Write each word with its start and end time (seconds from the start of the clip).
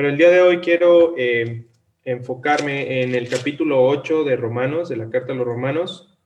Pero 0.00 0.08
el 0.08 0.16
día 0.16 0.30
de 0.30 0.40
hoy 0.40 0.60
quiero 0.60 1.14
eh, 1.18 1.66
enfocarme 2.04 3.02
en 3.02 3.14
el 3.14 3.28
capítulo 3.28 3.84
8 3.84 4.24
de 4.24 4.34
Romanos, 4.34 4.88
de 4.88 4.96
la 4.96 5.10
carta 5.10 5.34
a 5.34 5.36
los 5.36 5.46
Romanos. 5.46 6.18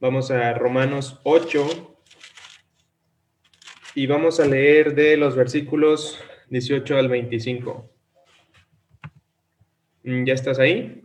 Vamos 0.00 0.32
a 0.32 0.52
Romanos 0.54 1.20
8 1.22 1.96
y 3.94 4.08
vamos 4.08 4.40
a 4.40 4.46
leer 4.46 4.96
de 4.96 5.16
los 5.16 5.36
versículos 5.36 6.18
18 6.48 6.96
al 6.98 7.08
25. 7.08 7.88
Mm, 10.02 10.24
¿Ya 10.24 10.34
estás 10.34 10.58
ahí? 10.58 11.04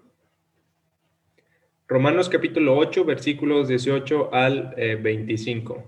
Romanos 1.88 2.28
capítulo 2.28 2.76
8, 2.76 3.06
versículos 3.06 3.68
18 3.68 4.34
al 4.34 4.74
25. 4.76 5.76
Eh, 5.76 5.84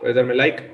Puedes 0.00 0.16
darme 0.16 0.34
like. 0.34 0.73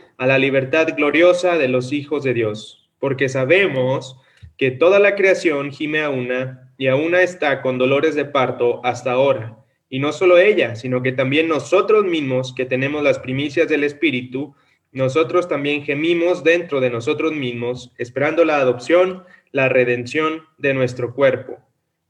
a 0.21 0.27
la 0.27 0.37
libertad 0.37 0.89
gloriosa 0.95 1.57
de 1.57 1.67
los 1.67 1.91
hijos 1.91 2.23
de 2.23 2.35
Dios. 2.35 2.87
Porque 2.99 3.27
sabemos 3.27 4.21
que 4.55 4.69
toda 4.69 4.99
la 4.99 5.15
creación 5.15 5.71
gime 5.71 6.03
a 6.03 6.11
una 6.11 6.71
y 6.77 6.89
a 6.89 6.95
una 6.95 7.23
está 7.23 7.63
con 7.63 7.79
dolores 7.79 8.13
de 8.13 8.25
parto 8.25 8.85
hasta 8.85 9.13
ahora. 9.13 9.57
Y 9.89 9.97
no 9.97 10.11
solo 10.11 10.37
ella, 10.37 10.75
sino 10.75 11.01
que 11.01 11.11
también 11.11 11.47
nosotros 11.47 12.05
mismos, 12.05 12.53
que 12.53 12.65
tenemos 12.67 13.01
las 13.01 13.17
primicias 13.17 13.67
del 13.67 13.83
Espíritu, 13.83 14.53
nosotros 14.91 15.47
también 15.47 15.83
gemimos 15.83 16.43
dentro 16.43 16.81
de 16.81 16.91
nosotros 16.91 17.33
mismos, 17.33 17.91
esperando 17.97 18.45
la 18.45 18.59
adopción, 18.59 19.23
la 19.51 19.69
redención 19.69 20.43
de 20.59 20.75
nuestro 20.75 21.15
cuerpo. 21.15 21.57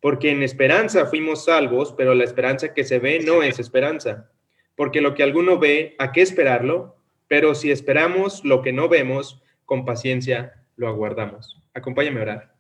Porque 0.02 0.32
en 0.32 0.44
esperanza 0.44 1.06
fuimos 1.06 1.46
salvos, 1.46 1.94
pero 1.98 2.14
la 2.14 2.26
esperanza 2.26 2.74
que 2.74 2.84
se 2.84 3.00
ve 3.00 3.22
no 3.26 3.42
es 3.42 3.58
esperanza. 3.58 4.30
Porque 4.76 5.00
lo 5.00 5.14
que 5.14 5.24
alguno 5.24 5.60
ve, 5.60 5.96
¿a 5.98 6.12
qué 6.12 6.22
esperarlo? 6.22 6.98
Pero 7.32 7.56
si 7.56 7.72
esperamos 7.72 8.44
lo 8.44 8.62
que 8.62 8.74
no 8.74 8.90
vemos, 8.90 9.42
con 9.64 9.86
paciencia 9.86 10.66
lo 10.76 10.90
aguardamos. 10.90 11.64
Acompáñame 11.74 12.20
a 12.20 12.24
orar. 12.24 12.56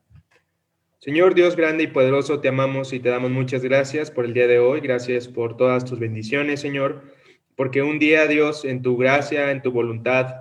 Señor 1.00 1.36
Dios 1.36 1.58
grande 1.58 1.83
y 1.83 1.88
poderoso, 1.88 2.39
te 2.39 2.47
amamos 2.47 2.94
y 2.94 3.02
te 3.02 3.09
damos 3.09 3.31
muchas 3.31 3.63
gracias 3.63 4.11
por 4.11 4.23
el 4.23 4.33
día 4.33 4.47
de 4.47 4.59
hoy. 4.59 4.80
Gracias 4.80 5.28
por 5.28 5.58
todas 5.58 5.83
tus 5.83 6.00
bendiciones, 6.00 6.61
Señor 6.61 7.02
porque 7.61 7.83
un 7.83 8.00
día 8.00 8.25
Dios, 8.25 8.66
en 8.66 8.81
tu 8.81 8.97
gracia, 8.97 9.52
en 9.52 9.61
tu 9.61 9.72
voluntad, 9.72 10.36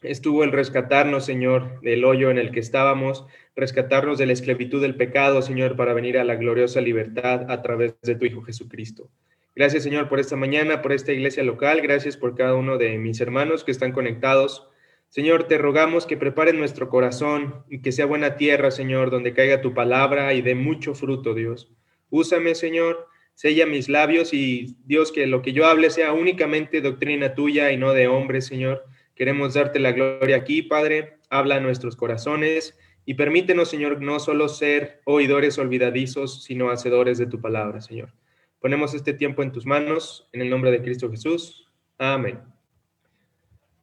estuvo 0.00 0.44
el 0.44 0.50
rescatarnos, 0.50 1.26
Señor, 1.26 1.80
del 1.82 2.06
hoyo 2.06 2.30
en 2.30 2.38
el 2.38 2.52
que 2.52 2.60
estábamos, 2.60 3.26
rescatarnos 3.54 4.16
de 4.16 4.24
la 4.24 4.32
esclavitud 4.32 4.80
del 4.80 4.96
pecado, 4.96 5.42
Señor, 5.42 5.76
para 5.76 5.92
venir 5.92 6.16
a 6.16 6.24
la 6.24 6.36
gloriosa 6.36 6.80
libertad 6.80 7.50
a 7.50 7.60
través 7.60 8.00
de 8.00 8.14
tu 8.14 8.24
Hijo 8.24 8.40
Jesucristo. 8.40 9.10
Gracias, 9.58 9.82
Señor, 9.82 10.08
por 10.08 10.20
esta 10.20 10.36
mañana, 10.36 10.82
por 10.82 10.92
esta 10.92 11.12
iglesia 11.12 11.42
local. 11.42 11.80
Gracias 11.80 12.16
por 12.16 12.36
cada 12.36 12.54
uno 12.54 12.78
de 12.78 12.96
mis 12.96 13.20
hermanos 13.20 13.64
que 13.64 13.72
están 13.72 13.90
conectados. 13.90 14.68
Señor, 15.08 15.48
te 15.48 15.58
rogamos 15.58 16.06
que 16.06 16.16
preparen 16.16 16.60
nuestro 16.60 16.88
corazón 16.88 17.64
y 17.68 17.82
que 17.82 17.90
sea 17.90 18.06
buena 18.06 18.36
tierra, 18.36 18.70
Señor, 18.70 19.10
donde 19.10 19.34
caiga 19.34 19.60
tu 19.60 19.74
palabra 19.74 20.32
y 20.32 20.42
dé 20.42 20.54
mucho 20.54 20.94
fruto, 20.94 21.34
Dios. 21.34 21.72
Úsame, 22.08 22.54
Señor, 22.54 23.08
sella 23.34 23.66
mis 23.66 23.88
labios 23.88 24.32
y 24.32 24.76
Dios, 24.84 25.10
que 25.10 25.26
lo 25.26 25.42
que 25.42 25.52
yo 25.52 25.66
hable 25.66 25.90
sea 25.90 26.12
únicamente 26.12 26.80
doctrina 26.80 27.34
tuya 27.34 27.72
y 27.72 27.76
no 27.76 27.94
de 27.94 28.06
hombre, 28.06 28.42
Señor. 28.42 28.84
Queremos 29.16 29.54
darte 29.54 29.80
la 29.80 29.90
gloria 29.90 30.36
aquí, 30.36 30.62
Padre. 30.62 31.18
Habla 31.30 31.56
a 31.56 31.60
nuestros 31.60 31.96
corazones 31.96 32.78
y 33.04 33.14
permítenos, 33.14 33.68
Señor, 33.68 34.00
no 34.02 34.20
solo 34.20 34.48
ser 34.48 35.00
oidores 35.04 35.58
olvidadizos, 35.58 36.44
sino 36.44 36.70
hacedores 36.70 37.18
de 37.18 37.26
tu 37.26 37.40
palabra, 37.40 37.80
Señor. 37.80 38.12
Ponemos 38.60 38.94
este 38.94 39.12
tiempo 39.12 39.42
en 39.42 39.52
tus 39.52 39.66
manos, 39.66 40.28
en 40.32 40.42
el 40.42 40.50
nombre 40.50 40.70
de 40.70 40.82
Cristo 40.82 41.10
Jesús. 41.10 41.70
Amén. 41.96 42.40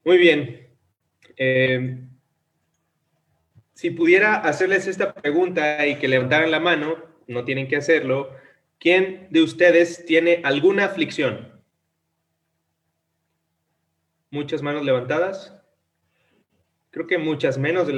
Muy 0.03 0.17
bien. 0.17 0.67
Eh, 1.37 1.99
si 3.73 3.91
pudiera 3.91 4.35
hacerles 4.35 4.87
esta 4.87 5.13
pregunta 5.13 5.85
y 5.85 5.95
que 5.95 6.07
levantaran 6.07 6.51
la 6.51 6.59
mano, 6.59 6.95
no 7.27 7.43
tienen 7.43 7.67
que 7.67 7.75
hacerlo, 7.75 8.31
¿Quién 8.79 9.27
de 9.31 9.41
ustedes 9.41 10.05
tiene 10.05 10.41
alguna 10.43 10.85
aflicción? 10.85 11.61
Muchas 14.29 14.61
manos 14.61 14.83
levantadas. 14.83 15.59
Creo 16.91 17.07
que 17.07 17.17
muchas 17.17 17.57
menos 17.57 17.87
de, 17.87 17.93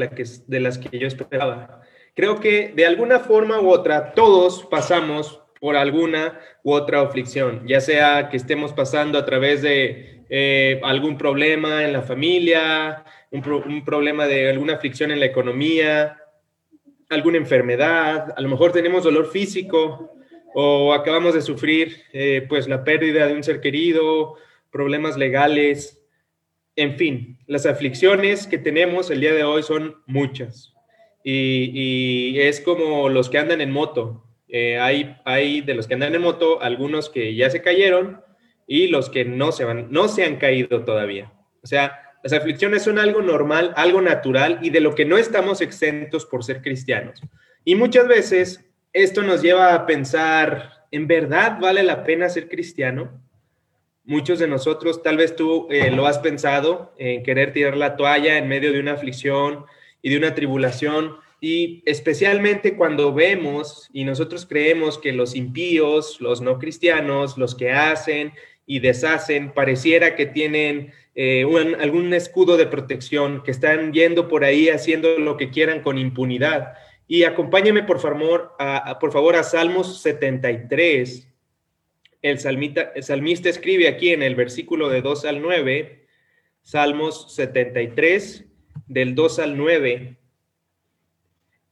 las 0.60 0.78
que 0.78 1.00
yo 1.00 1.08
esperaba. 1.08 1.82
Creo 2.16 2.40
que 2.40 2.74
de 2.76 2.86
alguna 2.86 3.20
forma 3.20 3.60
u 3.60 3.70
otra 3.70 4.14
todos 4.14 4.66
pasamos 4.66 5.44
por 5.60 5.76
alguna 5.76 6.40
u 6.64 6.74
otra 6.74 7.02
aflicción, 7.02 7.68
ya 7.68 7.82
sea 7.82 8.30
que 8.30 8.38
estemos 8.38 8.74
pasando 8.74 9.18
a 9.18 9.26
través 9.26 9.62
de 9.62 10.26
eh, 10.30 10.80
algún 10.84 11.18
problema 11.18 11.84
en 11.84 11.94
la 11.94 12.02
familia, 12.02 13.04
un 13.32 13.84
problema 13.84 14.28
de 14.28 14.50
alguna 14.50 14.74
aflicción 14.74 15.12
en 15.12 15.20
la 15.20 15.26
economía, 15.26 16.18
alguna 17.10 17.38
enfermedad, 17.38 18.34
a 18.36 18.42
lo 18.42 18.50
mejor 18.50 18.72
tenemos 18.72 19.04
dolor 19.04 19.32
físico, 19.32 20.14
o 20.54 20.94
acabamos 20.94 21.34
de 21.34 21.42
sufrir 21.42 22.02
eh, 22.14 22.46
pues 22.50 22.68
la 22.68 22.84
pérdida 22.84 23.28
de 23.28 23.34
un 23.34 23.44
ser 23.44 23.62
querido, 23.62 24.36
problemas 24.72 25.18
legales, 25.18 26.02
en 26.76 26.96
fin, 26.96 27.40
las 27.48 27.66
aflicciones 27.66 28.48
que 28.48 28.58
tenemos 28.58 29.10
el 29.10 29.22
día 29.22 29.34
de 29.34 29.44
hoy 29.44 29.64
son 29.64 29.98
muchas 30.06 30.74
y, 31.30 32.40
es 32.40 32.62
como 32.62 33.10
los 33.10 33.30
que 33.30 33.38
andan 33.38 33.62
en 33.62 33.72
moto. 33.72 34.24
Eh, 34.50 34.80
hay, 34.80 35.62
de 35.62 35.74
los 35.74 35.88
que 35.88 35.96
andan 35.96 36.16
en 36.16 36.22
moto 36.22 36.62
algunos 36.62 37.10
que 37.10 37.36
ya 37.36 37.50
se 37.50 37.62
cayeron 37.62 38.22
y 38.66 38.88
los 38.88 39.10
que 39.10 39.26
no 39.26 39.52
se, 39.52 39.66
van, 39.66 39.88
no 39.92 40.08
se 40.08 40.24
han 40.24 40.38
caído 40.38 40.84
todavía. 40.84 41.34
O 41.62 41.68
sea, 41.68 42.02
las 42.24 42.34
aflicciones 42.34 42.84
son 42.84 43.00
algo 43.00 43.22
normal, 43.22 43.74
algo 43.76 44.02
natural 44.02 44.60
y 44.62 44.70
de 44.70 44.80
lo 44.80 44.96
que 44.96 45.06
no 45.06 45.18
estamos 45.18 45.62
exentos 45.62 46.26
por 46.26 46.44
ser 46.44 46.62
cristianos. 46.62 47.22
Y 47.64 47.76
muchas 47.76 48.08
veces 48.08 48.66
esto 48.94 49.22
nos 49.22 49.42
lleva 49.42 49.74
a 49.74 49.86
pensar, 49.86 50.86
¿en 50.92 51.08
verdad 51.08 51.60
vale 51.60 51.84
la 51.84 52.04
pena 52.04 52.30
ser 52.30 52.48
cristiano? 52.48 53.22
Muchos 54.06 54.40
de 54.40 54.48
nosotros, 54.48 55.04
tal 55.04 55.18
vez 55.18 55.36
tú 55.36 55.68
eh, 55.70 55.92
lo 55.92 56.08
has 56.08 56.20
pensado, 56.20 56.94
en 56.98 57.24
querer 57.24 57.52
tirar 57.52 57.76
la 57.76 57.98
toalla 57.98 58.38
en 58.38 58.48
medio 58.48 58.72
de 58.72 58.80
una 58.80 58.94
aflicción 58.94 59.66
y 60.02 60.10
de 60.10 60.18
una 60.18 60.34
tribulación, 60.34 61.18
y 61.40 61.84
especialmente 61.86 62.76
cuando 62.76 63.14
vemos 63.14 63.90
y 63.94 64.06
nosotros 64.06 64.46
creemos 64.46 64.98
que 64.98 65.14
los 65.14 65.36
impíos, 65.36 66.20
los 66.20 66.42
no 66.42 66.58
cristianos, 66.58 67.38
los 67.38 67.54
que 67.54 67.72
hacen 67.72 68.34
y 68.66 68.80
deshacen, 68.80 69.54
pareciera 69.54 70.16
que 70.16 70.26
tienen 70.26 70.94
eh, 71.16 71.46
algún 71.80 72.14
escudo 72.14 72.58
de 72.58 72.66
protección, 72.66 73.44
que 73.44 73.52
están 73.52 73.94
yendo 73.94 74.28
por 74.28 74.44
ahí 74.44 74.70
haciendo 74.70 75.20
lo 75.20 75.38
que 75.38 75.52
quieran 75.52 75.82
con 75.82 75.98
impunidad. 75.98 76.74
Y 77.08 77.24
acompáñeme, 77.24 77.84
por 77.84 78.00
favor, 78.00 78.54
a, 78.60 79.00
por 79.00 79.14
favor, 79.14 79.36
a 79.36 79.44
Salmos 79.44 80.02
73. 80.02 81.28
El, 82.22 82.40
salmita, 82.40 82.92
el 82.96 83.04
salmista 83.04 83.48
escribe 83.48 83.88
aquí 83.88 84.10
en 84.10 84.24
el 84.24 84.36
versículo 84.36 84.90
de 84.90 85.02
2 85.02 85.26
al 85.26 85.42
9, 85.42 86.06
Salmos 86.62 87.34
73, 87.34 88.46
del 88.88 89.16
2 89.16 89.40
al 89.40 89.56
9. 89.56 90.17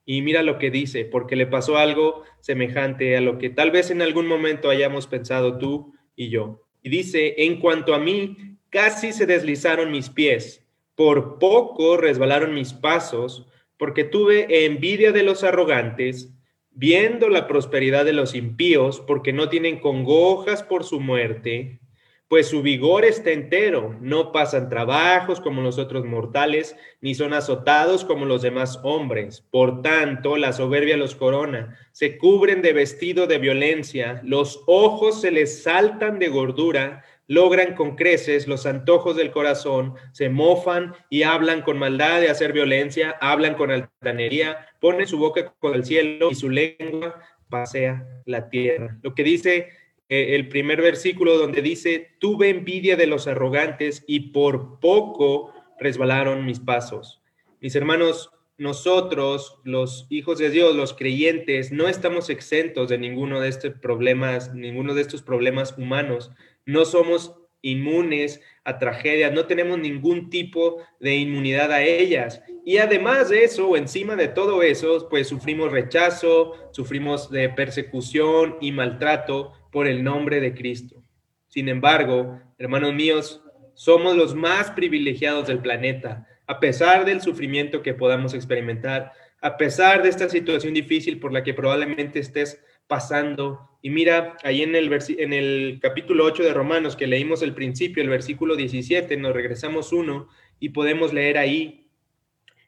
Y 0.06 0.22
mira 0.22 0.44
lo 0.44 0.60
que 0.60 0.70
dice, 0.70 1.06
porque 1.06 1.36
le 1.36 1.48
pasó 1.48 1.78
algo 1.78 2.24
semejante 2.40 3.18
a 3.18 3.22
lo 3.22 3.38
que 3.38 3.50
tal 3.50 3.72
vez 3.72 3.90
en 3.90 4.02
algún 4.02 4.28
momento 4.28 4.70
hayamos 4.70 5.08
pensado 5.08 5.58
tú 5.58 5.94
y 6.16 6.30
yo. 6.30 6.62
Y 6.84 6.90
dice, 6.90 7.34
en 7.38 7.60
cuanto 7.60 7.96
a 7.96 8.00
mí, 8.00 8.38
casi 8.70 9.12
se 9.12 9.26
deslizaron 9.26 9.92
mis 9.92 10.10
pies, 10.10 10.64
por 10.96 11.40
poco 11.40 11.98
resbalaron 11.98 12.54
mis 12.54 12.74
pasos, 12.74 13.48
porque 13.78 14.04
tuve 14.04 14.66
envidia 14.66 15.12
de 15.12 15.24
los 15.24 15.44
arrogantes, 15.44 16.34
viendo 16.72 17.30
la 17.30 17.48
prosperidad 17.48 18.06
de 18.06 18.14
los 18.14 18.36
impíos, 18.36 19.02
porque 19.02 19.34
no 19.34 19.50
tienen 19.50 19.80
congojas 19.80 20.62
por 20.62 20.84
su 20.84 21.00
muerte, 21.00 21.80
pues 22.28 22.48
su 22.48 22.64
vigor 22.64 23.06
está 23.06 23.32
entero, 23.32 23.96
no 24.02 24.32
pasan 24.32 24.68
trabajos 24.68 25.40
como 25.40 25.62
los 25.62 25.78
otros 25.78 26.06
mortales, 26.06 26.76
ni 27.00 27.14
son 27.14 27.34
azotados 27.34 28.04
como 28.04 28.26
los 28.26 28.42
demás 28.42 28.80
hombres. 28.84 29.42
Por 29.52 29.84
tanto, 29.84 30.36
la 30.36 30.52
soberbia 30.52 30.98
los 30.98 31.16
corona, 31.16 31.78
se 31.92 32.18
cubren 32.18 32.64
de 32.64 32.74
vestido 32.74 33.28
de 33.28 33.38
violencia, 33.38 34.22
los 34.24 34.64
ojos 34.66 35.22
se 35.22 35.30
les 35.30 35.62
saltan 35.62 36.18
de 36.18 36.30
gordura, 36.30 37.04
logran 37.28 37.76
con 37.76 37.96
creces 37.96 38.48
los 38.48 38.66
antojos 38.66 39.16
del 39.16 39.32
corazón, 39.32 39.94
se 40.12 40.30
mofan 40.30 40.94
y 41.10 41.24
hablan 41.24 41.62
con 41.62 41.78
maldad 41.78 42.22
de 42.22 42.30
hacer 42.30 42.54
violencia, 42.54 43.16
hablan 43.22 43.54
con 43.54 43.72
altanería, 43.72 44.68
ponen 44.80 45.08
su 45.08 45.20
boca 45.20 45.54
con 45.60 45.76
el 45.76 45.86
cielo 45.86 46.32
y 46.32 46.36
su 46.36 46.50
lengua 46.50 47.22
pasea 47.50 48.06
la 48.26 48.50
tierra. 48.50 48.98
Lo 49.02 49.14
que 49.14 49.24
dice 49.24 49.70
el 50.10 50.50
primer 50.50 50.82
versículo 50.82 51.38
donde 51.38 51.62
dice, 51.62 52.12
tuve 52.20 52.50
envidia 52.50 52.96
de 52.96 53.08
los 53.08 53.28
arrogantes 53.28 54.04
y 54.08 54.32
por 54.32 54.80
poco 54.80 55.54
resbalaron 55.80 56.46
mis 56.46 56.60
pasos. 56.60 57.22
Mis 57.60 57.76
hermanos, 57.76 58.32
nosotros, 58.58 59.60
los 59.64 60.08
hijos 60.10 60.38
de 60.38 60.50
Dios, 60.50 60.76
los 60.76 60.94
creyentes, 60.94 61.72
no 61.72 61.88
estamos 61.88 62.30
exentos 62.30 62.88
de 62.90 62.98
ninguno 62.98 63.42
de 63.42 63.50
estos 63.50 63.74
problemas, 63.74 64.54
ninguno 64.54 64.94
de 64.94 65.02
estos 65.02 65.22
problemas 65.22 65.76
humanos. 65.78 66.32
No 66.66 66.86
somos 66.86 67.36
inmunes 67.62 68.42
a 68.64 68.78
tragedias, 68.78 69.34
no 69.34 69.46
tenemos 69.46 69.80
ningún 69.80 70.30
tipo 70.30 70.78
de 71.00 71.16
inmunidad 71.16 71.72
a 71.72 71.84
ellas. 71.84 72.42
Y 72.64 72.78
además 72.78 73.30
de 73.30 73.44
eso, 73.44 73.76
encima 73.76 74.16
de 74.16 74.28
todo 74.28 74.64
eso, 74.64 75.08
pues 75.10 75.28
sufrimos 75.28 75.72
rechazo, 75.72 76.54
sufrimos 76.72 77.30
de 77.30 77.50
persecución 77.50 78.58
y 78.62 78.72
maltrato 78.72 79.54
por 79.76 79.88
el 79.88 80.06
nombre 80.06 80.40
de 80.40 80.54
Cristo. 80.54 81.04
Sin 81.50 81.68
embargo, 81.68 82.40
hermanos 82.58 82.94
míos, 82.94 83.42
somos 83.74 84.16
los 84.16 84.34
más 84.34 84.72
privilegiados 84.72 85.48
del 85.48 85.60
planeta 85.60 86.26
a 86.48 86.62
pesar 86.62 87.04
del 87.04 87.20
sufrimiento 87.20 87.82
que 87.82 87.94
podamos 87.94 88.34
experimentar, 88.34 89.12
a 89.42 89.58
pesar 89.58 90.02
de 90.02 90.08
esta 90.08 90.30
situación 90.30 90.74
difícil 90.74 91.20
por 91.20 91.34
la 91.34 91.44
que 91.44 91.54
probablemente 91.54 92.20
estés 92.20 92.64
pasando. 92.88 93.70
Y 93.82 93.90
mira, 93.90 94.38
ahí 94.44 94.62
en 94.62 94.78
el, 94.78 94.90
en 95.18 95.34
el 95.34 95.80
capítulo 95.82 96.24
8 96.24 96.44
de 96.44 96.54
Romanos 96.54 96.96
que 96.96 97.06
leímos 97.06 97.42
el 97.42 97.54
principio, 97.54 98.02
el 98.02 98.08
versículo 98.08 98.56
17, 98.56 99.18
nos 99.18 99.34
regresamos 99.34 99.92
uno 99.92 100.30
y 100.58 100.70
podemos 100.70 101.12
leer 101.12 101.38
ahí, 101.38 101.90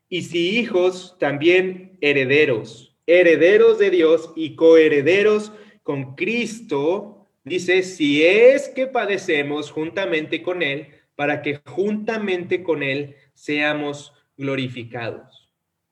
y 0.09 0.23
si 0.23 0.57
hijos, 0.59 1.15
también 1.21 1.97
herederos, 2.01 2.97
herederos 3.05 3.79
de 3.79 3.91
Dios 3.91 4.33
y 4.35 4.57
coherederos 4.57 5.53
con 5.87 6.15
Cristo, 6.15 7.29
dice, 7.45 7.81
si 7.81 8.21
es 8.21 8.67
que 8.67 8.87
padecemos 8.87 9.71
juntamente 9.71 10.41
con 10.41 10.61
Él, 10.61 10.89
para 11.15 11.41
que 11.41 11.61
juntamente 11.65 12.61
con 12.61 12.83
Él 12.83 13.15
seamos 13.33 14.11
glorificados. 14.35 15.49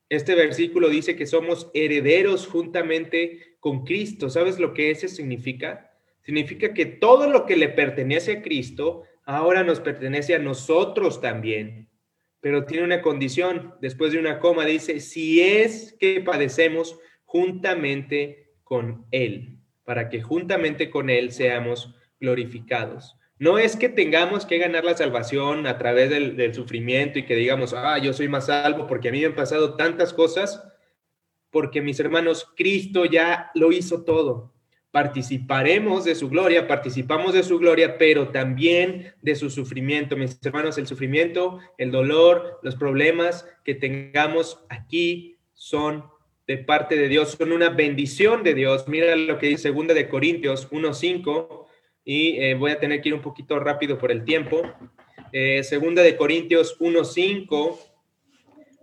Este 0.09 0.35
versículo 0.35 0.89
dice 0.89 1.15
que 1.15 1.25
somos 1.25 1.71
herederos 1.73 2.45
juntamente 2.45 3.55
con 3.61 3.85
Cristo. 3.85 4.29
¿Sabes 4.29 4.59
lo 4.59 4.73
que 4.73 4.91
eso 4.91 5.07
significa? 5.07 5.93
Significa 6.23 6.73
que 6.73 6.85
todo 6.85 7.29
lo 7.29 7.45
que 7.45 7.55
le 7.55 7.69
pertenece 7.69 8.33
a 8.33 8.41
Cristo 8.41 9.03
ahora 9.23 9.63
nos 9.63 9.79
pertenece 9.79 10.35
a 10.35 10.39
nosotros 10.39 11.21
también. 11.21 11.87
Pero 12.41 12.65
tiene 12.65 12.83
una 12.83 13.01
condición, 13.01 13.75
después 13.79 14.11
de 14.11 14.19
una 14.19 14.39
coma 14.39 14.65
dice, 14.65 14.99
si 14.99 15.39
es 15.39 15.95
que 15.97 16.19
padecemos 16.19 16.99
juntamente 17.23 18.57
con 18.65 19.05
Él, 19.11 19.54
para 19.85 20.09
que 20.09 20.21
juntamente 20.21 20.89
con 20.89 21.09
Él 21.09 21.31
seamos 21.31 21.95
glorificados. 22.19 23.15
No 23.37 23.59
es 23.59 23.75
que 23.75 23.89
tengamos 23.89 24.45
que 24.45 24.57
ganar 24.57 24.85
la 24.85 24.95
salvación 24.95 25.67
a 25.67 25.77
través 25.77 26.09
del, 26.09 26.53
sufrimiento 26.53 27.19
y 27.19 27.25
que 27.25 27.35
digamos, 27.35 27.73
ah, 27.73 27.97
yo 27.97 28.13
soy 28.13 28.27
más 28.29 28.45
salvo 28.45 28.87
porque 28.87 29.09
a 29.09 29.11
mí 29.11 29.19
me 29.19 29.25
han 29.25 29.35
pasado 29.35 29.75
tantas 29.75 30.13
cosas, 30.13 30.63
porque 31.51 31.81
mis 31.81 31.99
hermanos, 31.99 32.47
Cristo 32.55 33.05
ya 33.05 33.51
lo 33.53 33.71
hizo 33.71 34.03
todo. 34.03 34.53
Participaremos 34.91 36.05
de 36.05 36.15
su 36.15 36.29
gloria, 36.29 36.67
participamos 36.67 37.33
de 37.33 37.43
su 37.43 37.59
gloria, 37.59 37.97
pero 37.97 38.29
también 38.29 39.13
de 39.21 39.35
su 39.35 39.49
sufrimiento. 39.49 40.15
Mis 40.15 40.39
hermanos, 40.41 40.77
el 40.77 40.87
sufrimiento, 40.87 41.59
el 41.77 41.91
dolor, 41.91 42.59
los 42.63 42.77
problemas 42.77 43.45
que 43.65 43.75
tengamos 43.75 44.63
aquí 44.69 45.37
son 45.53 46.05
de 46.47 46.57
parte 46.59 46.95
de 46.95 47.07
Dios, 47.07 47.31
son 47.31 47.51
una 47.51 47.69
bendición 47.69 48.43
de 48.43 48.53
Dios. 48.53 48.87
Mira 48.87 49.15
lo 49.15 49.39
que 49.39 49.47
dice 49.47 49.63
segunda 49.63 49.93
de 49.93 50.07
Corintios 50.07 50.69
1.5 50.69 51.65
y 52.03 52.37
eh, 52.37 52.53
voy 52.53 52.71
a 52.71 52.79
tener 52.79 53.01
que 53.01 53.09
ir 53.09 53.15
un 53.15 53.21
poquito 53.21 53.59
rápido 53.59 53.97
por 53.97 54.11
el 54.11 54.23
tiempo. 54.23 54.61
Eh, 55.31 55.63
segunda 55.63 56.03
de 56.03 56.15
Corintios 56.15 56.79
1.5 56.79 57.79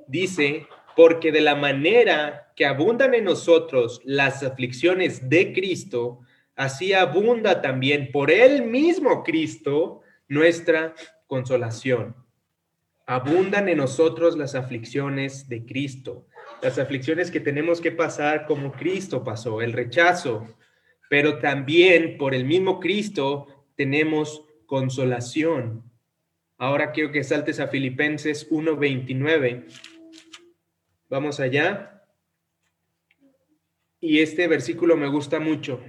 dice, 0.09 0.67
porque 0.97 1.31
de 1.31 1.41
la 1.41 1.55
manera 1.55 2.53
que 2.57 2.67
abundan 2.67 3.15
en 3.15 3.25
nosotros 3.25 4.01
las 4.05 4.43
aflicciones 4.43 5.29
de 5.29 5.53
Cristo, 5.53 6.21
así 6.57 6.93
abunda 6.93 7.63
también 7.63 8.11
por 8.13 8.31
él 8.31 8.65
mismo 8.65 9.23
Cristo 9.23 10.01
nuestra 10.29 10.95
consolación. 11.29 12.17
Abundan 13.07 13.69
en 13.69 13.79
nosotros 13.79 14.37
las 14.37 14.55
aflicciones 14.55 15.49
de 15.49 15.65
Cristo, 15.65 16.27
las 16.63 16.79
aflicciones 16.79 17.31
que 17.31 17.41
tenemos 17.41 17.81
que 17.81 17.91
pasar 17.91 18.47
como 18.47 18.73
Cristo 18.73 19.25
pasó, 19.25 19.61
el 19.61 19.73
rechazo, 19.73 20.47
pero 21.11 21.39
también 21.39 22.17
por 22.17 22.35
el 22.35 22.45
mismo 22.45 22.79
Cristo 22.79 23.67
tenemos 23.75 24.45
consolación. 24.67 25.83
Ahora 26.57 26.93
quiero 26.93 27.11
que 27.11 27.25
saltes 27.25 27.59
a 27.59 27.67
Filipenses 27.67 28.49
1:29. 28.51 29.67
Vamos 31.11 31.41
allá. 31.41 32.05
Y 34.01 34.21
este 34.21 34.47
versículo 34.47 34.97
me 34.97 35.09
gusta 35.09 35.41
mucho. 35.41 35.81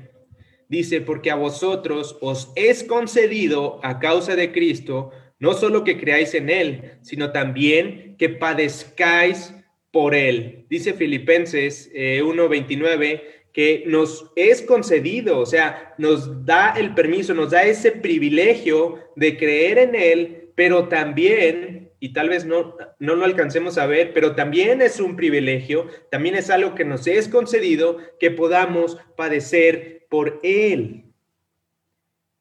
Dice, 0.67 1.01
porque 1.01 1.29
a 1.29 1.35
vosotros 1.35 2.17
os 2.21 2.51
es 2.55 2.83
concedido 2.83 3.79
a 3.83 3.99
causa 3.99 4.35
de 4.35 4.51
Cristo, 4.51 5.11
no 5.39 5.53
solo 5.53 5.83
que 5.83 5.99
creáis 5.99 6.33
en 6.33 6.49
Él, 6.49 6.97
sino 7.01 7.31
también 7.31 8.17
que 8.17 8.29
padezcáis 8.29 9.53
por 9.93 10.15
Él. 10.15 10.65
Dice 10.69 10.95
Filipenses 10.95 11.91
1:29 11.93 13.05
eh, 13.05 13.21
que 13.53 13.83
nos 13.85 14.31
es 14.35 14.63
concedido, 14.63 15.37
o 15.37 15.45
sea, 15.45 15.93
nos 15.99 16.43
da 16.47 16.73
el 16.75 16.95
permiso, 16.95 17.35
nos 17.35 17.51
da 17.51 17.63
ese 17.63 17.91
privilegio 17.91 18.97
de 19.15 19.37
creer 19.37 19.77
en 19.77 19.93
Él, 19.93 20.49
pero 20.55 20.87
también, 20.87 21.91
y 21.99 22.11
tal 22.11 22.29
vez 22.29 22.43
no, 22.43 22.75
no 22.97 23.13
lo 23.13 23.23
alcancemos 23.23 23.77
a 23.77 23.85
ver, 23.85 24.13
pero 24.13 24.33
también 24.33 24.81
es 24.81 24.99
un 24.99 25.15
privilegio, 25.15 25.87
también 26.09 26.33
es 26.33 26.49
algo 26.49 26.73
que 26.73 26.85
nos 26.85 27.05
es 27.05 27.27
concedido, 27.27 27.99
que 28.19 28.31
podamos 28.31 28.97
padecer 29.15 30.07
por 30.09 30.39
Él. 30.41 31.03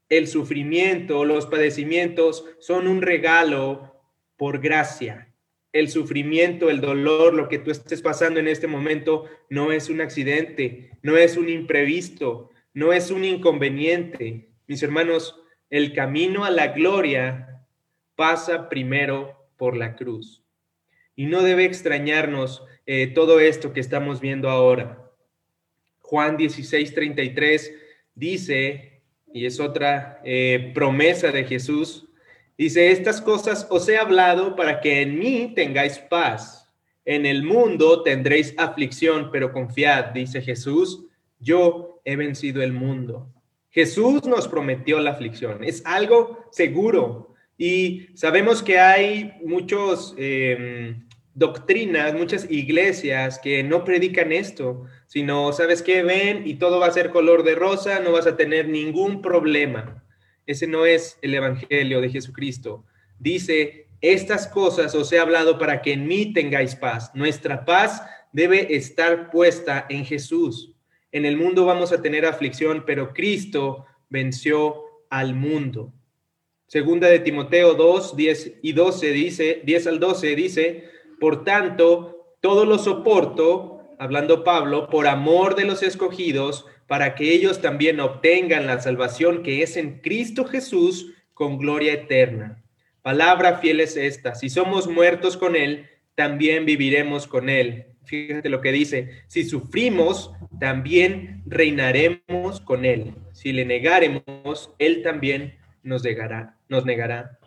El 0.09 0.27
sufrimiento, 0.27 1.27
los 1.27 1.45
padecimientos 1.45 2.47
son 2.61 2.89
un 2.89 3.03
regalo 3.03 4.01
por 4.39 4.59
gracia 4.59 5.32
el 5.73 5.89
sufrimiento, 5.89 6.71
el 6.71 6.81
dolor, 6.81 7.35
lo 7.35 7.49
que 7.49 7.59
tú 7.59 7.71
estés 7.71 8.03
pasando 8.03 8.39
en 8.41 8.49
este 8.49 8.67
momento, 8.67 9.25
no 9.49 9.73
es 9.73 9.89
un 9.89 10.01
accidente, 10.01 10.91
no 11.03 11.17
es 11.17 11.37
un 11.37 11.49
imprevisto, 11.49 12.51
no 12.75 12.93
es 12.93 13.11
un 13.11 13.25
inconveniente. 13.25 14.51
Mis 14.67 14.83
hermanos, 14.83 15.41
el 15.71 15.95
camino 15.95 16.45
a 16.45 16.51
la 16.51 16.69
gloria 16.69 17.65
pasa 18.15 18.69
primero 18.69 19.49
por 19.57 19.77
la 19.77 19.97
cruz. 19.97 20.45
Y 21.17 21.27
no 21.27 21.43
debe 21.43 21.65
extrañarnos 21.65 22.65
eh, 22.87 23.07
todo 23.07 23.41
esto 23.41 23.73
que 23.73 23.81
estamos 23.81 24.21
viendo 24.21 24.51
ahora. 24.51 25.11
Juan 26.01 26.37
16, 26.37 26.95
33 26.95 27.75
dice, 28.15 29.03
y 29.33 29.47
es 29.47 29.61
otra 29.61 30.21
eh, 30.25 30.73
promesa 30.75 31.33
de 31.33 31.45
Jesús, 31.45 32.09
Dice, 32.63 32.93
estas 32.93 33.21
cosas 33.21 33.67
os 33.71 33.89
he 33.89 33.99
hablado 33.99 34.55
para 34.55 34.81
que 34.81 35.03
en 35.03 35.19
mí 35.19 35.53
tengáis 35.53 35.99
paz. 35.99 36.73
En 37.05 37.27
el 37.27 37.43
mundo 37.43 38.05
tendréis 38.05 38.55
aflicción, 38.57 39.31
pero 39.33 39.53
confiad, 39.53 40.13
dice 40.13 40.41
Jesús, 40.41 41.05
yo 41.41 42.01
he 42.05 42.15
vencido 42.15 42.63
el 42.63 42.73
mundo. 42.73 43.29
Jesús 43.71 44.27
nos 44.27 44.47
prometió 44.47 45.01
la 45.01 45.11
aflicción, 45.11 45.65
es 45.65 45.85
algo 45.85 46.39
seguro. 46.53 47.35
Y 47.59 48.07
sabemos 48.15 48.63
que 48.63 48.79
hay 48.79 49.33
muchos 49.45 50.15
em, 50.17 51.09
doctrinas, 51.35 52.15
muchas 52.15 52.49
iglesias 52.49 53.41
que 53.43 53.65
no 53.65 53.83
predican 53.83 54.31
esto, 54.31 54.85
sino, 55.09 55.53
¿sabes 55.53 55.83
qué? 55.83 56.05
Ven 56.05 56.47
y 56.47 56.55
todo 56.55 56.79
va 56.79 56.87
a 56.87 56.93
ser 56.93 57.11
color 57.11 57.43
de 57.43 57.57
rosa, 57.57 57.99
no 57.99 58.13
vas 58.13 58.29
a 58.29 58.37
tener 58.37 58.69
ningún 58.69 59.21
problema. 59.21 60.02
Ese 60.47 60.67
no 60.67 60.87
es 60.87 61.19
el 61.23 61.35
Evangelio 61.35 62.01
de 62.01 62.11
Jesucristo. 62.11 62.85
Dice, 63.19 63.87
estas 64.01 64.49
cosas 64.49 64.95
os 64.95 65.13
he 65.13 65.19
hablado 65.19 65.59
para 65.59 65.81
que 65.81 65.93
en 65.93 66.07
mí 66.07 66.33
tengáis 66.33 66.75
paz. 66.75 67.13
Nuestra 67.15 67.65
paz 67.65 68.03
debe 68.33 68.75
estar 68.75 69.31
puesta 69.31 69.87
en 69.89 70.05
Jesús. 70.05 70.75
En 71.13 71.25
el 71.25 71.37
mundo 71.37 71.65
vamos 71.65 71.93
a 71.93 72.03
tener 72.03 72.27
aflicción, 72.27 72.85
pero 72.87 73.13
Cristo 73.13 73.87
venció 74.09 74.83
al 75.11 75.35
mundo. 75.35 75.93
Segunda 76.67 77.09
de 77.09 77.19
Timoteo 77.19 77.75
2, 77.75 78.17
10 78.17 78.55
y 78.63 78.73
12 78.73 79.11
dice, 79.13 79.63
10 79.65 79.87
al 79.89 80.01
12 80.01 80.35
dice, 80.35 80.85
por 81.21 81.45
tanto, 81.45 82.37
todo 82.41 82.65
lo 82.65 82.79
soporto, 82.79 83.83
hablando 83.99 84.43
Pablo, 84.43 84.89
por 84.89 85.07
amor 85.07 85.55
de 85.55 85.65
los 85.65 85.83
escogidos, 85.83 86.67
para 86.93 87.15
que 87.15 87.33
ellos 87.33 87.63
también 87.63 88.01
obtengan 88.01 88.67
la 88.67 88.79
salvación 88.79 89.43
que 89.43 89.63
es 89.63 89.79
en 89.79 90.01
Cristo 90.01 90.45
Jesús 90.45 91.15
con 91.33 91.57
gloria 91.57 91.95
eterna. 91.95 92.63
Palabra 93.01 93.61
fiel 93.61 93.81
es 93.81 93.97
esta. 93.97 94.35
Si 94.35 94.51
somos 94.51 94.89
muertos 94.89 95.39
con 95.39 95.57
Él, 95.57 95.89
también 96.15 96.67
viviremos 96.67 97.27
con 97.27 97.49
Él. 97.49 97.87
Fíjate 98.05 98.51
lo 98.51 98.61
que 98.61 98.73
dice. 98.73 99.23
Si 99.27 99.45
sufrimos, 99.45 100.33
también 100.61 101.43
reinaremos 101.47 102.61
con 102.61 102.85
Él. 102.85 103.15
Si 103.33 103.53
le 103.53 103.65
negaremos, 103.65 104.75
Él 104.79 105.01
también 105.03 105.57
nos 105.83 106.05
negará. 106.05 106.59
Nos 106.69 106.85
negará. 106.85 107.39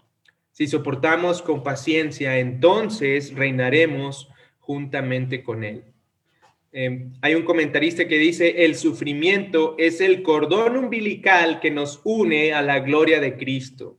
Si 0.54 0.66
soportamos 0.66 1.44
con 1.44 1.62
paciencia, 1.62 2.40
entonces 2.40 3.36
reinaremos 3.36 4.28
juntamente 4.58 5.44
con 5.44 5.64
Él. 5.64 5.84
Em, 6.78 7.14
hay 7.22 7.36
un 7.36 7.44
comentarista 7.44 8.06
que 8.06 8.18
dice, 8.18 8.66
el 8.66 8.76
sufrimiento 8.76 9.76
es 9.78 10.02
el 10.02 10.22
cordón 10.24 10.76
umbilical 10.76 11.62
que 11.62 11.72
nos 11.72 12.02
une 12.04 12.52
a 12.52 12.62
la 12.62 12.82
gloria 12.82 13.22
de 13.22 13.38
Cristo. 13.38 13.98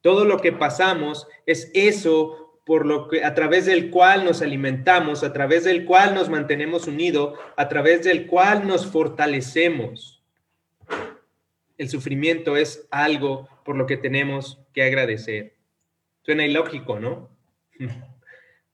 Todo 0.00 0.24
lo 0.24 0.38
que 0.38 0.52
pasamos 0.52 1.26
es 1.44 1.72
eso 1.74 2.60
por 2.64 2.86
lo 2.86 3.08
que 3.08 3.24
a 3.24 3.34
través 3.34 3.66
del 3.66 3.90
cual 3.90 4.24
nos 4.24 4.42
alimentamos, 4.42 5.24
a 5.24 5.32
través 5.32 5.64
del 5.64 5.86
cual 5.86 6.14
nos 6.14 6.28
mantenemos 6.28 6.86
unidos, 6.86 7.36
a 7.56 7.68
través 7.68 8.04
del 8.04 8.28
cual 8.28 8.64
nos 8.64 8.86
fortalecemos. 8.86 10.22
El 11.78 11.88
sufrimiento 11.88 12.56
es 12.56 12.86
algo 12.92 13.48
por 13.64 13.74
lo 13.74 13.86
que 13.86 13.96
tenemos 13.96 14.60
que 14.72 14.84
agradecer. 14.84 15.56
Suena 16.22 16.46
ilógico, 16.46 17.00
¿no? 17.00 17.28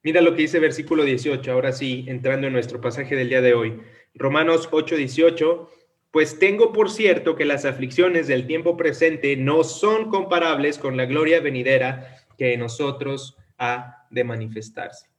Mira 0.02 0.22
lo 0.22 0.34
que 0.34 0.42
dice 0.42 0.58
versículo 0.60 1.04
18, 1.04 1.52
ahora 1.52 1.72
sí, 1.72 2.06
entrando 2.08 2.46
en 2.46 2.54
nuestro 2.54 2.80
pasaje 2.80 3.16
del 3.16 3.28
día 3.28 3.42
de 3.42 3.52
hoy. 3.52 3.80
Romanos 4.14 4.68
8, 4.72 4.96
18, 4.96 5.70
pues 6.10 6.38
tengo 6.38 6.72
por 6.72 6.90
cierto 6.90 7.36
que 7.36 7.44
las 7.44 7.66
aflicciones 7.66 8.26
del 8.26 8.46
tiempo 8.46 8.78
presente 8.78 9.36
no 9.36 9.62
son 9.62 10.08
comparables 10.08 10.78
con 10.78 10.96
la 10.96 11.04
gloria 11.04 11.40
venidera 11.40 12.16
que 12.38 12.54
en 12.54 12.60
nosotros 12.60 13.36
ha 13.58 14.06
de 14.10 14.24
manifestarse. 14.24 15.10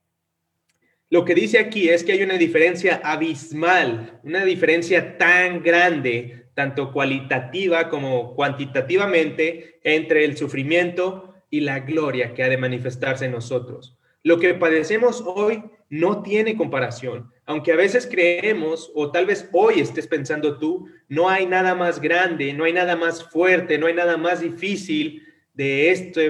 Lo 1.11 1.25
que 1.25 1.35
dice 1.35 1.59
aquí 1.59 1.89
es 1.89 2.03
que 2.03 2.13
hay 2.13 2.23
una 2.23 2.37
diferencia 2.37 3.01
abismal, 3.03 4.19
una 4.23 4.43
diferencia 4.45 5.19
tan 5.19 5.61
grande, 5.61 6.47
tanto 6.55 6.91
cualitativa 6.91 7.87
como 7.87 8.33
cuantitativamente, 8.33 9.79
entre 9.83 10.25
el 10.25 10.37
sufrimiento 10.37 11.35
y 11.51 11.59
la 11.59 11.81
gloria 11.81 12.33
que 12.33 12.43
ha 12.43 12.49
de 12.49 12.57
manifestarse 12.57 13.25
en 13.25 13.33
nosotros. 13.33 13.95
Lo 14.23 14.39
que 14.39 14.53
padecemos 14.53 15.23
hoy 15.25 15.63
no 15.89 16.21
tiene 16.21 16.55
comparación. 16.55 17.31
Aunque 17.45 17.73
a 17.73 17.75
veces 17.75 18.07
creemos, 18.07 18.91
o 18.95 19.11
tal 19.11 19.25
vez 19.25 19.49
hoy 19.51 19.81
estés 19.81 20.07
pensando 20.07 20.57
tú, 20.57 20.87
no 21.09 21.27
hay 21.27 21.45
nada 21.45 21.75
más 21.75 21.99
grande, 21.99 22.53
no 22.53 22.63
hay 22.63 22.73
nada 22.73 22.95
más 22.95 23.23
fuerte, 23.29 23.77
no 23.77 23.87
hay 23.87 23.93
nada 23.93 24.15
más 24.15 24.41
difícil 24.41 25.23
de 25.53 25.91
esto, 25.91 26.21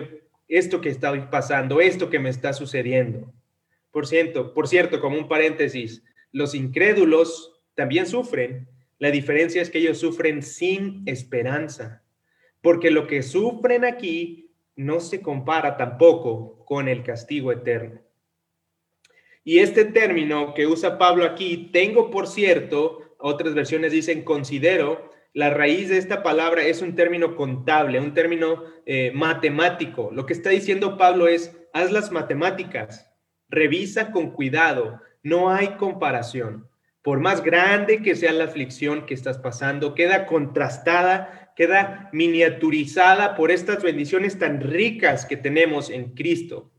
esto 0.47 0.81
que 0.81 0.89
está 0.89 1.29
pasando, 1.29 1.79
esto 1.79 2.09
que 2.09 2.19
me 2.19 2.29
está 2.29 2.53
sucediendo. 2.53 3.31
Por 3.91 4.07
cierto, 4.07 4.53
por 4.53 4.67
cierto, 4.67 4.99
como 4.99 5.17
un 5.17 5.27
paréntesis, 5.27 6.03
los 6.31 6.55
incrédulos 6.55 7.61
también 7.75 8.07
sufren. 8.07 8.67
La 8.99 9.11
diferencia 9.11 9.61
es 9.61 9.69
que 9.69 9.79
ellos 9.79 9.99
sufren 9.99 10.41
sin 10.41 11.03
esperanza, 11.05 12.03
porque 12.61 12.89
lo 12.89 13.05
que 13.05 13.21
sufren 13.21 13.85
aquí 13.85 14.40
no 14.75 14.99
se 14.99 15.21
compara 15.21 15.77
tampoco 15.77 16.65
con 16.65 16.87
el 16.87 17.03
castigo 17.03 17.51
eterno. 17.51 18.01
Y 19.43 19.59
este 19.59 19.85
término 19.85 20.53
que 20.53 20.67
usa 20.67 20.97
Pablo 20.97 21.25
aquí, 21.25 21.69
tengo 21.73 22.11
por 22.11 22.27
cierto, 22.27 23.15
otras 23.17 23.53
versiones 23.53 23.91
dicen 23.91 24.23
considero, 24.23 25.11
la 25.33 25.49
raíz 25.49 25.89
de 25.89 25.97
esta 25.97 26.23
palabra 26.23 26.63
es 26.63 26.81
un 26.81 26.93
término 26.93 27.35
contable, 27.35 27.99
un 27.99 28.13
término 28.13 28.63
eh, 28.85 29.11
matemático. 29.13 30.09
Lo 30.11 30.25
que 30.25 30.33
está 30.33 30.49
diciendo 30.49 30.97
Pablo 30.97 31.27
es, 31.27 31.57
haz 31.73 31.91
las 31.91 32.11
matemáticas, 32.11 33.09
revisa 33.47 34.11
con 34.11 34.31
cuidado, 34.31 34.99
no 35.23 35.49
hay 35.49 35.69
comparación. 35.77 36.67
Por 37.01 37.19
más 37.19 37.43
grande 37.43 38.03
que 38.03 38.15
sea 38.15 38.31
la 38.31 38.43
aflicción 38.43 39.05
que 39.05 39.13
estás 39.13 39.39
pasando, 39.39 39.95
queda 39.95 40.27
contrastada 40.27 41.50
queda 41.61 42.09
miniaturizada 42.11 43.35
por 43.35 43.51
estas 43.51 43.83
bendiciones 43.83 44.39
tan 44.39 44.61
ricas 44.61 45.27
que 45.27 45.37
tenemos 45.37 45.91
en 45.91 46.15
Cristo. 46.15 46.71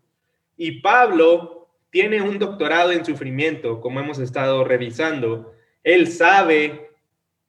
Y 0.56 0.80
Pablo 0.80 1.68
tiene 1.90 2.20
un 2.20 2.40
doctorado 2.40 2.90
en 2.90 3.04
sufrimiento, 3.04 3.80
como 3.80 4.00
hemos 4.00 4.18
estado 4.18 4.64
revisando. 4.64 5.54
Él 5.84 6.08
sabe 6.08 6.90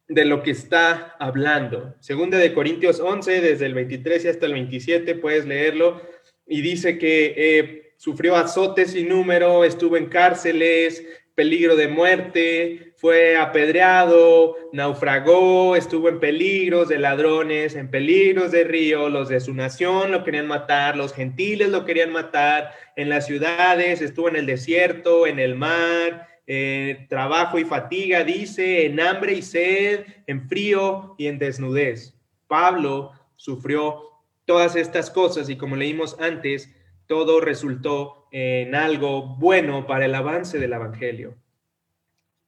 de 0.08 0.26
lo 0.26 0.44
que 0.44 0.52
está 0.52 1.16
hablando. 1.18 1.96
Segunda 2.02 2.38
de 2.38 2.54
Corintios 2.54 3.00
11, 3.00 3.42
desde 3.42 3.66
el 3.66 3.74
23 3.74 4.28
hasta 4.28 4.46
el 4.46 4.54
27, 4.54 5.16
puedes 5.16 5.48
leerlo, 5.48 6.04
y 6.46 6.62
dice 6.62 7.00
que 7.00 7.34
eh, 7.36 7.94
sufrió 7.98 8.36
azotes 8.36 8.92
sin 8.92 9.10
número, 9.10 9.64
estuvo 9.64 9.98
en 9.98 10.06
cárceles, 10.06 11.04
peligro 11.36 11.76
de 11.76 11.88
muerte, 11.88 12.94
fue 12.98 13.38
apedreado, 13.38 14.56
naufragó, 14.72 15.76
estuvo 15.76 16.08
en 16.10 16.20
peligros 16.20 16.90
de 16.90 17.00
ladrones, 17.00 17.76
en 17.76 17.90
peligros 17.90 18.52
de 18.52 18.64
río, 18.64 19.10
los 19.10 19.30
de 19.30 19.40
su 19.40 19.54
nación 19.54 20.12
lo 20.12 20.24
querían 20.24 20.48
matar, 20.48 20.96
los 20.96 21.14
gentiles 21.14 21.70
lo 21.70 21.86
querían 21.86 22.12
matar, 22.12 22.72
en 22.96 23.10
las 23.10 23.26
ciudades, 23.26 24.02
estuvo 24.02 24.30
en 24.30 24.36
el 24.36 24.46
desierto, 24.46 25.26
en 25.26 25.40
el 25.40 25.56
mar, 25.56 26.28
eh, 26.46 27.08
trabajo 27.10 27.58
y 27.58 27.66
fatiga, 27.66 28.24
dice, 28.24 28.86
en 28.86 29.00
hambre 29.00 29.34
y 29.34 29.42
sed, 29.42 30.06
en 30.28 30.48
frío 30.48 31.16
y 31.18 31.28
en 31.28 31.40
desnudez. 31.40 32.14
Pablo 32.48 33.12
sufrió 33.36 34.12
todas 34.46 34.76
estas 34.76 35.10
cosas 35.10 35.50
y 35.50 35.58
como 35.58 35.76
leímos 35.76 36.18
antes, 36.20 36.70
todo 37.08 37.42
resultó 37.42 38.23
en 38.36 38.74
algo 38.74 39.36
bueno 39.38 39.86
para 39.86 40.06
el 40.06 40.16
avance 40.16 40.58
del 40.58 40.74
Evangelio. 40.74 41.36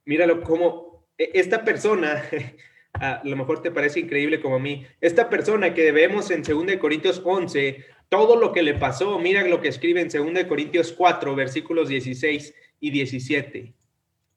Míralo 0.04 0.42
como 0.42 1.06
e, 1.16 1.30
esta 1.36 1.64
persona, 1.64 2.24
a 2.94 3.22
lo 3.24 3.36
mejor 3.36 3.62
te 3.62 3.70
parece 3.70 4.00
increíble 4.00 4.42
como 4.42 4.56
a 4.56 4.60
mí, 4.60 4.84
esta 5.00 5.30
persona 5.30 5.76
que 5.76 5.92
vemos 5.92 6.32
en 6.32 6.42
2 6.42 6.78
Corintios 6.78 7.22
11, 7.24 7.86
todo 8.10 8.36
lo 8.36 8.52
que 8.52 8.64
le 8.64 8.74
pasó, 8.74 9.20
mira 9.20 9.48
lo 9.48 9.62
que 9.62 9.68
escribe 9.68 10.02
en 10.02 10.10
2 10.10 10.46
Corintios 10.46 10.92
4, 10.92 11.36
versículos 11.36 11.88
16 11.88 12.56
y 12.80 12.90
17. 12.90 13.76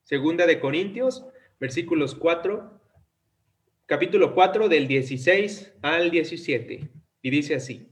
Segunda 0.02 0.46
de 0.46 0.60
Corintios, 0.60 1.24
versículos 1.58 2.14
4, 2.14 2.78
capítulo 3.86 4.34
4 4.34 4.68
del 4.68 4.86
16 4.86 5.76
al 5.80 6.10
17. 6.10 6.90
Y 7.22 7.30
dice 7.30 7.54
así, 7.54 7.88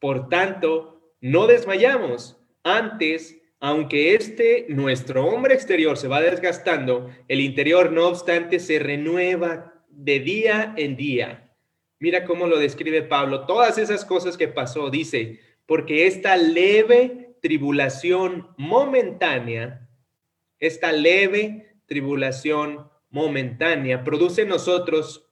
por 0.00 0.30
tanto, 0.30 1.12
no 1.20 1.46
desmayamos. 1.46 2.37
Antes, 2.68 3.40
aunque 3.60 4.14
este, 4.14 4.66
nuestro 4.68 5.24
hombre 5.24 5.54
exterior 5.54 5.96
se 5.96 6.06
va 6.06 6.20
desgastando, 6.20 7.10
el 7.26 7.40
interior, 7.40 7.90
no 7.92 8.08
obstante, 8.08 8.60
se 8.60 8.78
renueva 8.78 9.82
de 9.88 10.20
día 10.20 10.74
en 10.76 10.94
día. 10.94 11.50
Mira 11.98 12.24
cómo 12.24 12.46
lo 12.46 12.58
describe 12.58 13.02
Pablo. 13.02 13.46
Todas 13.46 13.78
esas 13.78 14.04
cosas 14.04 14.36
que 14.36 14.48
pasó, 14.48 14.90
dice, 14.90 15.40
porque 15.64 16.06
esta 16.06 16.36
leve 16.36 17.36
tribulación 17.40 18.48
momentánea, 18.58 19.88
esta 20.58 20.92
leve 20.92 21.80
tribulación 21.86 22.90
momentánea 23.08 24.04
produce 24.04 24.42
en 24.42 24.48
nosotros 24.48 25.26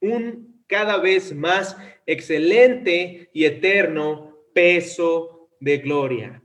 un 0.00 0.62
cada 0.66 0.98
vez 0.98 1.34
más 1.34 1.78
excelente 2.04 3.30
y 3.32 3.46
eterno 3.46 4.36
peso 4.52 5.37
de 5.60 5.78
gloria. 5.78 6.42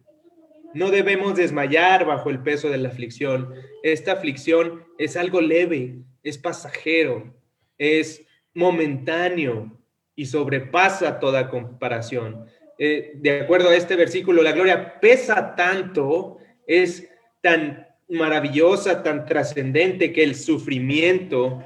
No 0.74 0.90
debemos 0.90 1.36
desmayar 1.36 2.06
bajo 2.06 2.30
el 2.30 2.40
peso 2.40 2.70
de 2.70 2.78
la 2.78 2.90
aflicción. 2.90 3.54
Esta 3.84 4.14
aflicción 4.14 4.86
es 4.98 5.16
algo 5.16 5.40
leve, 5.40 6.00
es 6.24 6.38
pasajero, 6.38 7.34
es 7.78 8.26
momentáneo 8.54 9.78
y 10.16 10.26
sobrepasa 10.26 11.20
toda 11.20 11.50
comparación. 11.50 12.46
Eh, 12.80 13.14
de 13.16 13.42
acuerdo 13.42 13.70
a 13.70 13.76
este 13.76 13.96
versículo, 13.96 14.42
la 14.42 14.52
gloria 14.52 15.00
pesa 15.00 15.56
tanto, 15.56 16.38
es 16.66 17.10
tan 17.42 17.88
maravillosa, 18.10 19.04
tan 19.04 19.26
trascendente 19.26 20.12
que 20.12 20.24
el 20.24 20.36
sufrimiento 20.36 21.64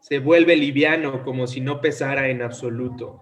se 0.00 0.18
vuelve 0.18 0.56
liviano 0.56 1.24
como 1.24 1.46
si 1.46 1.60
no 1.60 1.80
pesara 1.80 2.28
en 2.28 2.42
absoluto. 2.42 3.20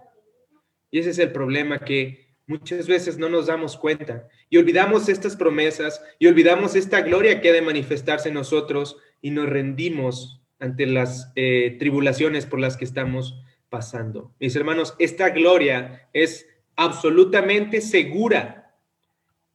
Y 0.91 0.99
ese 0.99 1.11
es 1.11 1.19
el 1.19 1.33
problema 1.33 1.79
que 1.79 2.22
Muchas 2.47 2.89
veces 2.89 3.19
no 3.19 3.29
nos 3.29 3.47
damos 3.47 3.77
cuenta 3.77 4.29
y 4.51 4.57
olvidamos 4.57 5.09
estas 5.09 5.37
promesas 5.37 6.03
y 6.19 6.27
olvidamos 6.27 6.75
esta 6.75 7.01
gloria 7.03 7.41
que 7.41 7.51
ha 7.51 7.53
de 7.53 7.63
manifestarse 7.63 8.29
en 8.29 8.35
nosotros 8.35 8.97
y 9.21 9.31
nos 9.31 9.49
rendimos 9.49 10.43
ante 10.59 10.87
las 10.87 11.33
eh, 11.37 11.77
tribulaciones 11.79 12.47
por 12.47 12.59
las 12.61 12.77
que 12.77 12.85
estamos 12.85 13.41
pasando. 13.69 14.35
Mis 14.41 14.57
hermanos, 14.57 14.95
esta 14.99 15.31
gloria 15.31 16.09
es 16.13 16.47
absolutamente 16.77 17.81
segura 17.81 18.75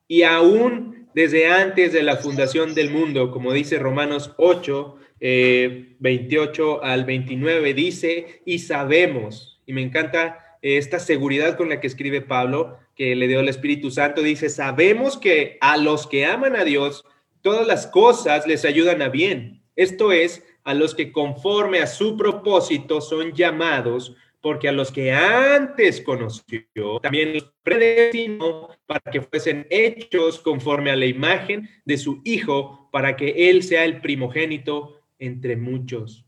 y 0.08 0.24
aún 0.24 1.10
desde 1.14 1.48
antes 1.48 1.94
de 1.94 2.04
la 2.04 2.18
fundación 2.18 2.74
del 2.74 2.90
mundo, 2.92 3.32
como 3.32 3.52
dice 3.52 3.80
Romanos 3.80 4.34
8, 4.38 4.98
28 5.20 5.20
eh, 5.22 6.80
al 6.84 7.06
29, 7.06 7.74
dice, 7.74 8.42
y 8.46 8.60
sabemos, 8.60 9.62
y 9.66 9.74
me 9.74 9.82
encanta 9.82 10.47
esta 10.62 11.00
seguridad 11.00 11.58
con 11.58 11.70
la 11.70 11.80
que 11.80 11.88
escribe 11.88 12.22
Pablo, 12.22 12.80
que 12.96 13.16
le 13.16 13.28
dio 13.28 13.40
el 13.40 13.50
Espíritu 13.50 13.92
Santo, 13.92 14.22
dice, 14.22 14.50
sabemos 14.50 15.18
que 15.18 15.58
a 15.62 15.78
los 15.78 16.08
que 16.08 16.26
aman 16.26 16.56
a 16.56 16.64
Dios, 16.64 17.06
todas 17.42 17.68
las 17.68 17.88
cosas 17.88 18.48
les 18.48 18.66
ayudan 18.66 19.02
a 19.02 19.10
bien. 19.10 19.64
Esto 19.76 20.12
es, 20.12 20.44
a 20.64 20.74
los 20.74 20.96
que 20.96 21.12
conforme 21.12 21.80
a 21.80 21.88
su 21.88 22.18
propósito 22.18 23.00
son 23.00 23.34
llamados, 23.34 24.16
porque 24.42 24.68
a 24.68 24.72
los 24.72 24.92
que 24.92 25.12
antes 25.12 26.02
conoció, 26.02 27.00
también 27.02 27.34
los 27.34 27.54
predestinó 27.64 28.70
para 28.86 29.02
que 29.12 29.22
fuesen 29.22 29.68
hechos 29.70 30.40
conforme 30.40 30.92
a 30.92 30.96
la 30.96 31.06
imagen 31.06 31.70
de 31.86 31.98
su 31.98 32.22
Hijo, 32.24 32.90
para 32.92 33.16
que 33.16 33.50
Él 33.50 33.64
sea 33.64 33.86
el 33.86 34.02
primogénito 34.02 35.02
entre 35.20 35.56
muchos. 35.58 36.26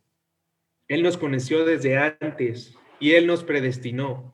Él 0.88 1.03
nos 1.03 1.17
conoció 1.17 1.65
desde 1.65 1.98
antes 1.98 2.75
y 3.00 3.12
Él 3.12 3.27
nos 3.27 3.44
predestinó. 3.44 4.34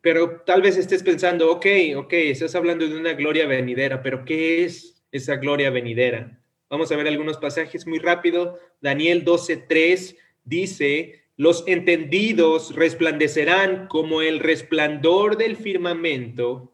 Pero 0.00 0.42
tal 0.42 0.62
vez 0.62 0.76
estés 0.76 1.02
pensando, 1.02 1.50
ok, 1.50 1.66
ok, 1.96 2.12
estás 2.12 2.54
hablando 2.54 2.86
de 2.86 2.96
una 2.96 3.14
gloria 3.14 3.46
venidera, 3.46 4.02
pero 4.02 4.24
¿qué 4.24 4.64
es 4.64 5.04
esa 5.10 5.36
gloria 5.36 5.70
venidera? 5.70 6.40
Vamos 6.70 6.92
a 6.92 6.96
ver 6.96 7.08
algunos 7.08 7.38
pasajes 7.38 7.86
muy 7.86 7.98
rápido. 7.98 8.58
Daniel 8.80 9.24
12:3 9.24 10.16
dice, 10.44 11.24
los 11.36 11.64
entendidos 11.66 12.74
resplandecerán 12.74 13.86
como 13.88 14.22
el 14.22 14.40
resplandor 14.40 15.36
del 15.36 15.56
firmamento 15.56 16.72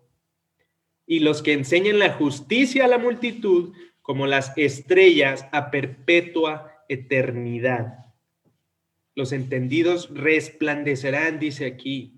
y 1.06 1.20
los 1.20 1.42
que 1.42 1.52
enseñan 1.52 1.98
la 1.98 2.14
justicia 2.14 2.86
a 2.86 2.88
la 2.88 2.98
multitud 2.98 3.74
como 4.00 4.26
las 4.26 4.52
estrellas 4.56 5.46
a 5.52 5.70
perpetua 5.70 6.84
eternidad. 6.88 8.03
Los 9.14 9.32
entendidos 9.32 10.10
resplandecerán, 10.12 11.38
dice 11.38 11.66
aquí. 11.66 12.14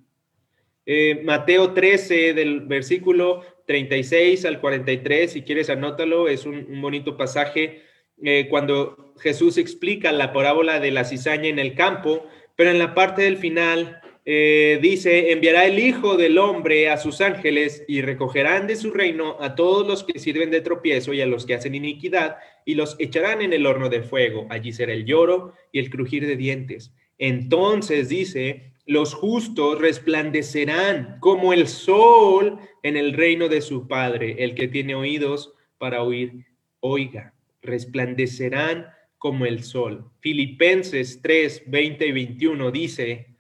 Eh, 0.87 1.21
Mateo 1.25 1.73
13, 1.73 2.33
del 2.33 2.61
versículo 2.61 3.43
36 3.67 4.45
al 4.45 4.61
43, 4.61 5.33
si 5.33 5.43
quieres 5.43 5.69
anótalo, 5.69 6.29
es 6.29 6.47
un, 6.47 6.81
bonito 6.81 7.17
pasaje 7.17 7.83
eh, 8.23 8.47
cuando 8.49 9.15
Jesús 9.19 9.59
explica 9.59 10.13
la 10.13 10.33
parábola 10.33 10.79
de 10.81 10.93
la 10.93 11.05
cizaña 11.05 11.49
en 11.49 11.59
el 11.59 11.75
campo, 11.75 12.27
pero 12.55 12.71
en 12.71 12.79
la 12.79 12.95
parte 12.95 13.23
del 13.23 13.37
final 13.37 14.01
eh, 14.29 14.81
dice, 14.83 15.31
enviará 15.31 15.67
el 15.67 15.79
Hijo 15.79 16.17
del 16.17 16.39
Hombre 16.39 16.91
a 16.91 16.97
sus 16.97 17.21
ángeles 17.21 17.85
y 17.87 18.03
recogerán 18.03 18.67
de 18.67 18.75
su 18.75 18.91
reino 18.91 19.37
a 19.39 19.55
todos 19.55 19.87
los 19.87 20.03
que 20.03 20.19
sirven 20.19 20.51
de 20.51 20.63
tropiezo 20.63 21.15
y 21.15 21.21
a 21.21 21.27
los 21.27 21.47
que 21.47 21.55
hacen 21.55 21.77
iniquidad 21.77 22.39
y 22.65 22.75
los 22.75 22.97
echarán 22.99 23.41
en 23.41 23.53
el 23.53 23.65
horno 23.67 23.89
de 23.89 24.03
fuego. 24.03 24.49
Allí 24.51 24.73
será 24.73 24.95
el 24.95 25.05
lloro 25.05 25.53
y 25.71 25.79
el 25.79 25.91
crujir 25.91 26.27
de 26.27 26.35
dientes. 26.37 26.93
Entonces 27.19 28.09
dice, 28.09 28.73
los 28.85 29.15
justos 29.15 29.81
resplandecerán 29.81 31.19
como 31.21 31.53
el 31.53 31.69
sol 31.69 32.59
en 32.83 32.97
el 32.97 33.13
reino 33.13 33.49
de 33.49 33.61
su 33.61 33.87
Padre. 33.87 34.43
El 34.43 34.57
que 34.57 34.67
tiene 34.67 34.97
oídos 34.97 35.55
para 35.79 36.03
oír, 36.03 36.47
oiga, 36.81 37.33
resplandecerán 37.63 38.87
como 39.19 39.47
el 39.47 39.63
sol. 39.63 40.11
Filipenses 40.19 41.21
3, 41.23 41.63
20 41.69 42.07
y 42.09 42.13
21 42.13 42.71
dice, 42.73 43.36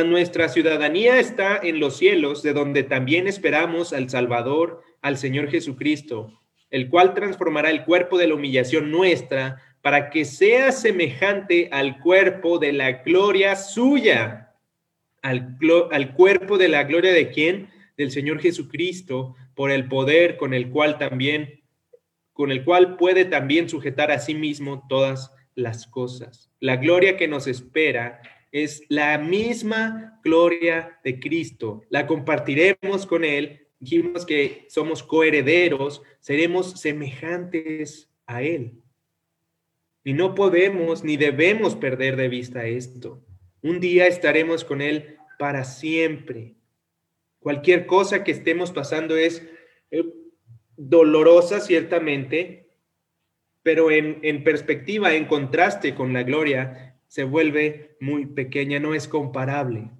nuestra 0.00 0.48
ciudadanía 0.48 1.20
está 1.20 1.60
en 1.62 1.78
los 1.78 1.98
cielos, 1.98 2.42
de 2.42 2.54
donde 2.54 2.82
también 2.82 3.28
esperamos 3.28 3.92
al 3.92 4.08
Salvador, 4.08 4.82
al 5.02 5.18
Señor 5.18 5.50
Jesucristo, 5.50 6.40
el 6.70 6.88
cual 6.88 7.14
transformará 7.14 7.70
el 7.70 7.84
cuerpo 7.84 8.16
de 8.16 8.26
la 8.26 8.34
humillación 8.34 8.90
nuestra 8.90 9.60
para 9.82 10.10
que 10.10 10.24
sea 10.24 10.72
semejante 10.72 11.68
al 11.72 11.98
cuerpo 12.00 12.58
de 12.58 12.72
la 12.72 12.92
gloria 13.02 13.56
suya. 13.56 14.54
Al, 15.20 15.58
al 15.90 16.14
cuerpo 16.14 16.56
de 16.56 16.68
la 16.68 16.84
gloria 16.84 17.12
de 17.12 17.30
quién? 17.30 17.68
Del 17.96 18.10
Señor 18.10 18.40
Jesucristo, 18.40 19.36
por 19.54 19.70
el 19.70 19.86
poder 19.88 20.36
con 20.36 20.54
el 20.54 20.70
cual 20.70 20.98
también, 20.98 21.60
con 22.32 22.50
el 22.50 22.64
cual 22.64 22.96
puede 22.96 23.24
también 23.24 23.68
sujetar 23.68 24.10
a 24.10 24.18
sí 24.18 24.34
mismo 24.34 24.86
todas 24.88 25.32
las 25.54 25.86
cosas. 25.86 26.50
La 26.60 26.76
gloria 26.76 27.16
que 27.16 27.28
nos 27.28 27.46
espera 27.46 28.22
es 28.52 28.84
la 28.88 29.18
misma 29.18 30.20
gloria 30.22 31.00
de 31.02 31.18
Cristo. 31.18 31.82
La 31.88 32.06
compartiremos 32.06 33.06
con 33.06 33.24
Él. 33.24 33.66
Dijimos 33.80 34.24
que 34.26 34.66
somos 34.68 35.02
coherederos, 35.02 36.02
seremos 36.20 36.80
semejantes 36.80 38.10
a 38.26 38.42
Él. 38.42 38.74
Y 40.04 40.12
no 40.12 40.34
podemos 40.34 41.02
ni 41.02 41.16
debemos 41.16 41.74
perder 41.74 42.16
de 42.16 42.28
vista 42.28 42.66
esto. 42.66 43.24
Un 43.62 43.80
día 43.80 44.06
estaremos 44.06 44.64
con 44.64 44.82
Él 44.82 45.16
para 45.38 45.64
siempre. 45.64 46.54
Cualquier 47.38 47.86
cosa 47.86 48.22
que 48.22 48.32
estemos 48.32 48.70
pasando 48.70 49.16
es 49.16 49.48
eh, 49.90 50.04
dolorosa, 50.76 51.60
ciertamente, 51.60 52.68
pero 53.62 53.90
en, 53.90 54.18
en 54.22 54.44
perspectiva, 54.44 55.14
en 55.14 55.24
contraste 55.24 55.94
con 55.94 56.12
la 56.12 56.22
gloria, 56.22 56.91
se 57.12 57.24
vuelve 57.24 57.94
muy 58.00 58.24
pequeña, 58.24 58.80
no 58.80 58.94
es 58.94 59.06
comparable. 59.06 59.90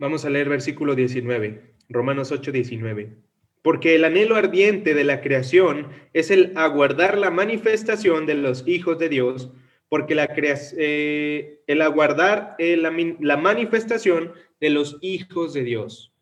Vamos 0.00 0.24
a 0.24 0.30
leer 0.30 0.48
versículo 0.48 0.96
19, 0.96 1.76
Romanos 1.88 2.32
8, 2.32 2.50
19. 2.50 3.18
Porque 3.62 3.94
el 3.94 4.04
anhelo 4.04 4.34
ardiente 4.34 4.94
de 4.94 5.04
la 5.04 5.20
creación 5.20 5.86
es 6.12 6.32
el 6.32 6.54
aguardar 6.56 7.18
la 7.18 7.30
manifestación 7.30 8.26
de 8.26 8.34
los 8.34 8.66
hijos 8.66 8.98
de 8.98 9.08
Dios, 9.08 9.52
porque 9.88 10.16
la 10.16 10.28
eh, 10.36 11.62
el 11.68 11.80
aguardar 11.80 12.56
eh, 12.58 12.76
la, 12.76 13.36
manifestación 13.36 14.32
de 14.60 14.70
los 14.70 14.98
hijos 15.02 15.54
de 15.54 15.62
Dios. 15.62 16.12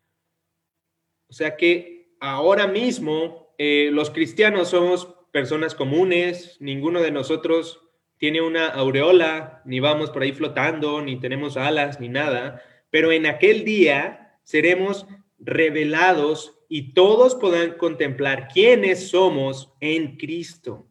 O 1.27 1.33
sea 1.33 1.57
que 1.57 2.11
ahora 2.19 2.67
mismo 2.67 3.55
eh, 3.57 3.89
los 3.91 4.11
cristianos 4.11 4.69
somos 4.69 5.07
personas 5.31 5.73
comunes, 5.73 6.57
ninguno 6.59 7.01
de 7.01 7.09
nosotros 7.09 7.86
tiene 8.17 8.41
una 8.41 8.67
aureola, 8.67 9.61
ni 9.65 9.79
vamos 9.79 10.09
por 10.09 10.23
ahí 10.23 10.31
flotando, 10.31 11.01
ni 11.01 11.19
tenemos 11.19 11.57
alas, 11.57 11.99
ni 11.99 12.09
nada, 12.09 12.61
pero 12.89 13.11
en 13.11 13.25
aquel 13.25 13.63
día 13.63 14.39
seremos 14.43 15.05
revelados 15.39 16.57
y 16.69 16.93
todos 16.93 17.35
podrán 17.35 17.73
contemplar 17.73 18.47
quiénes 18.47 19.09
somos 19.09 19.73
en 19.79 20.17
Cristo. 20.17 20.87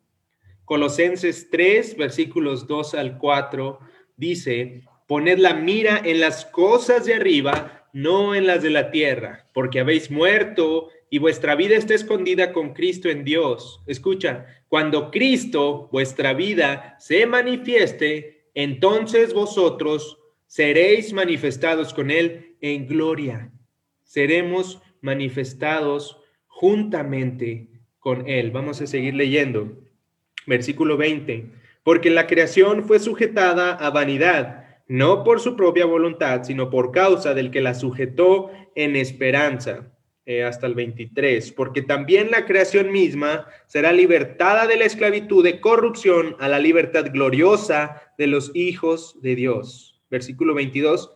Colosenses 0.65 1.49
3, 1.51 1.97
versículos 1.97 2.67
2 2.67 2.95
al 2.95 3.19
4, 3.19 3.79
dice, 4.17 4.83
poned 5.07 5.39
la 5.39 5.55
mira 5.55 6.01
en 6.05 6.21
las 6.21 6.45
cosas 6.45 7.07
de 7.07 7.15
arriba, 7.15 7.86
no 7.96 8.35
en 8.35 8.46
las 8.46 8.62
de 8.62 8.68
la 8.68 8.90
tierra, 8.90 9.48
porque 9.54 9.80
habéis 9.80 10.11
muerto 10.11 10.90
y 11.09 11.16
vuestra 11.16 11.54
vida 11.54 11.76
está 11.76 11.94
escondida 11.94 12.52
con 12.52 12.74
Cristo 12.74 13.09
en 13.09 13.24
Dios. 13.24 13.82
Escucha, 13.87 14.44
cuando 14.68 15.11
Cristo, 15.11 15.88
vuestra 15.90 16.35
vida, 16.35 16.96
se 16.98 17.24
manifieste, 17.24 18.50
entonces 18.52 19.32
vosotros 19.32 20.18
seréis 20.46 21.14
manifestados 21.14 21.94
con 21.94 22.11
Él 22.11 22.56
en 22.61 22.87
gloria. 22.87 23.50
Seremos 24.02 24.82
manifestados 25.00 26.20
juntamente 26.48 27.70
con 27.98 28.28
Él. 28.28 28.50
Vamos 28.50 28.82
a 28.82 28.87
seguir 28.87 29.14
leyendo. 29.14 29.72
Versículo 30.46 30.98
20. 30.98 31.46
Porque 31.82 32.11
la 32.11 32.26
creación 32.26 32.85
fue 32.85 32.98
sujetada 32.98 33.72
a 33.72 33.88
vanidad, 33.88 34.65
no 34.88 35.25
por 35.25 35.40
su 35.40 35.57
propia 35.57 35.87
voluntad, 35.87 36.44
sino 36.44 36.70
por 36.70 36.92
causa 36.92 37.35
del 37.35 37.51
que 37.51 37.61
la 37.61 37.75
sujetó 37.75 38.51
en 38.75 38.96
esperanza 38.96 39.92
eh, 40.29 40.44
hasta 40.44 40.66
el 40.66 40.75
23, 40.75 41.53
porque 41.53 41.83
también 41.83 42.31
la 42.31 42.46
creación 42.46 42.90
misma 42.90 43.46
será 43.66 43.92
libertada 43.92 44.66
de 44.66 44.77
la 44.77 44.85
esclavitud 44.85 45.44
de 45.44 45.61
corrupción 45.61 46.37
a 46.40 46.49
la 46.49 46.59
libertad 46.59 47.07
gloriosa 47.12 48.03
de 48.18 48.27
los 48.27 48.51
hijos 48.55 49.20
de 49.22 49.37
Dios. 49.37 50.03
Versículo 50.11 50.55
22, 50.55 51.12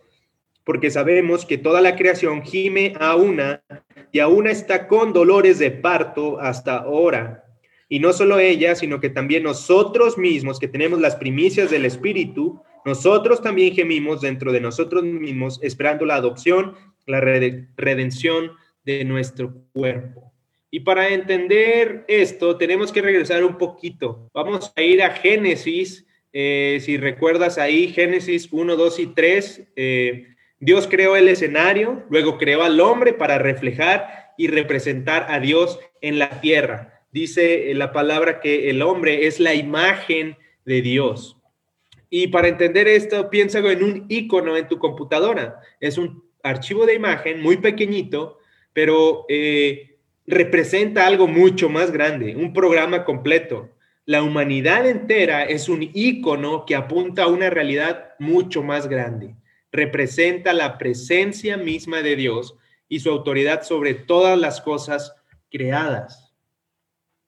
porque 0.63 0.91
sabemos 0.91 1.45
que 1.45 1.57
toda 1.57 1.81
la 1.81 1.95
creación 1.95 2.41
gime 2.43 2.93
a 2.99 3.15
una 3.15 3.63
y 4.11 4.19
a 4.19 4.27
una 4.27 4.51
está 4.51 4.87
con 4.87 5.13
dolores 5.13 5.59
de 5.59 5.71
parto 5.71 6.39
hasta 6.39 6.77
ahora. 6.77 7.45
Y 7.89 7.99
no 7.99 8.13
solo 8.13 8.39
ella, 8.39 8.75
sino 8.75 9.01
que 9.01 9.09
también 9.09 9.43
nosotros 9.43 10.17
mismos 10.17 10.59
que 10.59 10.69
tenemos 10.69 11.01
las 11.01 11.17
primicias 11.17 11.69
del 11.69 11.83
Espíritu, 11.83 12.61
nosotros 12.85 13.41
también 13.41 13.73
gemimos 13.73 14.21
dentro 14.21 14.51
de 14.51 14.61
nosotros 14.61 15.03
mismos 15.03 15.59
esperando 15.61 16.05
la 16.05 16.15
adopción, 16.15 16.75
la 17.05 17.19
redención 17.19 18.51
de 18.83 19.03
nuestro 19.05 19.53
cuerpo. 19.73 20.31
Y 20.69 20.79
para 20.81 21.09
entender 21.09 22.05
esto, 22.07 22.57
tenemos 22.57 22.91
que 22.91 23.01
regresar 23.01 23.43
un 23.43 23.57
poquito. 23.57 24.29
Vamos 24.33 24.71
a 24.75 24.81
ir 24.81 25.03
a 25.03 25.11
Génesis. 25.11 26.05
Eh, 26.31 26.79
si 26.81 26.95
recuerdas 26.95 27.57
ahí, 27.57 27.89
Génesis 27.89 28.47
1, 28.51 28.77
2 28.77 28.99
y 28.99 29.07
3, 29.07 29.67
eh, 29.75 30.27
Dios 30.59 30.87
creó 30.87 31.17
el 31.17 31.27
escenario, 31.27 32.05
luego 32.09 32.37
creó 32.37 32.63
al 32.63 32.79
hombre 32.79 33.13
para 33.13 33.37
reflejar 33.37 34.31
y 34.37 34.47
representar 34.47 35.25
a 35.29 35.41
Dios 35.41 35.77
en 35.99 36.19
la 36.19 36.39
tierra. 36.39 37.03
Dice 37.11 37.73
la 37.73 37.91
palabra 37.91 38.39
que 38.39 38.69
el 38.69 38.81
hombre 38.81 39.27
es 39.27 39.41
la 39.41 39.53
imagen 39.53 40.37
de 40.63 40.81
Dios. 40.81 41.40
Y 42.13 42.27
para 42.27 42.49
entender 42.49 42.89
esto, 42.89 43.29
piensa 43.29 43.59
en 43.59 43.83
un 43.83 44.05
icono 44.09 44.57
en 44.57 44.67
tu 44.67 44.77
computadora. 44.77 45.61
Es 45.79 45.97
un 45.97 46.25
archivo 46.43 46.85
de 46.85 46.93
imagen 46.93 47.41
muy 47.41 47.55
pequeñito, 47.55 48.37
pero 48.73 49.25
eh, 49.29 49.95
representa 50.27 51.07
algo 51.07 51.25
mucho 51.25 51.69
más 51.69 51.89
grande, 51.89 52.35
un 52.35 52.51
programa 52.51 53.05
completo. 53.05 53.69
La 54.05 54.23
humanidad 54.23 54.85
entera 54.89 55.45
es 55.45 55.69
un 55.69 55.89
icono 55.93 56.65
que 56.65 56.75
apunta 56.75 57.23
a 57.23 57.27
una 57.27 57.49
realidad 57.49 58.09
mucho 58.19 58.61
más 58.61 58.89
grande. 58.89 59.37
Representa 59.71 60.51
la 60.51 60.77
presencia 60.77 61.55
misma 61.55 62.01
de 62.01 62.17
Dios 62.17 62.57
y 62.89 62.99
su 62.99 63.09
autoridad 63.09 63.63
sobre 63.63 63.93
todas 63.93 64.37
las 64.37 64.59
cosas 64.59 65.15
creadas. 65.49 66.33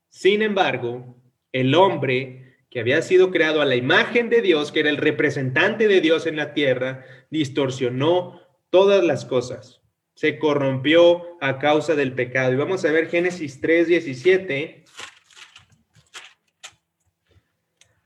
Sin 0.09 0.41
embargo, 0.41 1.15
el 1.53 1.73
hombre 1.73 2.42
que 2.73 2.79
había 2.79 3.03
sido 3.03 3.29
creado 3.29 3.61
a 3.61 3.65
la 3.65 3.75
imagen 3.75 4.31
de 4.31 4.41
Dios, 4.41 4.71
que 4.71 4.79
era 4.79 4.89
el 4.89 4.97
representante 4.97 5.87
de 5.87 6.01
Dios 6.01 6.25
en 6.25 6.35
la 6.35 6.55
tierra, 6.55 7.05
distorsionó 7.29 8.41
todas 8.71 9.03
las 9.03 9.25
cosas. 9.25 9.83
Se 10.15 10.39
corrompió 10.39 11.37
a 11.39 11.59
causa 11.59 11.93
del 11.93 12.13
pecado. 12.13 12.51
Y 12.51 12.55
vamos 12.55 12.83
a 12.83 12.91
ver 12.91 13.09
Génesis 13.09 13.61
3, 13.61 13.89
17 13.89 14.85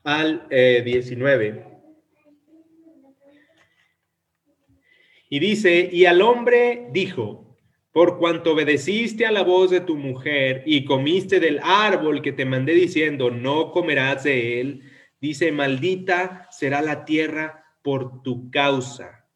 al 0.04 0.46
19. 0.50 1.46
Eh, 1.46 1.64
y 5.30 5.38
dice, 5.38 5.88
y 5.90 6.04
al 6.04 6.20
hombre 6.20 6.88
dijo, 6.92 7.47
por 7.92 8.18
cuanto 8.18 8.52
obedeciste 8.52 9.26
a 9.26 9.32
la 9.32 9.42
voz 9.42 9.70
de 9.70 9.80
tu 9.80 9.96
mujer 9.96 10.62
y 10.66 10.84
comiste 10.84 11.40
del 11.40 11.60
árbol 11.62 12.22
que 12.22 12.32
te 12.32 12.44
mandé 12.44 12.74
diciendo, 12.74 13.30
no 13.30 13.72
comerás 13.72 14.24
de 14.24 14.60
él, 14.60 14.82
dice, 15.20 15.52
maldita 15.52 16.48
será 16.50 16.82
la 16.82 17.04
tierra 17.04 17.64
por 17.82 18.22
tu 18.22 18.50
causa. 18.50 19.26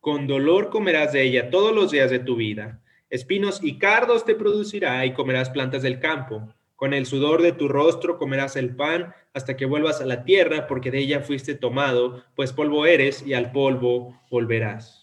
Con 0.00 0.26
dolor 0.26 0.70
comerás 0.70 1.12
de 1.12 1.22
ella 1.22 1.50
todos 1.50 1.74
los 1.74 1.90
días 1.92 2.10
de 2.10 2.18
tu 2.18 2.36
vida. 2.36 2.82
Espinos 3.10 3.60
y 3.62 3.78
cardos 3.78 4.24
te 4.24 4.34
producirá 4.34 5.04
y 5.06 5.12
comerás 5.12 5.50
plantas 5.50 5.82
del 5.82 6.00
campo. 6.00 6.52
Con 6.74 6.94
el 6.94 7.06
sudor 7.06 7.42
de 7.42 7.52
tu 7.52 7.68
rostro 7.68 8.18
comerás 8.18 8.56
el 8.56 8.74
pan 8.74 9.12
hasta 9.34 9.56
que 9.56 9.66
vuelvas 9.66 10.00
a 10.00 10.06
la 10.06 10.24
tierra, 10.24 10.66
porque 10.66 10.90
de 10.90 10.98
ella 10.98 11.20
fuiste 11.20 11.54
tomado, 11.54 12.24
pues 12.34 12.52
polvo 12.52 12.86
eres 12.86 13.24
y 13.26 13.34
al 13.34 13.52
polvo 13.52 14.18
volverás 14.30 14.99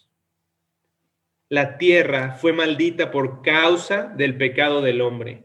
la 1.49 1.77
tierra 1.77 2.37
fue 2.39 2.51
maldita 2.51 3.11
por 3.11 3.41
causa 3.41 4.13
del 4.17 4.35
pecado 4.35 4.81
del 4.81 5.01
hombre. 5.01 5.43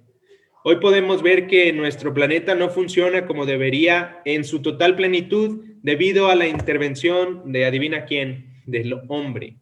Hoy 0.65 0.77
podemos 0.77 1.23
ver 1.23 1.47
que 1.47 1.73
nuestro 1.73 2.13
planeta 2.13 2.55
no 2.55 2.71
funciona 2.71 3.27
como 3.27 3.47
debería 3.47 4.21
en 4.25 4.45
su 4.45 4.63
total 4.63 4.97
plenitud 4.97 5.61
debido 5.83 6.29
a 6.29 6.35
la 6.35 6.47
intervención 6.47 7.53
de 7.53 7.65
adivina 7.65 8.05
quién, 8.05 8.63
del 8.67 8.95
hombre. 9.09 9.57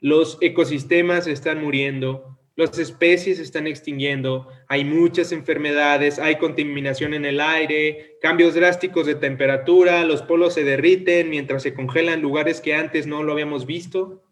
Los 0.00 0.38
ecosistemas 0.40 1.26
están 1.26 1.60
muriendo, 1.60 2.38
las 2.54 2.76
especies 2.78 3.38
están 3.38 3.68
extinguiendo, 3.68 4.48
hay 4.68 4.84
muchas 4.84 5.30
enfermedades, 5.30 6.18
hay 6.18 6.36
contaminación 6.36 7.14
en 7.14 7.24
el 7.24 7.40
aire, 7.40 8.16
cambios 8.20 8.54
drásticos 8.54 9.06
de 9.06 9.14
temperatura, 9.14 10.04
los 10.04 10.22
polos 10.22 10.54
se 10.54 10.64
derriten 10.64 11.30
mientras 11.30 11.62
se 11.62 11.74
congelan 11.74 12.20
lugares 12.20 12.60
que 12.60 12.74
antes 12.74 13.06
no 13.06 13.22
lo 13.22 13.32
habíamos 13.32 13.66
visto. 13.66 14.24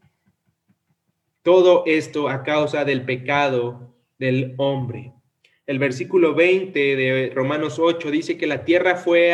Todo 1.47 1.85
esto 1.87 2.29
a 2.29 2.43
causa 2.43 2.85
del 2.85 3.05
pecado 3.05 3.95
del 4.19 4.55
hombre. 4.57 5.13
El 5.65 5.79
versículo 5.79 6.35
20 6.35 6.97
de 6.97 7.31
Romanos 7.33 7.79
8 7.79 8.11
dice 8.11 8.37
que 8.37 8.49
la 8.49 8.65
tierra 8.65 8.97
fue, 8.97 9.33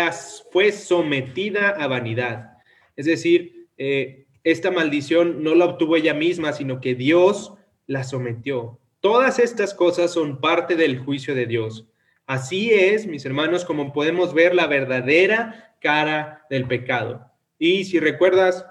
fue 0.51 0.73
sometida 0.73 1.71
a 1.71 1.87
vanidad. 1.87 2.59
Es 2.97 3.07
decir, 3.07 3.67
eh, 3.79 4.27
esta 4.45 4.71
maldición 4.71 5.43
no 5.43 5.55
la 5.55 5.65
obtuvo 5.65 5.97
ella 5.97 6.13
misma, 6.13 6.53
sino 6.53 6.83
que 6.83 6.95
Dios 6.95 7.55
la 7.87 8.05
sometió. 8.05 8.79
Todas 9.01 9.39
estas 9.39 9.73
cosas 9.73 10.13
son 10.13 10.39
parte 10.39 10.77
del 10.77 10.99
juicio 10.99 11.35
de 11.35 11.47
Dios. 11.47 11.89
Así 12.27 12.75
es, 12.75 13.07
mis 13.07 13.25
hermanos, 13.25 13.65
como 13.65 13.95
podemos 13.95 14.35
ver 14.35 14.55
la 14.55 14.67
verdadera 14.67 15.75
cara 15.81 16.45
del 16.51 16.69
pecado. 16.69 17.31
Y 17.59 17.87
si 17.87 17.99
recuerdas, 18.01 18.67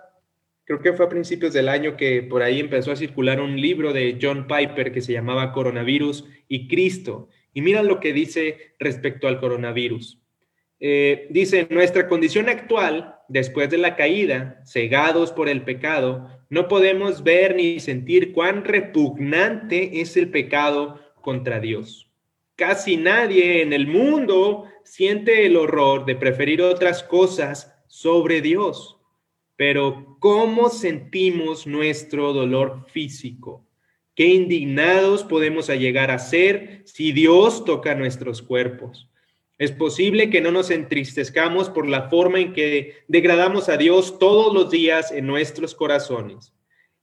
creo 0.80 0.94
que 0.94 0.98
fue 0.98 1.06
a 1.06 1.10
principios 1.10 1.52
del 1.54 1.68
año 1.68 1.98
que 1.98 2.24
por 2.24 2.42
ahí 2.42 2.60
empezó 2.60 2.92
a 2.92 2.96
circular 2.96 3.42
un 3.42 3.60
libro 3.60 3.92
de 3.92 4.18
John 4.22 4.48
Piper 4.48 4.94
que 4.94 5.02
se 5.02 5.12
llamaba 5.12 5.52
Coronavirus 5.52 6.26
y 6.48 6.68
Cristo. 6.70 7.28
Y 7.54 7.62
mira 7.62 7.84
lo 7.84 8.00
que 8.00 8.14
dice 8.14 8.76
respecto 8.80 9.28
al 9.28 9.40
coronavirus. 9.40 10.22
Eh, 10.80 11.28
dice, 11.30 11.68
nuestra 11.70 12.08
condición 12.08 12.48
actual, 12.48 13.16
después 13.28 13.70
de 13.70 13.80
la 13.80 13.96
caída, 13.96 14.62
cegados 14.66 15.32
por 15.32 15.50
el 15.50 15.64
pecado, 15.64 16.30
no 16.50 16.68
podemos 16.68 17.24
ver 17.24 17.56
ni 17.56 17.80
sentir 17.80 18.32
cuán 18.32 18.64
repugnante 18.64 20.00
es 20.00 20.16
el 20.16 20.30
pecado 20.30 21.02
contra 21.22 21.60
Dios. 21.60 22.10
Casi 22.56 22.96
nadie 22.96 23.62
en 23.62 23.74
el 23.74 23.88
mundo 23.88 24.66
siente 24.84 25.46
el 25.46 25.58
horror 25.58 26.06
de 26.06 26.16
preferir 26.16 26.62
otras 26.62 27.04
cosas 27.04 27.76
sobre 27.88 28.42
Dios. 28.42 28.98
Pero 29.58 30.11
¿cómo 30.22 30.70
sentimos 30.70 31.66
nuestro 31.66 32.32
dolor 32.32 32.86
físico? 32.92 33.66
¿Qué 34.14 34.28
indignados 34.28 35.24
podemos 35.24 35.68
llegar 35.68 36.12
a 36.12 36.20
ser 36.20 36.84
si 36.86 37.12
Dios 37.12 37.66
toca 37.66 37.96
nuestros 37.96 38.44
cuerpos? 38.44 39.10
Es 39.58 39.72
posible 39.72 40.30
que 40.30 40.40
no 40.40 40.52
nos 40.52 40.70
entristezcamos 40.70 41.72
por 41.72 41.90
la 41.90 42.08
forma 42.08 42.40
en 42.40 42.54
que 42.54 42.98
degradamos 43.08 43.68
a 43.68 43.78
Dios 43.78 44.20
todos 44.20 44.54
los 44.54 44.70
días 44.70 45.12
en 45.12 45.26
nuestros 45.26 45.74
corazones. 45.74 46.54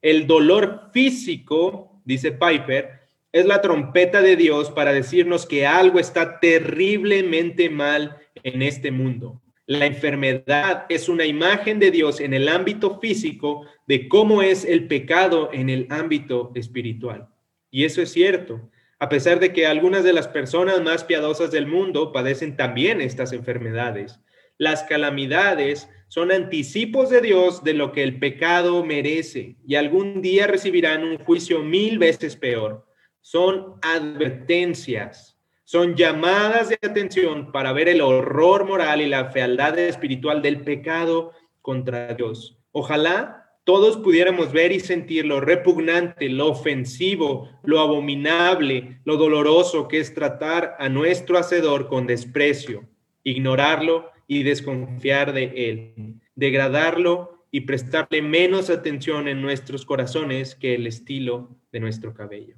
El 0.01 0.29
dolor 0.29 0.91
físico, 0.93 2.01
dice 2.05 2.31
Piper, 2.31 3.01
es 3.33 3.47
la 3.47 3.61
trompeta 3.61 4.23
de 4.23 4.37
Dios 4.37 4.71
para 4.71 4.93
decirnos 4.93 5.45
que 5.45 5.67
algo 5.67 5.99
está 5.99 6.39
terriblemente 6.39 7.69
mal 7.69 8.17
en 8.45 8.63
este 8.63 8.93
mundo. 8.93 9.43
La 9.69 9.85
enfermedad 9.85 10.87
es 10.89 11.11
una 11.11 11.27
imagen 11.27 11.79
de 11.79 11.91
Dios 11.91 12.21
en 12.21 12.33
el 12.33 12.49
ámbito 12.49 12.99
físico 13.01 13.67
de 13.87 14.09
cómo 14.09 14.41
es 14.41 14.65
el 14.65 14.89
pecado 14.89 15.51
en 15.53 15.69
el 15.69 15.87
ámbito 15.91 16.53
espiritual. 16.55 17.29
Y 17.71 17.85
eso 17.85 18.01
es 18.01 18.11
cierto, 18.11 18.71
a 18.99 19.11
pesar 19.11 19.41
de 19.41 19.53
que 19.53 19.67
algunas 19.67 20.05
de 20.05 20.15
las 20.15 20.27
personas 20.27 20.81
más 20.81 21.05
piadosas 21.05 21.51
del 21.51 21.67
mundo 21.67 22.13
padecen 22.13 22.57
también 22.57 23.03
estas 23.03 23.35
enfermedades. 23.35 24.21
Las 24.57 24.85
calamidades 24.85 25.91
son 26.09 26.33
anticipos 26.33 27.11
de 27.11 27.21
Dios 27.21 27.63
de 27.63 27.75
lo 27.75 27.93
que 27.93 28.05
el 28.05 28.19
pecado 28.19 28.83
merece 28.87 29.57
y 29.67 29.75
algún 29.75 30.23
día 30.23 30.47
recibirán 30.47 31.05
un 31.05 31.19
juicio 31.19 31.63
mil 31.63 31.99
veces 31.99 32.37
peor. 32.37 32.87
Son 33.21 33.75
advertencias 33.83 35.38
son 35.69 35.97
llamadas 35.97 36.71
de 36.71 36.77
atención 36.77 37.53
para 37.53 37.75
ver 37.75 37.91
el 37.91 38.01
horror 38.01 38.65
moral 38.65 39.03
y 39.03 39.07
la 39.07 39.27
fealdad 39.27 39.79
espiritual 39.79 40.41
del 40.41 40.63
pecado 40.63 41.33
contra 41.61 42.15
Dios. 42.15 42.57
Ojalá 42.73 43.53
todos 43.65 43.99
pudiéramos 43.99 44.51
ver 44.51 44.73
y 44.73 44.81
sentir 44.81 45.27
lo 45.27 45.43
repugnante, 45.43 46.31
lo 46.31 46.49
ofensivo, 46.49 47.51
lo 47.65 47.81
abominable, 47.81 49.03
lo 49.05 49.19
doloroso 49.19 49.89
que 49.89 50.01
es 50.01 50.15
tratar 50.15 50.75
a 50.79 50.89
nuestro 50.89 51.37
Hacedor 51.37 51.89
con 51.89 52.07
desprecio, 52.07 52.89
ignorarlo 53.23 54.11
y 54.27 54.45
desconfiar 54.45 55.35
de 55.35 55.53
Él, 55.69 56.15
degradarlo 56.35 57.45
y 57.51 57.61
prestarle 57.61 58.23
menos 58.23 58.71
atención 58.71 59.29
en 59.29 59.43
nuestros 59.43 59.85
corazones 59.85 60.55
que 60.55 60.75
el 60.75 60.87
estilo 60.87 61.59
de 61.73 61.81
nuestro 61.81 62.15
cabello. 62.15 62.57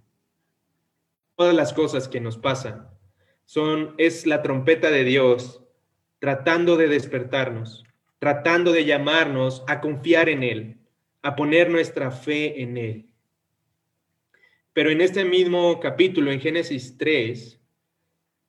Todas 1.34 1.56
las 1.56 1.72
cosas 1.72 2.06
que 2.06 2.20
nos 2.20 2.38
pasan 2.38 2.99
son, 3.50 3.96
es 3.98 4.26
la 4.26 4.42
trompeta 4.42 4.92
de 4.92 5.02
Dios 5.02 5.60
tratando 6.20 6.76
de 6.76 6.86
despertarnos, 6.86 7.82
tratando 8.20 8.70
de 8.70 8.84
llamarnos 8.84 9.64
a 9.66 9.80
confiar 9.80 10.28
en 10.28 10.44
Él, 10.44 10.76
a 11.22 11.34
poner 11.34 11.68
nuestra 11.68 12.12
fe 12.12 12.62
en 12.62 12.76
Él. 12.76 13.06
Pero 14.72 14.90
en 14.90 15.00
este 15.00 15.24
mismo 15.24 15.80
capítulo, 15.80 16.30
en 16.30 16.40
Génesis 16.40 16.96
3, 16.96 17.60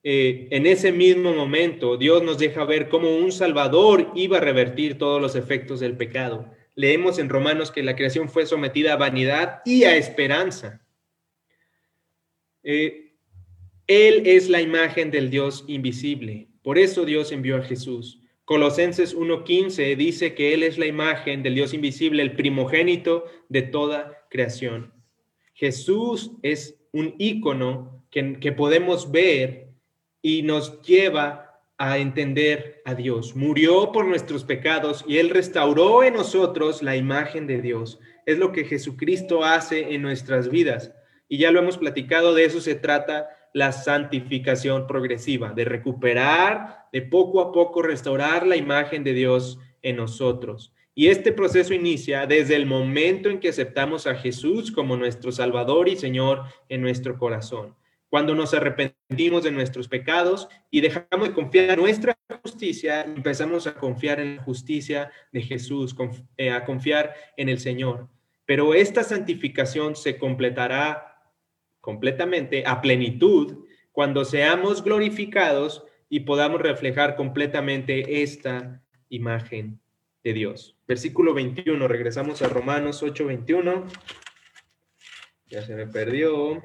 eh, 0.03 0.47
en 0.51 0.67
ese 0.67 0.91
mismo 0.91 1.33
momento, 1.33 1.97
Dios 1.97 2.21
nos 2.21 2.37
deja 2.37 2.63
ver 2.63 2.87
cómo 2.87 3.17
un 3.17 3.31
Salvador 3.31 4.11
iba 4.13 4.37
a 4.37 4.41
revertir 4.41 4.99
todos 4.99 5.19
los 5.19 5.35
efectos 5.35 5.79
del 5.79 5.97
pecado. 5.97 6.47
Leemos 6.75 7.17
en 7.17 7.29
Romanos 7.29 7.71
que 7.71 7.81
la 7.81 7.95
creación 7.95 8.29
fue 8.29 8.45
sometida 8.45 8.93
a 8.93 8.97
vanidad 8.97 9.63
y 9.65 9.83
a 9.83 9.95
esperanza. 9.95 10.85
Eh, 12.61 13.11
él 13.91 14.23
es 14.25 14.47
la 14.47 14.62
imagen 14.62 15.12
del 15.12 15.30
Dios 15.30 15.65
invisible. 15.67 16.47
Por 16.63 16.77
eso 16.77 17.04
Dios 17.04 17.34
envió 17.34 17.58
a 17.58 17.62
Jesús. 17.62 18.21
Colosenses 18.45 19.13
1.15 19.13 19.97
dice 19.97 20.34
que 20.34 20.54
Él 20.54 20.63
es 20.63 20.77
la 20.77 20.86
imagen 20.86 21.43
del 21.43 21.56
Dios 21.56 21.73
invisible, 21.73 22.23
el 22.23 22.38
primogénito 22.38 23.25
de 23.49 23.63
toda 23.63 24.25
creación. 24.30 24.93
Jesús 25.54 26.32
es 26.41 26.80
un 26.93 27.15
ícono 27.17 28.06
que, 28.10 28.39
que 28.39 28.54
podemos 28.54 29.12
ver 29.12 29.67
y 30.21 30.43
nos 30.43 30.82
lleva 30.84 31.62
a 31.77 31.97
entender 31.97 32.82
a 32.86 32.95
Dios. 32.95 33.36
Murió 33.36 33.91
por 33.91 34.06
nuestros 34.06 34.45
pecados 34.45 35.04
y 35.06 35.17
Él 35.17 35.32
restauró 35.32 36.06
en 36.06 36.13
nosotros 36.13 36.82
la 36.82 36.95
imagen 36.95 37.45
de 37.45 37.62
Dios. 37.62 37.99
Es 38.25 38.38
lo 38.38 38.54
que 38.54 38.63
Jesucristo 38.63 39.43
hace 39.43 39.93
en 39.93 40.01
nuestras 40.01 40.47
vidas. 40.47 40.93
Y 41.27 41.39
ya 41.39 41.51
lo 41.51 41.60
hemos 41.60 41.77
platicado, 41.77 42.34
de 42.34 42.45
eso 42.45 42.62
se 42.62 42.75
trata 42.75 43.27
la 43.53 43.71
santificación 43.71 44.87
progresiva, 44.87 45.51
de 45.53 45.65
recuperar, 45.65 46.87
de 46.91 47.01
poco 47.01 47.41
a 47.41 47.51
poco 47.51 47.81
restaurar 47.81 48.47
la 48.47 48.55
imagen 48.55 49.03
de 49.03 49.13
Dios 49.13 49.59
en 49.81 49.97
nosotros. 49.97 50.73
Y 50.93 51.07
este 51.07 51.31
proceso 51.31 51.73
inicia 51.73 52.25
desde 52.27 52.55
el 52.55 52.65
momento 52.65 53.29
en 53.29 53.39
que 53.39 53.49
aceptamos 53.49 54.07
a 54.07 54.15
Jesús 54.15 54.71
como 54.71 54.97
nuestro 54.97 55.31
Salvador 55.31 55.87
y 55.87 55.95
Señor 55.95 56.43
en 56.67 56.81
nuestro 56.81 57.17
corazón. 57.17 57.75
Cuando 58.09 58.35
nos 58.35 58.53
arrepentimos 58.53 59.43
de 59.43 59.51
nuestros 59.51 59.87
pecados 59.87 60.49
y 60.69 60.81
dejamos 60.81 61.29
de 61.29 61.33
confiar 61.33 61.71
en 61.71 61.79
nuestra 61.79 62.17
justicia, 62.43 63.03
empezamos 63.03 63.67
a 63.67 63.75
confiar 63.75 64.19
en 64.19 64.35
la 64.35 64.43
justicia 64.43 65.11
de 65.31 65.41
Jesús, 65.41 65.95
eh, 66.35 66.51
a 66.51 66.65
confiar 66.65 67.13
en 67.37 67.47
el 67.47 67.59
Señor. 67.59 68.09
Pero 68.45 68.73
esta 68.73 69.03
santificación 69.03 69.95
se 69.95 70.17
completará 70.17 71.11
completamente 71.82 72.63
a 72.65 72.82
plenitud 72.82 73.65
cuando 73.91 74.24
seamos 74.24 74.84
glorificados 74.84 75.84
y 76.10 76.22
podamos 76.22 76.62
reflejar 76.62 77.15
completamente 77.15 78.24
esta 78.24 78.82
imagen 79.10 79.80
de 80.24 80.34
Dios. 80.34 80.78
Versículo 80.88 81.34
21, 81.34 81.88
regresamos 81.88 82.41
a 82.41 82.50
Romanos 82.50 83.04
8, 83.04 83.26
21. 83.26 83.86
Ya 85.48 85.62
se 85.63 85.76
me 85.76 85.88
perdió. 85.88 86.62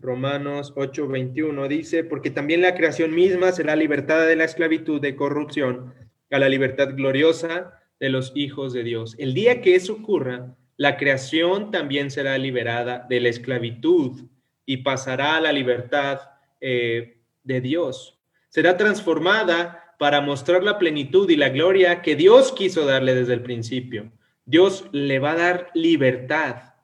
Romanos 0.00 0.72
8, 0.74 1.06
21 1.06 1.68
dice, 1.68 2.02
porque 2.02 2.30
también 2.30 2.62
la 2.62 2.74
creación 2.74 3.14
misma 3.14 3.52
será 3.52 3.76
libertada 3.76 4.26
de 4.26 4.36
la 4.36 4.44
esclavitud 4.44 5.00
de 5.00 5.14
corrupción 5.14 5.94
a 6.30 6.38
la 6.38 6.48
libertad 6.48 6.94
gloriosa 6.96 7.80
de 8.00 8.08
los 8.08 8.32
hijos 8.34 8.72
de 8.72 8.82
Dios. 8.82 9.14
El 9.18 9.34
día 9.34 9.60
que 9.60 9.74
eso 9.76 9.92
ocurra, 9.92 10.56
la 10.82 10.96
creación 10.96 11.70
también 11.70 12.10
será 12.10 12.36
liberada 12.38 13.06
de 13.08 13.20
la 13.20 13.28
esclavitud 13.28 14.22
y 14.66 14.78
pasará 14.78 15.36
a 15.36 15.40
la 15.40 15.52
libertad 15.52 16.18
eh, 16.60 17.18
de 17.44 17.60
Dios. 17.60 18.18
Será 18.48 18.76
transformada 18.76 19.94
para 20.00 20.20
mostrar 20.20 20.64
la 20.64 20.80
plenitud 20.80 21.30
y 21.30 21.36
la 21.36 21.50
gloria 21.50 22.02
que 22.02 22.16
Dios 22.16 22.50
quiso 22.50 22.84
darle 22.84 23.14
desde 23.14 23.34
el 23.34 23.44
principio. 23.44 24.10
Dios 24.44 24.86
le 24.90 25.20
va 25.20 25.30
a 25.30 25.36
dar 25.36 25.70
libertad. 25.74 26.74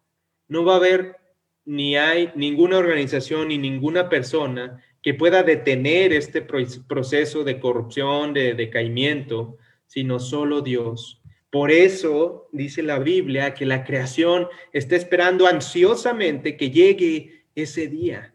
No 0.47 0.65
va 0.65 0.75
a 0.75 0.77
haber 0.77 1.17
ni 1.65 1.97
hay 1.97 2.31
ninguna 2.37 2.79
organización 2.79 3.49
ni 3.49 3.59
ninguna 3.59 4.09
persona 4.09 4.81
que 5.03 5.15
pueda 5.15 5.43
detener 5.43 6.13
este 6.13 6.41
proceso 6.41 7.43
de 7.43 7.59
corrupción, 7.59 8.33
de 8.33 8.55
decaimiento, 8.55 9.57
sino 9.89 10.21
solo 10.21 10.61
Dios. 10.61 11.18
Por 11.51 11.71
eso 11.71 12.49
dice 12.53 12.83
la 12.83 12.99
Biblia 12.99 13.55
que 13.55 13.65
la 13.65 13.85
creación 13.85 14.49
está 14.73 14.97
esperando 14.97 15.47
ansiosamente 15.47 16.57
que 16.57 16.71
llegue 16.71 17.45
ese 17.55 17.89
día. 17.89 18.35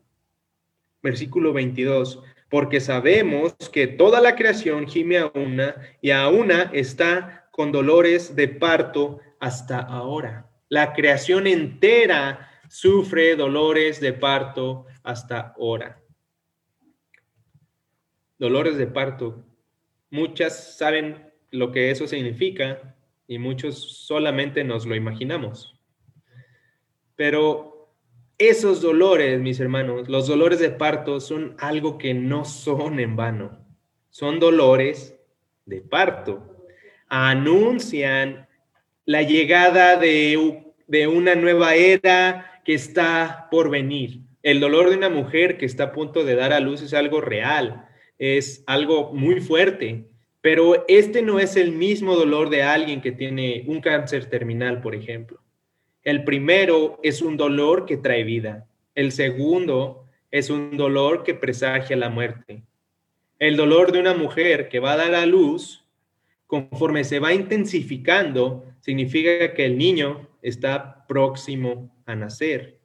Versículo 1.02 1.54
22 1.54 2.24
porque 2.54 2.80
sabemos 2.82 3.56
que 3.72 3.88
toda 3.88 4.22
la 4.22 4.36
creación 4.36 4.86
gime 4.86 5.18
a 5.18 5.32
una 5.34 5.76
y 6.02 6.12
a 6.12 6.30
una 6.30 6.70
está 6.72 7.48
con 7.50 7.72
dolores 7.72 8.36
de 8.36 8.48
parto 8.48 9.20
hasta 9.40 9.80
ahora. 9.80 10.52
La 10.70 10.94
creación 10.94 11.48
entera 11.48 12.52
sufre 12.70 13.36
dolores 13.36 14.00
de 14.00 14.14
parto 14.14 14.86
hasta 15.02 15.56
ahora. 15.58 16.00
Dolores 18.38 18.78
de 18.78 18.86
parto. 18.86 19.44
Muchas 20.12 20.78
saben 20.78 21.34
lo 21.50 21.72
que 21.72 21.90
eso 21.90 22.06
significa 22.06 22.96
y 23.28 23.38
muchos 23.38 24.06
solamente 24.06 24.64
nos 24.64 24.86
lo 24.86 24.96
imaginamos. 24.96 25.80
Pero 27.16 27.94
esos 28.38 28.82
dolores, 28.82 29.40
mis 29.40 29.60
hermanos, 29.60 30.10
los 30.10 30.28
dolores 30.28 30.60
de 30.60 30.72
parto 30.72 31.20
son 31.20 31.56
algo 31.60 31.98
que 31.98 32.14
no 32.14 32.46
son 32.46 33.00
en 33.00 33.16
vano. 33.16 33.66
Son 34.10 34.40
dolores 34.40 35.20
de 35.66 35.82
parto. 35.82 36.66
Anuncian 37.08 38.48
la 39.06 39.22
llegada 39.22 39.98
de, 39.98 40.64
de 40.88 41.08
una 41.08 41.36
nueva 41.36 41.76
era 41.76 42.62
que 42.66 42.74
está 42.74 43.48
por 43.52 43.70
venir. 43.70 44.22
El 44.42 44.60
dolor 44.60 44.90
de 44.90 44.98
una 44.98 45.10
mujer 45.10 45.58
que 45.58 45.66
está 45.66 45.86
a 45.86 45.92
punto 45.92 46.24
de 46.24 46.36
dar 46.36 46.54
a 46.54 46.60
luz 46.60 46.82
es 46.82 46.94
algo 46.94 47.22
real, 47.22 47.88
es 48.18 48.64
algo 48.68 49.14
muy 49.14 49.40
fuerte, 49.40 50.10
pero 50.44 50.84
este 50.90 51.22
no 51.22 51.40
es 51.40 51.56
el 51.56 51.72
mismo 51.72 52.18
dolor 52.18 52.50
de 52.50 52.64
alguien 52.64 53.00
que 53.00 53.14
tiene 53.14 53.64
un 53.66 53.80
cáncer 53.80 54.26
terminal, 54.26 54.82
por 54.82 54.94
ejemplo. 54.94 55.40
El 56.04 56.26
primero 56.26 57.00
es 57.02 57.22
un 57.22 57.38
dolor 57.38 57.86
que 57.86 57.96
trae 57.96 58.26
vida. 58.26 58.68
El 58.94 59.14
segundo 59.14 60.06
es 60.32 60.50
un 60.50 60.76
dolor 60.76 61.24
que 61.24 61.34
presagia 61.34 61.96
la 61.96 62.10
muerte. 62.10 62.62
El 63.40 63.56
dolor 63.56 63.94
de 63.94 64.02
una 64.02 64.16
mujer 64.16 64.68
que 64.68 64.82
va 64.82 64.92
a 64.92 64.98
dar 64.98 65.16
a 65.16 65.26
luz, 65.26 65.86
conforme 66.46 67.06
se 67.06 67.20
va 67.20 67.34
intensificando, 67.34 68.66
significa 68.82 69.54
que 69.54 69.64
el 69.64 69.78
niño 69.78 70.28
está 70.42 71.08
próximo 71.08 71.96
a 72.06 72.16
nacer. 72.16 72.82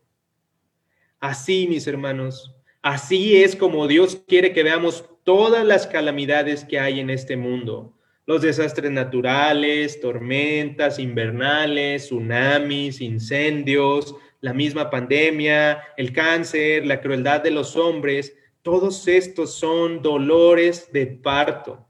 Así, 1.18 1.66
mis 1.66 1.88
hermanos, 1.88 2.54
así 2.82 3.42
es 3.42 3.56
como 3.56 3.88
Dios 3.88 4.22
quiere 4.28 4.52
que 4.52 4.62
veamos 4.62 5.04
todas 5.28 5.66
las 5.66 5.86
calamidades 5.86 6.64
que 6.64 6.80
hay 6.80 7.00
en 7.00 7.10
este 7.10 7.36
mundo 7.36 7.92
los 8.24 8.40
desastres 8.40 8.90
naturales, 8.90 10.00
tormentas 10.00 10.98
invernales, 10.98 12.06
tsunamis, 12.06 13.02
incendios, 13.02 14.14
la 14.40 14.54
misma 14.54 14.88
pandemia, 14.88 15.82
el 15.98 16.14
cáncer, 16.14 16.86
la 16.86 17.02
crueldad 17.02 17.42
de 17.42 17.50
los 17.50 17.76
hombres, 17.76 18.34
todos 18.62 19.06
estos 19.06 19.52
son 19.54 20.00
dolores 20.00 20.90
de 20.92 21.06
parto. 21.08 21.86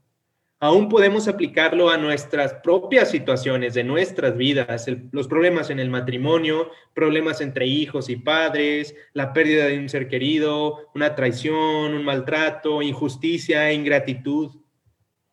Aún 0.61 0.89
podemos 0.89 1.29
aplicarlo 1.29 1.89
a 1.89 1.95
nuestras 1.95 2.53
propias 2.55 3.09
situaciones 3.09 3.73
de 3.75 3.85
nuestras 3.85 4.35
vidas, 4.35 4.87
los 5.11 5.29
problemas 5.29 5.69
en 5.69 5.79
el 5.79 5.89
matrimonio, 5.89 6.69
problemas 6.93 7.39
entre 7.39 7.65
hijos 7.65 8.09
y 8.09 8.17
padres, 8.17 8.93
la 9.13 9.31
pérdida 9.31 9.67
de 9.67 9.79
un 9.79 9.87
ser 9.87 10.09
querido, 10.09 10.89
una 10.93 11.15
traición, 11.15 11.93
un 11.93 12.03
maltrato, 12.03 12.81
injusticia, 12.81 13.71
ingratitud. 13.71 14.57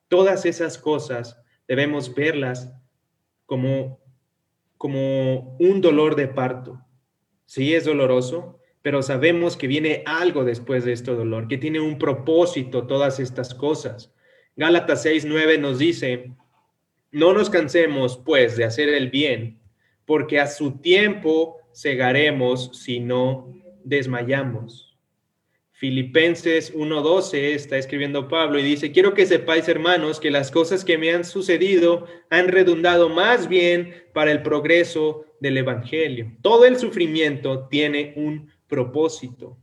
Todas 0.06 0.46
esas 0.46 0.78
cosas 0.78 1.42
debemos 1.66 2.14
verlas 2.14 2.72
como, 3.46 3.98
como 4.78 5.56
un 5.58 5.80
dolor 5.80 6.14
de 6.14 6.28
parto. 6.28 6.80
Sí 7.46 7.74
es 7.74 7.84
doloroso, 7.84 8.60
pero 8.80 9.02
sabemos 9.02 9.56
que 9.56 9.66
viene 9.66 10.04
algo 10.06 10.44
después 10.44 10.84
de 10.84 10.92
este 10.92 11.10
dolor, 11.10 11.48
que 11.48 11.58
tiene 11.58 11.80
un 11.80 11.98
propósito 11.98 12.86
todas 12.86 13.18
estas 13.18 13.52
cosas. 13.52 14.12
Gálatas 14.56 15.04
6:9 15.04 15.58
nos 15.58 15.78
dice, 15.78 16.32
no 17.12 17.32
nos 17.32 17.50
cansemos 17.50 18.16
pues 18.16 18.56
de 18.56 18.64
hacer 18.64 18.88
el 18.88 19.10
bien, 19.10 19.58
porque 20.06 20.40
a 20.40 20.46
su 20.46 20.78
tiempo 20.78 21.58
cegaremos 21.74 22.70
si 22.72 23.00
no 23.00 23.52
desmayamos. 23.84 24.96
Filipenses 25.72 26.74
1.12 26.74 27.34
está 27.54 27.76
escribiendo 27.76 28.28
Pablo 28.28 28.58
y 28.58 28.62
dice, 28.62 28.92
quiero 28.92 29.12
que 29.12 29.26
sepáis, 29.26 29.68
hermanos, 29.68 30.20
que 30.20 30.30
las 30.30 30.50
cosas 30.50 30.86
que 30.86 30.96
me 30.96 31.12
han 31.12 31.22
sucedido 31.22 32.06
han 32.30 32.48
redundado 32.48 33.10
más 33.10 33.46
bien 33.46 33.94
para 34.14 34.32
el 34.32 34.40
progreso 34.40 35.26
del 35.38 35.58
Evangelio. 35.58 36.32
Todo 36.40 36.64
el 36.64 36.78
sufrimiento 36.78 37.68
tiene 37.68 38.14
un 38.16 38.50
propósito. 38.68 39.58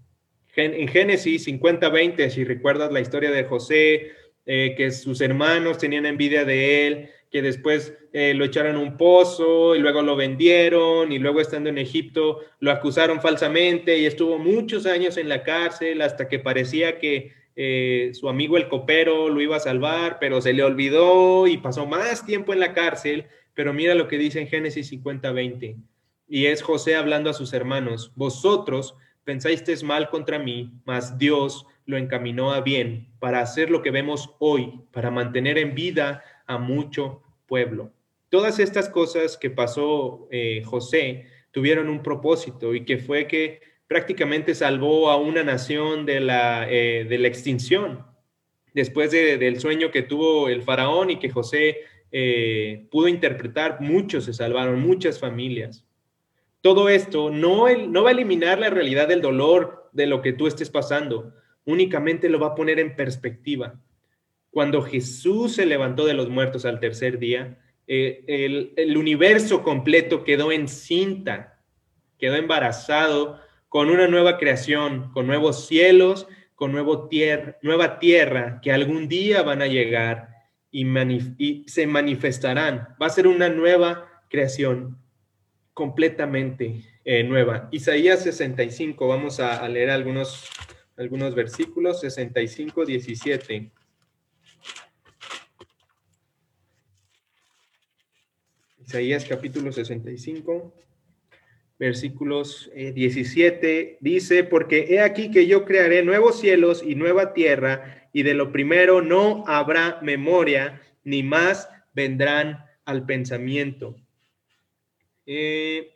En 0.56 0.88
Génesis 0.88 1.48
50.20, 1.48 2.30
si 2.30 2.44
recuerdas 2.44 2.92
la 2.92 3.02
historia 3.02 3.32
de 3.32 3.46
José, 3.46 4.12
eh, 4.46 4.74
que 4.76 4.92
sus 4.92 5.22
hermanos 5.22 5.78
tenían 5.78 6.06
envidia 6.06 6.46
de 6.46 6.88
él, 6.88 7.10
que 7.32 7.42
después 7.42 7.94
eh, 8.14 8.34
lo 8.36 8.46
echaron 8.46 8.76
a 8.76 8.80
un 8.80 8.96
pozo 8.98 9.76
y 9.76 9.80
luego 9.80 10.02
lo 10.02 10.16
vendieron 10.16 11.12
y 11.12 11.20
luego 11.20 11.42
estando 11.42 11.70
en 11.70 11.78
Egipto 11.78 12.42
lo 12.60 12.72
acusaron 12.72 13.22
falsamente 13.22 13.98
y 13.98 14.06
estuvo 14.06 14.38
muchos 14.38 14.86
años 14.86 15.18
en 15.18 15.30
la 15.30 15.44
cárcel 15.44 16.02
hasta 16.02 16.28
que 16.28 16.40
parecía 16.40 17.00
que 17.00 17.32
eh, 17.56 18.12
su 18.14 18.30
amigo 18.30 18.58
el 18.58 18.68
copero 18.68 19.30
lo 19.30 19.42
iba 19.42 19.56
a 19.56 19.60
salvar, 19.60 20.18
pero 20.20 20.42
se 20.42 20.54
le 20.54 20.64
olvidó 20.64 21.48
y 21.48 21.58
pasó 21.58 21.86
más 21.86 22.26
tiempo 22.26 22.54
en 22.54 22.60
la 22.60 22.74
cárcel. 22.74 23.26
Pero 23.54 23.74
mira 23.74 23.96
lo 23.96 24.08
que 24.08 24.18
dice 24.18 24.40
en 24.42 24.48
Génesis 24.48 24.92
50:20 24.92 25.78
y 26.28 26.48
es 26.48 26.62
José 26.62 26.96
hablando 26.96 27.30
a 27.30 27.34
sus 27.34 27.54
hermanos, 27.54 28.12
vosotros 28.16 28.96
pensáis 29.24 29.84
mal 29.84 30.10
contra 30.10 30.40
mí, 30.40 30.72
mas 30.86 31.18
Dios 31.18 31.66
lo 31.86 31.98
encaminó 31.98 32.54
a 32.54 32.62
bien 32.62 33.14
para 33.20 33.40
hacer 33.40 33.70
lo 33.70 33.82
que 33.82 33.92
vemos 33.92 34.36
hoy, 34.40 34.82
para 34.92 35.12
mantener 35.12 35.58
en 35.58 35.76
vida 35.76 36.24
a 36.46 36.58
mucho 36.58 37.22
pueblo. 37.46 37.92
Todas 38.30 38.60
estas 38.60 38.90
cosas 38.90 39.38
que 39.38 39.50
pasó 39.50 40.28
eh, 40.32 40.64
José 40.66 41.28
tuvieron 41.52 41.90
un 41.90 42.02
propósito 42.02 42.74
y 42.74 42.84
que 42.84 42.98
fue 42.98 43.28
que 43.28 43.62
prácticamente 43.88 44.56
salvó 44.56 45.10
a 45.10 45.18
una 45.18 45.44
nación 45.44 46.06
de 46.06 46.20
la, 46.20 46.68
eh, 46.70 47.06
de 47.08 47.18
la 47.20 47.28
extinción, 47.28 48.06
después 48.74 49.12
del 49.12 49.60
sueño 49.60 49.92
que 49.92 50.02
tuvo 50.02 50.50
el 50.50 50.64
faraón 50.64 51.12
y 51.12 51.20
que 51.20 51.30
José 51.30 51.78
eh, 52.12 52.88
pudo 52.90 53.08
interpretar, 53.08 53.82
muchos 53.82 54.26
se 54.26 54.34
salvaron, 54.34 54.82
muchas 54.82 55.20
familias. 55.20 55.86
Todo 56.62 56.90
esto 56.90 57.30
no, 57.30 57.68
no 57.88 58.04
va 58.04 58.10
a 58.10 58.14
eliminar 58.14 58.58
la 58.58 58.70
realidad 58.70 59.08
del 59.08 59.22
dolor 59.22 59.90
de 59.92 60.08
lo 60.08 60.22
que 60.22 60.34
tú 60.34 60.48
estés 60.48 60.70
pasando, 60.70 61.34
únicamente 61.66 62.30
lo 62.30 62.40
va 62.40 62.48
a 62.48 62.56
poner 62.56 62.80
en 62.80 62.96
perspectiva. 62.96 63.80
Cuando 64.52 64.82
Jesús 64.82 65.56
se 65.56 65.66
levantó 65.66 66.06
de 66.06 66.14
los 66.14 66.30
muertos 66.30 66.66
al 66.66 66.80
tercer 66.80 67.18
día, 67.20 67.58
eh, 67.88 68.74
el, 68.78 68.98
universo 68.98 69.64
completo 69.64 70.24
quedó 70.24 70.52
encinta, 70.52 71.60
quedó 72.18 72.36
embarazado 72.36 73.40
con 73.68 73.90
una 73.90 74.08
nueva 74.08 74.38
creación, 74.38 75.12
con 75.12 75.28
nuevos 75.28 75.68
cielos, 75.68 76.28
con 76.56 76.72
nueva 76.72 78.00
tierra 78.00 78.62
que 78.62 78.72
algún 78.72 79.08
día 79.08 79.42
van 79.42 79.62
a 79.62 79.68
llegar 79.68 80.30
y, 80.72 81.66
se 81.68 81.88
manifestarán. 81.88 82.90
Va 83.02 83.08
a 83.08 83.10
ser 83.10 83.28
una 83.28 83.50
nueva 83.50 84.24
creación 84.30 84.98
completamente 85.74 86.84
eh, 87.04 87.24
nueva. 87.24 87.68
Isaías 87.72 88.24
65, 88.24 89.08
vamos 89.08 89.40
a, 89.40 89.58
a, 89.64 89.68
leer 89.68 89.90
algunos, 89.90 90.48
algunos 90.98 91.36
versículos, 91.36 92.00
65, 92.02 92.86
17. 92.86 93.72
Isaías 98.86 99.26
capítulo 99.26 99.72
65 99.72 100.74
versículos 101.84 102.72
17, 102.74 103.80
eh, 103.80 103.98
dice, 104.00 104.44
porque 104.44 104.86
he 104.90 105.02
aquí 105.02 105.32
que 105.32 105.48
yo 105.48 105.66
crearé 105.66 106.04
nuevos 106.04 106.40
cielos 106.40 106.82
y 106.86 106.96
nueva 106.96 107.34
tierra, 107.34 108.08
y 108.14 108.24
de 108.24 108.34
lo 108.34 108.52
primero 108.52 109.02
no 109.02 109.44
habrá 109.48 110.00
memoria, 110.02 110.82
ni 111.04 111.24
más 111.24 111.70
vendrán 111.94 112.66
al 112.86 113.06
pensamiento. 113.06 113.96
Eh, 115.26 115.93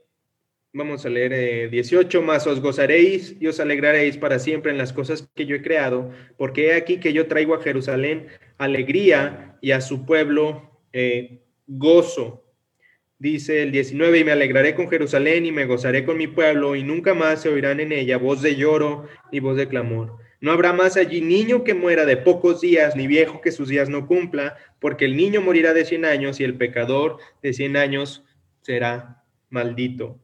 vamos 0.77 1.05
a 1.05 1.09
leer 1.09 1.69
18, 1.69 2.19
eh, 2.19 2.21
más 2.21 2.47
os 2.47 2.61
gozaréis 2.61 3.35
y 3.39 3.47
os 3.47 3.59
alegraréis 3.59 4.17
para 4.17 4.39
siempre 4.39 4.71
en 4.71 4.77
las 4.77 4.93
cosas 4.93 5.27
que 5.35 5.45
yo 5.45 5.55
he 5.55 5.61
creado, 5.61 6.11
porque 6.37 6.67
he 6.67 6.73
aquí 6.73 6.97
que 6.97 7.11
yo 7.11 7.27
traigo 7.27 7.55
a 7.55 7.61
Jerusalén 7.61 8.27
alegría 8.57 9.57
y 9.61 9.71
a 9.71 9.81
su 9.81 10.05
pueblo 10.05 10.71
gozo. 11.67 12.43
Dice 13.19 13.63
el 13.63 13.71
19, 13.71 14.19
y 14.19 14.23
me 14.23 14.31
alegraré 14.31 14.75
con 14.75 14.89
Jerusalén 14.89 15.45
y 15.45 15.51
me 15.51 15.65
gozaré 15.65 16.05
con 16.05 16.17
mi 16.17 16.27
pueblo, 16.27 16.75
y 16.75 16.83
nunca 16.83 17.15
más 17.15 17.41
se 17.41 17.49
oirán 17.49 17.79
en 17.79 17.91
ella 17.91 18.17
voz 18.17 18.43
de 18.43 18.55
lloro 18.55 19.07
ni 19.31 19.39
voz 19.39 19.57
de 19.57 19.67
clamor. 19.67 20.17
No 20.39 20.51
habrá 20.51 20.71
más 20.71 20.97
allí 20.97 21.21
niño 21.21 21.63
que 21.63 21.73
muera 21.73 22.05
de 22.05 22.17
pocos 22.17 22.61
días, 22.61 22.95
ni 22.95 23.07
viejo 23.07 23.41
que 23.41 23.51
sus 23.51 23.69
días 23.69 23.89
no 23.89 24.05
cumpla, 24.05 24.55
porque 24.79 25.05
el 25.05 25.17
niño 25.17 25.41
morirá 25.41 25.73
de 25.73 25.85
cien 25.85 26.05
años 26.05 26.39
y 26.39 26.43
el 26.43 26.55
pecador 26.55 27.17
de 27.41 27.53
cien 27.53 27.75
años 27.75 28.23
será 28.61 29.23
maldito. 29.49 30.19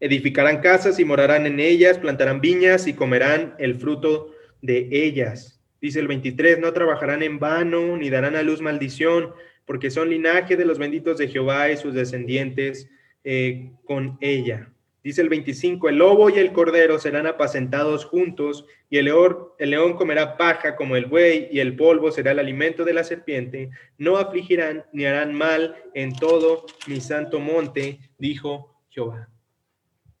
Edificarán 0.00 0.60
casas 0.60 0.98
y 0.98 1.04
morarán 1.04 1.46
en 1.46 1.60
ellas, 1.60 1.98
plantarán 1.98 2.40
viñas 2.40 2.86
y 2.86 2.94
comerán 2.94 3.54
el 3.58 3.76
fruto 3.76 4.34
de 4.62 4.88
ellas. 4.90 5.60
Dice 5.80 6.00
el 6.00 6.08
23, 6.08 6.58
no 6.58 6.72
trabajarán 6.72 7.22
en 7.22 7.38
vano, 7.38 7.96
ni 7.96 8.10
darán 8.10 8.36
a 8.36 8.42
luz 8.42 8.60
maldición 8.60 9.32
porque 9.66 9.90
son 9.90 10.08
linaje 10.08 10.56
de 10.56 10.64
los 10.64 10.78
benditos 10.78 11.18
de 11.18 11.28
Jehová 11.28 11.70
y 11.70 11.76
sus 11.76 11.92
descendientes 11.92 12.88
eh, 13.24 13.72
con 13.84 14.16
ella. 14.20 14.70
Dice 15.02 15.20
el 15.20 15.28
25, 15.28 15.88
el 15.88 15.98
lobo 15.98 16.30
y 16.30 16.34
el 16.34 16.52
cordero 16.52 16.98
serán 16.98 17.26
apacentados 17.26 18.04
juntos, 18.04 18.66
y 18.90 18.98
el 18.98 19.04
león, 19.04 19.38
el 19.58 19.70
león 19.70 19.94
comerá 19.94 20.36
paja 20.36 20.74
como 20.74 20.96
el 20.96 21.06
buey, 21.06 21.48
y 21.52 21.60
el 21.60 21.76
polvo 21.76 22.10
será 22.10 22.32
el 22.32 22.40
alimento 22.40 22.84
de 22.84 22.92
la 22.92 23.04
serpiente. 23.04 23.70
No 23.98 24.16
afligirán 24.16 24.84
ni 24.92 25.04
harán 25.04 25.32
mal 25.32 25.76
en 25.94 26.12
todo 26.14 26.66
mi 26.88 27.00
santo 27.00 27.38
monte, 27.38 28.00
dijo 28.18 28.74
Jehová. 28.88 29.28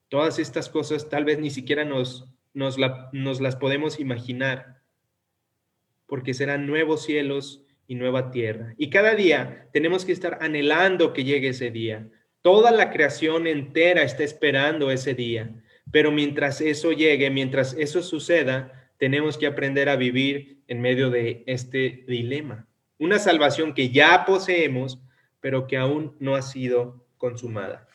Todas 0.08 0.38
estas 0.38 0.68
cosas 0.68 1.08
tal 1.08 1.24
vez 1.24 1.38
ni 1.38 1.50
siquiera 1.50 1.84
nos, 1.84 2.26
nos, 2.54 2.78
las 2.78 3.56
podemos 3.56 3.98
imaginar, 3.98 4.80
porque 6.06 6.34
serán 6.34 6.66
nuevos 6.66 7.04
cielos 7.04 7.62
y 7.88 7.96
nueva 7.96 8.30
tierra. 8.30 8.74
Y 8.78 8.90
cada 8.90 9.14
día 9.14 9.68
tenemos 9.72 10.04
que 10.04 10.12
estar 10.12 10.38
anhelando 10.40 11.12
que 11.12 11.24
llegue 11.24 11.48
ese 11.48 11.70
día. 11.70 12.08
Toda 12.42 12.70
la 12.70 12.90
creación 12.90 13.46
entera 13.46 14.02
está 14.02 14.22
esperando 14.22 14.90
ese 14.90 15.14
día. 15.14 15.62
Pero 15.90 16.10
mientras 16.10 16.60
eso 16.60 16.92
llegue, 16.92 17.30
mientras 17.30 17.74
eso 17.74 18.02
suceda, 18.02 18.90
tenemos 18.98 19.38
que 19.38 19.46
aprender 19.46 19.88
a 19.88 19.96
vivir 19.96 20.62
en 20.68 20.80
medio 20.80 21.10
de 21.10 21.44
este 21.46 22.04
dilema. 22.08 22.66
Una 22.98 23.18
salvación 23.18 23.74
que 23.74 23.90
ya 23.90 24.24
poseemos, 24.24 24.98
pero 25.40 25.66
que 25.66 25.76
aún 25.76 26.16
no 26.18 26.34
ha 26.34 26.42
sido 26.42 27.06
consumada. 27.18 27.85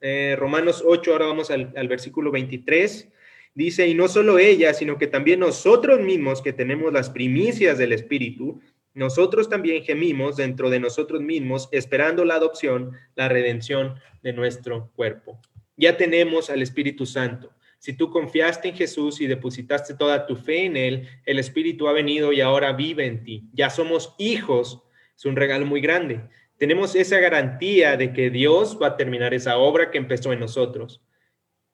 Eh, 0.00 0.36
Romanos 0.38 0.82
8, 0.86 1.12
ahora 1.12 1.26
vamos 1.26 1.50
al, 1.50 1.72
al 1.76 1.88
versículo 1.88 2.30
23. 2.30 3.08
Dice, 3.54 3.88
y 3.88 3.94
no 3.94 4.08
solo 4.08 4.38
ella, 4.38 4.74
sino 4.74 4.98
que 4.98 5.06
también 5.06 5.40
nosotros 5.40 6.00
mismos 6.00 6.42
que 6.42 6.52
tenemos 6.52 6.92
las 6.92 7.08
primicias 7.10 7.78
del 7.78 7.92
Espíritu, 7.92 8.60
nosotros 8.96 9.48
también 9.48 9.84
gemimos 9.84 10.36
dentro 10.36 10.70
de 10.70 10.80
nosotros 10.80 11.20
mismos, 11.20 11.68
esperando 11.70 12.24
la 12.24 12.36
adopción, 12.36 12.92
la 13.14 13.28
redención 13.28 13.94
de 14.22 14.32
nuestro 14.32 14.90
cuerpo. 14.96 15.38
Ya 15.76 15.98
tenemos 15.98 16.48
al 16.48 16.62
Espíritu 16.62 17.04
Santo. 17.04 17.52
Si 17.78 17.92
tú 17.92 18.10
confiaste 18.10 18.68
en 18.68 18.74
Jesús 18.74 19.20
y 19.20 19.26
depositaste 19.26 19.94
toda 19.94 20.26
tu 20.26 20.36
fe 20.36 20.64
en 20.64 20.78
Él, 20.78 21.08
el 21.26 21.38
Espíritu 21.38 21.88
ha 21.88 21.92
venido 21.92 22.32
y 22.32 22.40
ahora 22.40 22.72
vive 22.72 23.06
en 23.06 23.22
ti. 23.22 23.44
Ya 23.52 23.68
somos 23.68 24.14
hijos. 24.18 24.82
Es 25.14 25.26
un 25.26 25.36
regalo 25.36 25.66
muy 25.66 25.82
grande. 25.82 26.22
Tenemos 26.58 26.94
esa 26.94 27.18
garantía 27.18 27.96
de 27.96 28.12
que 28.12 28.30
Dios 28.30 28.78
va 28.80 28.88
a 28.88 28.96
terminar 28.96 29.34
esa 29.34 29.58
obra 29.58 29.90
que 29.90 29.98
empezó 29.98 30.32
en 30.32 30.40
nosotros. 30.40 31.02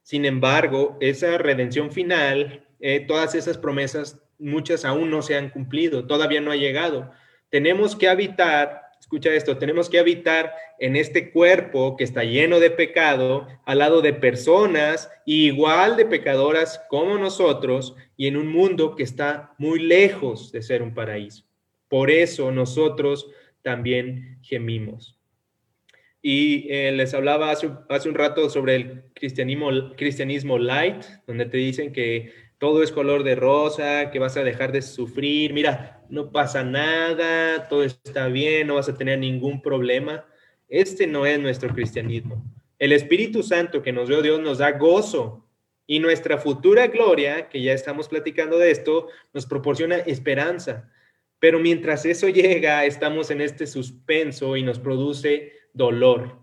Sin 0.03 0.25
embargo, 0.25 0.97
esa 1.01 1.39
redención 1.39 1.93
final, 1.93 2.67
eh, 2.81 3.01
todas 3.07 3.35
esas 3.37 3.59
promesas 3.59 4.21
muchas 4.39 4.85
aún 4.85 5.11
no 5.11 5.23
se 5.23 5.37
han 5.37 5.51
cumplido, 5.51 6.07
todavía 6.07 6.41
no 6.41 6.51
ha 6.51 6.57
llegado. 6.57 7.13
Tenemos 7.49 7.95
que 7.95 8.09
habitar, 8.09 8.83
escucha 8.99 9.33
esto, 9.33 9.57
tenemos 9.57 9.89
que 9.89 10.01
habitar 10.01 10.53
en 10.81 10.97
este 10.97 11.31
cuerpo 11.31 11.97
que 11.97 12.03
está 12.03 12.25
lleno 12.25 12.59
de 12.59 12.71
pecado, 12.71 13.47
al 13.65 13.79
lado 13.79 14.03
de 14.03 14.13
personas 14.13 15.11
igual 15.27 15.97
de 15.97 16.07
pecadoras 16.07 16.83
como 16.89 17.19
nosotros 17.19 17.95
y 18.17 18.27
en 18.27 18.37
un 18.37 18.49
mundo 18.49 18.97
que 18.97 19.05
está 19.05 19.55
muy 19.59 19.79
lejos 19.79 20.51
de 20.51 20.63
ser 20.63 20.83
un 20.83 20.93
paraíso. 20.93 21.45
Por 21.89 22.11
eso 22.11 22.51
nosotros 22.51 23.29
también 23.63 24.39
gemimos. 24.43 25.19
Y 26.21 26.69
eh, 26.71 26.93
les 26.93 27.15
hablaba 27.15 27.51
hace, 27.51 27.71
hace, 27.89 28.09
un 28.09 28.15
rato 28.15 28.49
sobre 28.49 28.77
el 28.77 29.03
cristianismo, 29.15 29.71
cristianismo 29.97 30.59
light, 30.59 31.05
donde 31.27 31.47
te 31.47 31.57
dicen 31.57 31.93
que 31.93 32.33
todo 32.59 32.85
es 32.85 32.93
color 32.93 33.25
de 33.25 33.35
rosa, 33.35 34.13
que 34.13 34.21
vas 34.21 34.37
a 34.37 34.45
dejar 34.45 34.71
de 34.71 34.83
sufrir, 34.83 35.53
mira, 35.53 36.05
no 36.09 36.31
pasa 36.31 36.63
nada, 36.63 37.67
todo 37.67 37.83
está 37.83 38.29
bien, 38.29 38.69
no 38.69 38.77
vas 38.77 38.89
a 38.89 38.97
tener 38.97 39.19
ningún 39.19 39.61
problema. 39.61 40.25
Este 40.69 41.09
no 41.09 41.27
es 41.27 41.41
nuestro 41.41 41.75
cristianismo. 41.75 42.45
El 42.79 42.93
Espíritu 42.93 43.43
Santo 43.43 43.83
que 43.83 43.93
nos 43.93 44.09
dio 44.09 44.23
Dios 44.23 44.41
nos 44.41 44.59
da 44.59 44.73
gozo 44.73 45.45
y 45.89 45.99
nuestra 45.99 46.39
futura 46.39 46.87
gloria, 46.87 47.49
que 47.49 47.61
ya 47.61 47.73
estamos 47.73 48.09
platicando 48.09 48.59
de 48.59 48.71
esto, 48.71 49.09
nos 49.35 49.47
proporciona 49.47 49.97
esperanza. 49.97 50.89
Pero 51.43 51.59
mientras 51.59 52.07
eso 52.07 52.29
llega, 52.29 52.85
estamos 52.85 53.33
en 53.33 53.41
este 53.41 53.67
suspenso 53.67 54.57
y 54.57 54.63
nos 54.63 54.79
produce 54.79 55.55
dolor. 55.73 56.39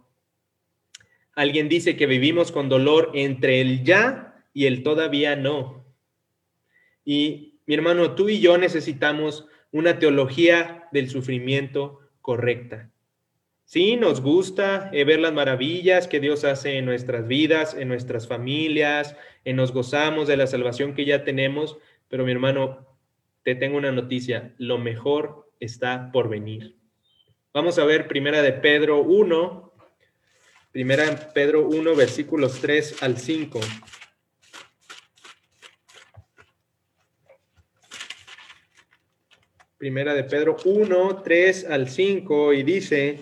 Alguien 1.35 1.69
dice 1.69 1.95
que 1.95 2.05
vivimos 2.05 2.51
con 2.51 2.67
dolor 2.67 3.11
entre 3.13 3.61
el 3.61 3.85
ya 3.85 4.43
y 4.53 4.65
el 4.65 4.83
todavía 4.83 5.37
no. 5.37 5.85
Y 7.05 7.61
mi 7.65 7.75
hermano, 7.75 8.13
tú 8.13 8.27
y 8.27 8.41
yo 8.41 8.57
necesitamos 8.57 9.47
una 9.71 9.99
teología 9.99 10.89
del 10.91 11.09
sufrimiento 11.09 12.01
correcta. 12.19 12.91
Sí, 13.63 13.95
nos 13.95 14.19
gusta 14.19 14.89
eh, 14.91 15.05
ver 15.05 15.21
las 15.21 15.31
maravillas 15.31 16.09
que 16.09 16.19
Dios 16.19 16.43
hace 16.43 16.75
en 16.75 16.83
nuestras 16.83 17.25
vidas, 17.25 17.73
en 17.73 17.87
nuestras 17.87 18.27
familias, 18.27 19.15
en 19.45 19.55
nos 19.55 19.71
gozamos 19.71 20.27
de 20.27 20.35
la 20.35 20.47
salvación 20.47 20.93
que 20.93 21.05
ya 21.05 21.23
tenemos, 21.23 21.77
pero 22.09 22.25
mi 22.25 22.33
hermano, 22.33 22.88
te 23.43 23.55
tengo 23.55 23.77
una 23.77 23.91
noticia, 23.91 24.53
lo 24.57 24.77
mejor 24.77 25.49
está 25.59 26.11
por 26.11 26.29
venir. 26.29 26.75
Vamos 27.53 27.79
a 27.79 27.85
ver 27.85 28.07
primera 28.07 28.41
de 28.41 28.53
Pedro 28.53 29.01
1, 29.01 29.73
primera 30.71 31.05
de 31.05 31.17
Pedro 31.33 31.67
1, 31.67 31.95
versículos 31.95 32.59
3 32.61 33.01
al 33.03 33.17
5. 33.17 33.59
Primera 39.77 40.13
de 40.13 40.25
Pedro 40.25 40.57
1, 40.65 41.21
3 41.23 41.65
al 41.69 41.89
5 41.89 42.53
y 42.53 42.63
dice, 42.63 43.19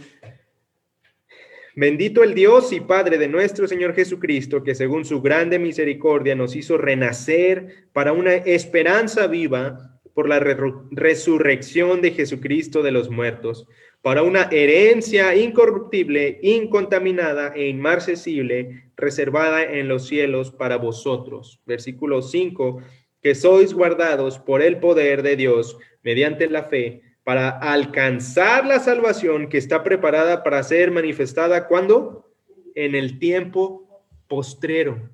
Bendito 1.79 2.23
el 2.23 2.33
Dios 2.33 2.73
y 2.73 2.79
Padre 2.79 3.19
de 3.19 3.27
nuestro 3.27 3.67
Señor 3.67 3.93
Jesucristo, 3.93 4.63
que 4.63 4.73
según 4.73 5.05
su 5.05 5.21
grande 5.21 5.59
misericordia 5.59 6.33
nos 6.33 6.55
hizo 6.55 6.75
renacer 6.75 7.87
para 7.93 8.13
una 8.13 8.33
esperanza 8.33 9.27
viva 9.27 9.96
por 10.17 10.27
la 10.27 10.39
resurrección 10.39 12.01
de 12.01 12.09
Jesucristo 12.09 12.81
de 12.81 12.89
los 12.89 13.11
muertos, 13.11 13.67
para 14.01 14.23
una 14.23 14.49
herencia 14.51 15.35
incorruptible, 15.35 16.39
incontaminada 16.41 17.53
e 17.55 17.67
inmarcesible, 17.67 18.89
reservada 18.95 19.63
en 19.63 19.87
los 19.87 20.07
cielos 20.07 20.49
para 20.49 20.77
vosotros. 20.77 21.61
Versículo 21.67 22.23
5, 22.23 22.81
que 23.21 23.35
sois 23.35 23.75
guardados 23.75 24.39
por 24.39 24.63
el 24.63 24.79
poder 24.79 25.21
de 25.21 25.35
Dios 25.35 25.77
mediante 26.01 26.49
la 26.49 26.63
fe 26.63 27.03
para 27.23 27.49
alcanzar 27.49 28.65
la 28.65 28.79
salvación 28.79 29.49
que 29.49 29.59
está 29.59 29.83
preparada 29.83 30.41
para 30.41 30.63
ser 30.63 30.89
manifestada 30.89 31.67
cuando 31.67 32.33
en 32.73 32.95
el 32.95 33.19
tiempo 33.19 34.03
postrero. 34.27 35.11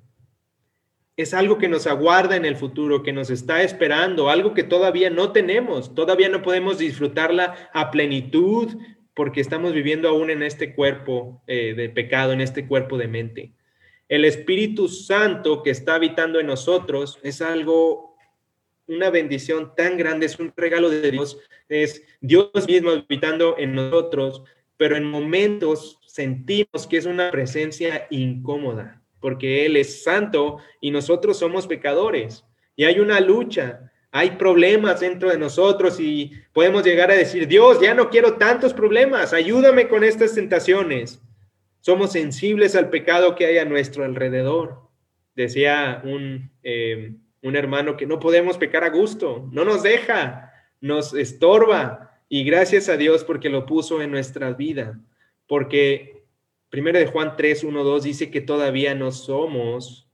Es 1.16 1.32
algo 1.32 1.58
que 1.58 1.68
nos 1.68 1.86
aguarda 1.86 2.34
en 2.36 2.44
el 2.44 2.56
futuro, 2.56 3.02
que 3.02 3.12
nos 3.12 3.30
está 3.30 3.62
esperando, 3.62 4.28
algo 4.28 4.52
que 4.52 4.64
todavía 4.64 5.10
no 5.10 5.30
tenemos, 5.32 5.94
todavía 5.94 6.28
no 6.28 6.42
podemos 6.42 6.78
disfrutarla 6.78 7.70
a 7.72 7.90
plenitud 7.90 8.76
porque 9.14 9.40
estamos 9.40 9.72
viviendo 9.72 10.08
aún 10.08 10.30
en 10.30 10.42
este 10.42 10.74
cuerpo 10.74 11.42
eh, 11.46 11.74
de 11.74 11.88
pecado, 11.88 12.32
en 12.32 12.40
este 12.40 12.66
cuerpo 12.66 12.98
de 12.98 13.08
mente. 13.08 13.52
El 14.08 14.24
Espíritu 14.24 14.88
Santo 14.88 15.62
que 15.62 15.70
está 15.70 15.94
habitando 15.94 16.40
en 16.40 16.48
nosotros 16.48 17.18
es 17.22 17.40
algo 17.40 18.16
una 18.86 19.10
bendición 19.10 19.74
tan 19.74 19.96
grande, 19.96 20.26
es 20.26 20.38
un 20.38 20.52
regalo 20.56 20.90
de 20.90 21.10
Dios, 21.10 21.38
es 21.68 22.02
Dios 22.20 22.50
mismo 22.66 22.90
habitando 22.90 23.56
en 23.56 23.74
nosotros, 23.74 24.42
pero 24.76 24.96
en 24.96 25.04
momentos 25.04 26.00
sentimos 26.06 26.86
que 26.88 26.98
es 26.98 27.06
una 27.06 27.30
presencia 27.30 28.06
incómoda, 28.10 29.02
porque 29.24 29.64
Él 29.64 29.78
es 29.78 30.02
santo 30.02 30.58
y 30.82 30.90
nosotros 30.90 31.38
somos 31.38 31.66
pecadores. 31.66 32.44
Y 32.76 32.84
hay 32.84 33.00
una 33.00 33.20
lucha, 33.20 33.90
hay 34.10 34.32
problemas 34.32 35.00
dentro 35.00 35.30
de 35.30 35.38
nosotros 35.38 35.98
y 35.98 36.30
podemos 36.52 36.84
llegar 36.84 37.10
a 37.10 37.16
decir, 37.16 37.48
Dios, 37.48 37.80
ya 37.80 37.94
no 37.94 38.10
quiero 38.10 38.34
tantos 38.34 38.74
problemas, 38.74 39.32
ayúdame 39.32 39.88
con 39.88 40.04
estas 40.04 40.34
tentaciones. 40.34 41.22
Somos 41.80 42.12
sensibles 42.12 42.76
al 42.76 42.90
pecado 42.90 43.34
que 43.34 43.46
hay 43.46 43.56
a 43.56 43.64
nuestro 43.64 44.04
alrededor. 44.04 44.82
Decía 45.34 46.02
un... 46.04 46.50
Eh, 46.62 47.14
un 47.40 47.56
hermano 47.56 47.96
que 47.96 48.06
no 48.06 48.18
podemos 48.20 48.56
pecar 48.56 48.84
a 48.84 48.90
gusto, 48.90 49.48
no 49.52 49.66
nos 49.66 49.82
deja, 49.82 50.52
nos 50.80 51.14
estorba. 51.14 52.18
Y 52.28 52.42
gracias 52.44 52.88
a 52.88 52.96
Dios 52.96 53.22
porque 53.22 53.50
lo 53.50 53.66
puso 53.66 54.00
en 54.00 54.10
nuestra 54.10 54.52
vida. 54.52 54.98
Porque 55.46 56.13
primero 56.74 56.98
de 56.98 57.06
Juan 57.06 57.36
3, 57.36 57.62
1, 57.62 57.84
2 57.84 58.02
dice 58.02 58.32
que 58.32 58.40
todavía 58.40 58.96
no 58.96 59.12
somos 59.12 60.08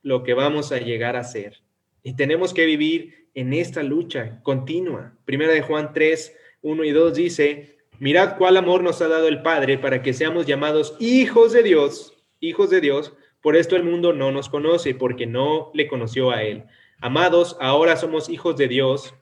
lo 0.00 0.22
que 0.22 0.32
vamos 0.32 0.72
a 0.72 0.78
llegar 0.78 1.14
a 1.14 1.24
ser. 1.24 1.60
Y 2.02 2.16
tenemos 2.16 2.54
que 2.54 2.64
vivir 2.64 3.28
en 3.34 3.52
esta 3.52 3.82
lucha 3.82 4.40
continua. 4.42 5.14
Primera 5.26 5.52
de 5.52 5.60
Juan 5.60 5.92
3, 5.92 6.34
1 6.62 6.84
y 6.84 6.90
2 6.90 7.14
dice, 7.14 7.76
mirad 7.98 8.38
cuál 8.38 8.56
amor 8.56 8.82
nos 8.82 9.02
ha 9.02 9.08
dado 9.08 9.28
el 9.28 9.42
Padre 9.42 9.76
para 9.76 10.00
que 10.00 10.14
seamos 10.14 10.46
llamados 10.46 10.96
hijos 11.00 11.52
de 11.52 11.62
Dios, 11.62 12.14
hijos 12.40 12.70
de 12.70 12.80
Dios, 12.80 13.12
por 13.42 13.54
esto 13.54 13.76
el 13.76 13.84
mundo 13.84 14.14
no 14.14 14.32
nos 14.32 14.48
conoce, 14.48 14.94
porque 14.94 15.26
no 15.26 15.70
le 15.74 15.86
conoció 15.86 16.30
a 16.30 16.44
Él. 16.44 16.64
Amados, 16.98 17.58
ahora 17.60 17.98
somos 17.98 18.30
hijos 18.30 18.56
de 18.56 18.68
Dios. 18.68 19.14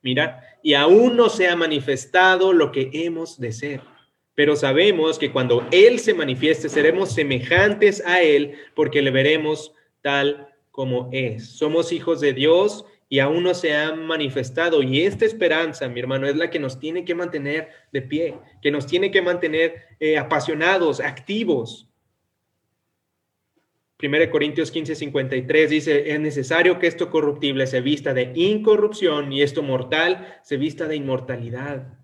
Mira, 0.00 0.44
y 0.62 0.72
aún 0.72 1.14
no 1.18 1.28
se 1.28 1.46
ha 1.46 1.56
manifestado 1.56 2.54
lo 2.54 2.72
que 2.72 2.88
hemos 2.90 3.38
de 3.38 3.52
ser. 3.52 3.82
Pero 4.34 4.56
sabemos 4.56 5.18
que 5.18 5.32
cuando 5.32 5.66
Él 5.70 5.98
se 5.98 6.14
manifieste, 6.14 6.68
seremos 6.68 7.12
semejantes 7.12 8.02
a 8.06 8.22
Él, 8.22 8.54
porque 8.74 9.02
le 9.02 9.10
veremos 9.10 9.72
tal 10.02 10.48
como 10.70 11.08
es. 11.12 11.50
Somos 11.50 11.92
hijos 11.92 12.20
de 12.20 12.32
Dios 12.32 12.84
y 13.08 13.18
aún 13.18 13.42
no 13.42 13.54
se 13.54 13.74
ha 13.74 13.94
manifestado. 13.94 14.82
Y 14.82 15.02
esta 15.02 15.26
esperanza, 15.26 15.88
mi 15.88 16.00
hermano, 16.00 16.28
es 16.28 16.36
la 16.36 16.48
que 16.48 16.60
nos 16.60 16.78
tiene 16.78 17.04
que 17.04 17.14
mantener 17.14 17.68
de 17.92 18.02
pie, 18.02 18.38
que 18.62 18.70
nos 18.70 18.86
tiene 18.86 19.10
que 19.10 19.20
mantener 19.20 19.74
eh, 19.98 20.16
apasionados, 20.16 21.00
activos. 21.00 21.88
1 24.02 24.30
Corintios 24.30 24.70
15, 24.70 24.94
53 24.94 25.70
dice, 25.70 26.12
es 26.12 26.20
necesario 26.20 26.78
que 26.78 26.86
esto 26.86 27.10
corruptible 27.10 27.66
se 27.66 27.82
vista 27.82 28.14
de 28.14 28.32
incorrupción 28.34 29.32
y 29.32 29.42
esto 29.42 29.62
mortal 29.62 30.38
se 30.42 30.56
vista 30.56 30.86
de 30.86 30.96
inmortalidad. 30.96 31.99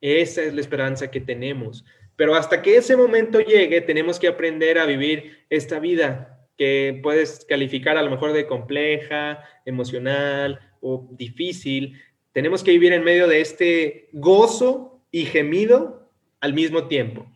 Esa 0.00 0.42
es 0.42 0.54
la 0.54 0.60
esperanza 0.60 1.10
que 1.10 1.20
tenemos. 1.20 1.84
Pero 2.16 2.34
hasta 2.34 2.62
que 2.62 2.76
ese 2.76 2.96
momento 2.96 3.40
llegue, 3.40 3.80
tenemos 3.80 4.18
que 4.18 4.28
aprender 4.28 4.78
a 4.78 4.86
vivir 4.86 5.44
esta 5.50 5.78
vida 5.78 6.38
que 6.56 6.98
puedes 7.02 7.44
calificar 7.44 7.96
a 7.96 8.02
lo 8.02 8.10
mejor 8.10 8.32
de 8.32 8.46
compleja, 8.46 9.44
emocional 9.64 10.58
o 10.80 11.08
difícil. 11.12 12.00
Tenemos 12.32 12.64
que 12.64 12.72
vivir 12.72 12.92
en 12.92 13.04
medio 13.04 13.28
de 13.28 13.40
este 13.40 14.08
gozo 14.12 15.00
y 15.12 15.26
gemido 15.26 16.10
al 16.40 16.54
mismo 16.54 16.88
tiempo. 16.88 17.26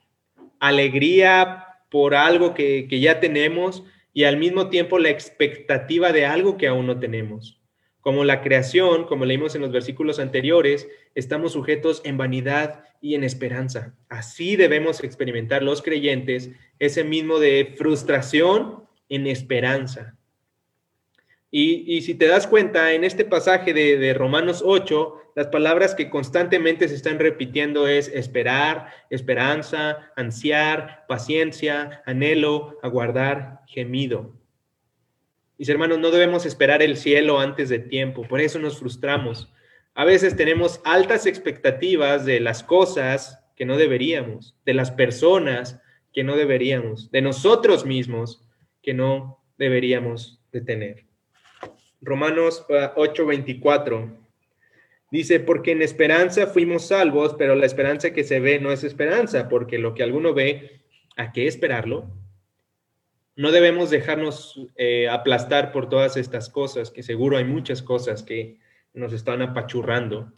Alegría 0.59 1.65
por 1.89 2.17
algo 2.17 2.53
que, 2.53 2.89
que 2.89 2.99
ya 2.99 3.21
tenemos 3.21 3.85
y 4.13 4.25
al 4.25 4.37
mismo 4.37 4.69
tiempo 4.69 4.99
la 4.99 5.11
expectativa 5.11 6.13
de 6.13 6.27
algo 6.27 6.57
que 6.57 6.67
aún 6.67 6.87
no 6.87 6.99
tenemos. 6.99 7.62
Como 8.03 8.25
la 8.25 8.43
creación, 8.43 9.07
como 9.07 9.25
leímos 9.25 9.55
en 9.55 9.63
los 9.63 9.73
versículos 9.73 10.19
anteriores, 10.19 10.89
estamos 11.15 11.53
sujetos 11.53 12.03
en 12.05 12.19
vanidad 12.19 12.85
y 13.01 13.15
en 13.15 13.25
esperanza. 13.25 13.95
Así 14.09 14.57
debemos 14.57 15.03
experimentar 15.03 15.63
los 15.63 15.83
creyentes 15.83 16.51
ese 16.79 17.05
mismo 17.05 17.39
de 17.39 17.75
frustración 17.79 18.85
en 19.09 19.27
esperanza. 19.27 20.17
Y, 21.55 22.01
si 22.01 22.15
te 22.15 22.27
das 22.27 22.47
cuenta, 22.47 22.95
en 22.95 23.05
este 23.05 23.27
pasaje 23.27 23.75
de, 23.75 23.99
de, 23.99 24.15
Romanos 24.15 24.63
8, 24.65 25.33
las 25.37 25.49
palabras 25.49 25.95
que 25.95 26.09
constantemente 26.09 26.89
se 26.89 26.95
están 26.95 27.19
repitiendo 27.19 27.87
es 27.87 28.09
esperar, 28.09 28.89
esperanza, 29.11 30.11
ansiar, 30.17 31.05
paciencia, 31.07 32.03
anhelo, 32.07 32.79
aguardar, 32.83 33.61
gemido. 33.67 34.33
Mis 35.63 35.69
hermanos, 35.69 36.01
no 36.01 36.11
debemos 36.11 36.45
esperar 36.45 36.83
el 36.83 36.97
cielo 36.97 37.39
antes 37.39 37.69
de 37.69 37.79
tiempo, 37.79 38.27
por 38.27 38.41
eso 38.41 38.59
nos 38.59 38.81
frustramos. 38.81 39.49
A 39.95 40.05
veces 40.05 40.35
tenemos 40.35 40.81
altas 40.85 41.25
expectativas 41.25 42.25
de 42.25 42.41
las 42.41 42.65
cosas 42.65 43.39
que 43.55 43.65
no 43.65 43.77
deberíamos, 43.77 44.57
de 44.67 44.75
las 44.75 44.91
personas 44.91 45.81
que 46.13 46.25
no 46.25 46.35
deberíamos, 46.35 47.13
de 47.13 47.23
nosotros 47.23 47.87
mismos 47.87 48.45
que 48.83 48.93
no 48.93 49.39
deberíamos 49.57 50.41
de 50.51 50.63
tener. 50.63 51.05
Romanos 52.01 52.67
8:24 52.69 54.11
ah, 54.11 54.29
dice, 55.13 55.39
porque 55.39 55.71
en 55.71 55.83
esperanza 55.83 56.49
fuimos 56.49 56.89
salvos, 56.89 57.37
pero 57.39 57.55
la 57.55 57.67
esperanza 57.67 58.13
que 58.13 58.25
se 58.25 58.41
ve 58.41 58.59
no 58.59 58.73
es 58.73 58.83
esperanza, 58.83 59.49
porque 59.49 59.79
lo 59.79 59.95
que 59.95 60.03
alguno 60.03 60.35
ve, 60.35 60.81
¿a 61.17 61.31
qué 61.31 61.47
esperarlo? 61.47 62.11
No 63.35 63.51
debemos 63.51 63.91
dejarnos 63.91 64.61
eh, 64.77 65.09
aplastar 65.09 65.73
por 65.73 65.89
todas 65.89 66.17
estas 66.17 66.49
cosas, 66.49 66.91
que 66.91 67.03
seguro 67.03 67.37
hay 67.37 67.45
muchas 67.45 67.83
cosas 67.83 68.23
que 68.23 68.59
nos 68.93 69.13
están 69.13 69.41
apachurrando, 69.41 70.33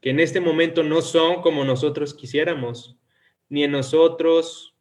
que 0.00 0.10
en 0.10 0.20
este 0.20 0.40
momento 0.40 0.82
no 0.82 1.00
son 1.00 1.40
como 1.40 1.64
nosotros 1.64 2.14
quisiéramos, 2.14 2.98
ni 3.48 3.64
en 3.64 3.72
nosotros, 3.72 4.76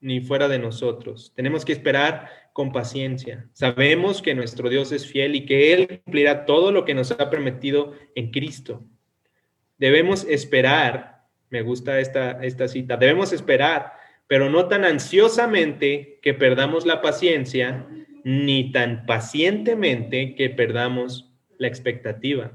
ni 0.00 0.20
fuera 0.20 0.48
de 0.48 0.58
nosotros. 0.58 1.32
Tenemos 1.34 1.64
que 1.64 1.72
esperar 1.72 2.30
con 2.52 2.72
paciencia. 2.72 3.48
Sabemos 3.52 4.22
que 4.22 4.34
nuestro 4.34 4.68
Dios 4.68 4.90
es 4.92 5.06
fiel 5.06 5.36
y 5.36 5.46
que 5.46 5.72
Él 5.72 6.02
cumplirá 6.04 6.44
todo 6.44 6.72
lo 6.72 6.84
que 6.84 6.94
nos 6.94 7.12
ha 7.12 7.30
prometido 7.30 7.94
en 8.14 8.30
Cristo. 8.30 8.84
Debemos 9.78 10.24
esperar, 10.24 11.24
me 11.50 11.62
gusta 11.62 12.00
esta, 12.00 12.44
esta 12.44 12.66
cita, 12.66 12.96
debemos 12.96 13.32
esperar, 13.32 13.92
pero 14.28 14.50
no 14.50 14.68
tan 14.68 14.84
ansiosamente 14.84 16.20
que 16.22 16.34
perdamos 16.34 16.86
la 16.86 17.02
paciencia, 17.02 17.88
ni 18.24 18.70
tan 18.70 19.06
pacientemente 19.06 20.34
que 20.34 20.50
perdamos 20.50 21.32
la 21.56 21.66
expectativa. 21.66 22.52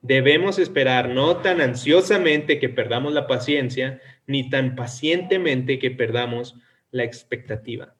Debemos 0.00 0.58
esperar 0.58 1.10
no 1.10 1.38
tan 1.38 1.60
ansiosamente 1.60 2.58
que 2.58 2.68
perdamos 2.68 3.12
la 3.12 3.26
paciencia, 3.26 4.00
ni 4.26 4.48
tan 4.48 4.76
pacientemente 4.76 5.78
que 5.78 5.90
perdamos 5.90 6.56
la 6.92 7.04
expectativa. 7.04 7.94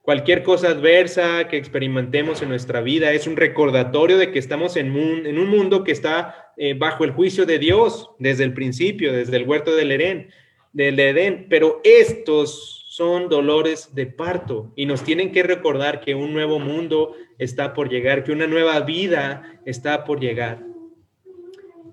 Cualquier 0.00 0.42
cosa 0.42 0.70
adversa 0.70 1.46
que 1.48 1.58
experimentemos 1.58 2.40
en 2.40 2.48
nuestra 2.48 2.80
vida 2.80 3.12
es 3.12 3.26
un 3.26 3.36
recordatorio 3.36 4.16
de 4.16 4.32
que 4.32 4.38
estamos 4.38 4.76
en 4.76 4.92
un, 4.92 5.48
mundo 5.48 5.84
que 5.84 5.92
está 5.92 6.52
eh, 6.56 6.72
bajo 6.72 7.04
el 7.04 7.10
juicio 7.10 7.44
de 7.44 7.58
Dios 7.58 8.10
desde 8.18 8.44
el 8.44 8.54
principio, 8.54 9.12
desde 9.12 9.36
el 9.36 9.46
huerto 9.46 9.76
del 9.76 9.92
Edén, 9.92 10.30
del 10.72 10.98
Edén. 10.98 11.46
Pero 11.48 11.80
estos 11.84 12.86
son 12.88 13.28
dolores 13.28 13.94
de 13.94 14.06
parto 14.06 14.72
y 14.74 14.86
nos 14.86 15.04
tienen 15.04 15.30
que 15.30 15.42
recordar 15.44 16.00
que 16.00 16.14
un 16.14 16.32
nuevo 16.32 16.58
mundo 16.58 17.14
está 17.38 17.72
por 17.72 17.88
llegar, 17.88 18.24
que 18.24 18.32
una 18.32 18.46
nueva 18.46 18.80
vida 18.80 19.60
está 19.64 20.04
por 20.04 20.18
llegar. 20.18 20.64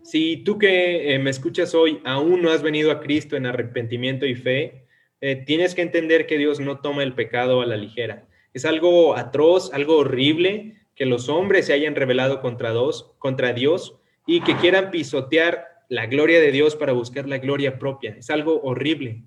Si 0.01 0.37
tú 0.37 0.57
que 0.57 1.13
eh, 1.13 1.19
me 1.19 1.29
escuchas 1.29 1.75
hoy 1.75 1.99
aún 2.05 2.41
no 2.41 2.51
has 2.51 2.63
venido 2.63 2.91
a 2.91 3.01
Cristo 3.01 3.35
en 3.35 3.45
arrepentimiento 3.45 4.25
y 4.25 4.35
fe, 4.35 4.85
eh, 5.21 5.35
tienes 5.35 5.75
que 5.75 5.81
entender 5.81 6.27
que 6.27 6.37
Dios 6.37 6.59
no 6.59 6.79
toma 6.79 7.03
el 7.03 7.13
pecado 7.13 7.61
a 7.61 7.65
la 7.65 7.77
ligera. 7.77 8.27
Es 8.53 8.65
algo 8.65 9.15
atroz, 9.15 9.73
algo 9.73 9.97
horrible 9.97 10.73
que 10.95 11.05
los 11.05 11.29
hombres 11.29 11.65
se 11.67 11.73
hayan 11.73 11.95
rebelado 11.95 12.41
contra, 12.41 12.73
contra 13.19 13.53
Dios 13.53 13.95
y 14.25 14.41
que 14.41 14.55
quieran 14.57 14.91
pisotear 14.91 15.74
la 15.89 16.05
gloria 16.07 16.39
de 16.39 16.51
Dios 16.51 16.75
para 16.75 16.93
buscar 16.93 17.27
la 17.27 17.37
gloria 17.37 17.77
propia. 17.79 18.15
Es 18.17 18.29
algo 18.29 18.61
horrible. 18.61 19.23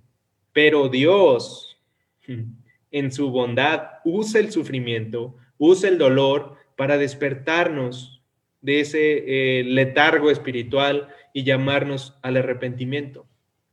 Pero 0.52 0.88
Dios, 0.88 1.80
en 2.90 3.12
su 3.12 3.30
bondad, 3.30 3.90
usa 4.04 4.40
el 4.40 4.50
sufrimiento, 4.50 5.36
usa 5.59 5.88
el 5.88 5.98
dolor 5.98 6.56
para 6.76 6.98
despertarnos 6.98 8.22
de 8.61 8.80
ese 8.80 9.59
eh, 9.61 9.64
letargo 9.64 10.30
espiritual 10.30 11.09
y 11.32 11.44
llamarnos 11.44 12.18
al 12.22 12.36
arrepentimiento. 12.36 13.26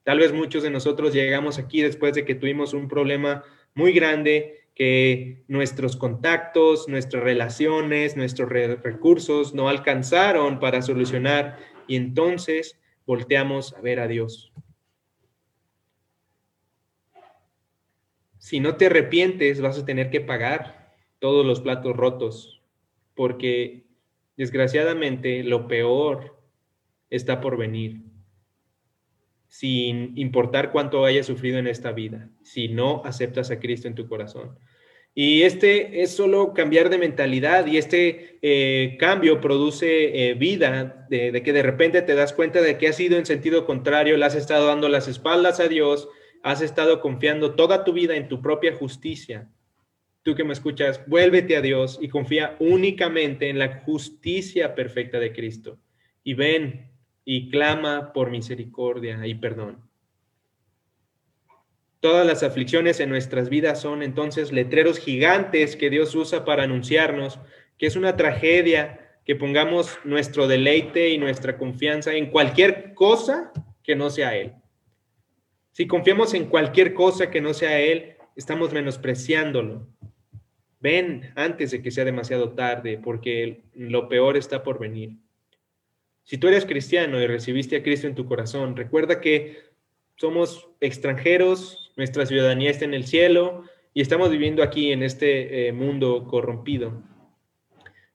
Tal 0.04 0.20
vez 0.20 0.34
muchos 0.34 0.62
de 0.62 0.70
nosotros 0.70 1.14
llegamos 1.14 1.58
aquí 1.58 1.82
después 1.82 2.14
de 2.14 2.26
que 2.26 2.36
tuvimos 2.36 2.74
un 2.74 2.88
problema 2.88 3.44
muy 3.74 3.92
grande, 3.92 4.68
que 4.76 5.44
nuestros 5.48 5.96
contactos, 5.96 6.88
nuestras 6.88 7.24
relaciones, 7.24 8.16
nuestros 8.16 8.50
recursos 8.50 9.54
no 9.54 9.70
alcanzaron 9.70 10.60
para 10.60 10.82
solucionar 10.82 11.58
y 11.88 11.96
entonces 11.96 12.80
volteamos 13.06 13.74
a 13.74 13.82
ver 13.82 14.00
a 14.00 14.08
Dios. 14.08 14.52
Si 18.38 18.60
no 18.60 18.76
te 18.76 18.88
arrepientes, 18.88 19.60
vas 19.60 19.80
a 19.80 19.86
tener 19.86 20.10
que 20.12 20.22
pagar 20.22 20.94
todos 21.20 21.46
los 21.46 21.62
platos 21.62 21.96
rotos, 21.96 22.62
porque 23.16 23.86
desgraciadamente 24.38 25.44
lo 25.44 25.68
peor 25.68 26.40
está 27.10 27.42
por 27.42 27.58
venir, 27.58 28.04
sin 29.48 30.18
importar 30.18 30.72
cuánto 30.72 31.06
hayas 31.06 31.26
sufrido 31.26 31.58
en 31.58 31.68
esta 31.68 31.92
vida, 31.92 32.30
si 32.44 32.68
no 32.68 33.02
aceptas 33.06 33.50
a 33.50 33.60
Cristo 33.60 33.88
en 33.88 33.96
tu 33.96 34.08
corazón. 34.08 34.60
Y 35.18 35.44
este 35.44 36.02
es 36.02 36.12
solo 36.12 36.54
cambiar 36.54 36.90
de 36.90 36.98
mentalidad 36.98 37.68
y 37.68 37.78
este 37.78 38.38
eh, 38.42 38.98
cambio 39.00 39.40
produce 39.40 40.30
eh, 40.30 40.34
vida, 40.34 41.08
de, 41.10 41.42
que 41.42 41.54
de 41.54 41.64
repente 41.64 42.02
te 42.02 42.16
das 42.16 42.34
cuenta 42.34 42.62
de 42.62 42.78
que 42.78 42.90
has 42.90 43.00
ido 43.00 43.18
en 43.18 43.26
sentido 43.26 43.66
contrario, 43.66 44.18
le 44.18 44.26
has 44.26 44.36
estado 44.36 44.68
dando 44.68 44.90
las 44.90 45.08
espaldas 45.08 45.62
a 45.62 45.70
Dios, 45.70 46.10
has 46.44 46.62
estado 46.62 47.00
confiando 47.00 47.56
toda 47.56 47.86
tu 47.86 47.94
vida 47.94 48.18
en 48.18 48.28
tu 48.28 48.42
propia 48.42 48.76
justicia. 48.76 49.50
Tú 50.22 50.36
que 50.36 50.44
me 50.44 50.52
escuchas, 50.52 51.02
vuélvete 51.08 51.56
a 51.56 51.62
Dios 51.62 51.98
y 52.02 52.10
confía 52.10 52.58
únicamente 52.60 53.48
en 53.48 53.58
la 53.58 53.84
justicia 53.86 54.76
perfecta 54.76 55.18
de 55.18 55.32
Cristo. 55.32 55.80
Y 56.26 56.34
ven 56.34 56.92
y 57.24 57.50
clama 57.50 58.12
por 58.12 58.32
misericordia 58.32 59.26
y 59.26 59.36
perdón. 59.36 59.78
Todas 62.00 62.26
las 62.26 62.44
aflicciones 62.44 63.00
en 63.00 63.10
nuestras 63.10 63.50
vidas 63.50 63.82
son 63.82 64.04
entonces 64.04 64.52
letreros 64.52 65.00
gigantes 65.00 65.76
que 65.76 65.90
Dios 65.90 66.14
usa 66.16 66.46
para 66.46 66.64
anunciarnos 66.64 67.40
que 67.78 67.88
es 67.88 67.96
una 67.96 68.16
tragedia 68.16 69.20
que 69.26 69.36
pongamos 69.36 69.98
nuestro 70.04 70.48
deleite 70.48 71.10
y 71.10 71.18
nuestra 71.18 71.58
confianza 71.58 72.14
en 72.14 72.28
cualquier 72.30 72.94
cosa 72.94 73.52
que 73.84 73.96
no 73.96 74.10
sea 74.10 74.36
Él. 74.36 74.54
Si 75.72 75.88
confiamos 75.88 76.34
en 76.34 76.46
cualquier 76.46 76.94
cosa 76.94 77.30
que 77.30 77.42
no 77.42 77.54
sea 77.54 77.80
Él, 77.82 78.16
estamos 78.36 78.72
menospreciándolo. 78.72 79.88
Ven 80.80 81.32
antes 81.36 81.72
de 81.72 81.82
que 81.82 81.92
sea 81.92 82.06
demasiado 82.06 82.52
tarde, 82.54 83.00
porque 83.04 83.64
lo 83.74 84.08
peor 84.08 84.38
está 84.38 84.64
por 84.64 84.80
venir. 84.80 85.18
Si 86.24 86.38
tú 86.38 86.48
eres 86.48 86.66
cristiano 86.66 87.20
y 87.20 87.28
recibiste 87.28 87.76
a 87.76 87.84
Cristo 87.84 88.08
en 88.08 88.16
tu 88.16 88.26
corazón, 88.26 88.76
recuerda 88.76 89.20
que 89.20 89.64
somos 90.16 90.70
extranjeros, 90.80 91.85
nuestra 91.96 92.26
ciudadanía 92.26 92.70
está 92.70 92.86
en 92.86 92.94
el 92.94 93.06
cielo 93.06 93.64
y 93.94 94.02
estamos 94.02 94.30
viviendo 94.30 94.62
aquí 94.64 94.92
en 94.92 95.04
este 95.04 95.68
eh, 95.68 95.72
mundo 95.72 96.28
corrompido. 96.28 97.02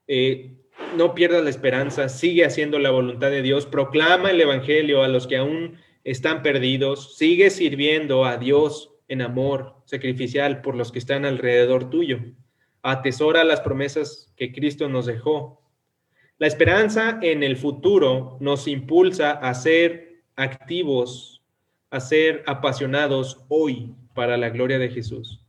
Eh, 0.07 0.57
no 0.95 1.15
pierdas 1.15 1.43
la 1.43 1.49
esperanza, 1.49 2.09
sigue 2.09 2.45
haciendo 2.45 2.79
la 2.79 2.91
voluntad 2.91 3.31
de 3.31 3.41
Dios, 3.41 3.65
proclama 3.65 4.31
el 4.31 4.41
Evangelio 4.41 5.03
a 5.03 5.07
los 5.07 5.27
que 5.27 5.37
aún 5.37 5.77
están 6.03 6.43
perdidos, 6.43 7.17
sigue 7.17 7.49
sirviendo 7.49 8.25
a 8.25 8.37
Dios 8.37 8.91
en 9.07 9.21
amor 9.21 9.75
sacrificial 9.85 10.61
por 10.61 10.75
los 10.75 10.91
que 10.91 10.99
están 10.99 11.25
alrededor 11.25 11.89
tuyo. 11.89 12.19
Atesora 12.81 13.43
las 13.43 13.61
promesas 13.61 14.33
que 14.35 14.51
Cristo 14.51 14.89
nos 14.89 15.05
dejó. 15.05 15.61
La 16.37 16.47
esperanza 16.47 17.19
en 17.21 17.43
el 17.43 17.57
futuro 17.57 18.37
nos 18.39 18.67
impulsa 18.67 19.31
a 19.31 19.53
ser 19.53 20.23
activos 20.35 21.40
a 21.91 21.99
ser 21.99 22.41
apasionados 22.47 23.45
hoy 23.49 23.93
para 24.15 24.37
la 24.37 24.49
gloria 24.49 24.79
de 24.79 24.89
Jesús. 24.89 25.45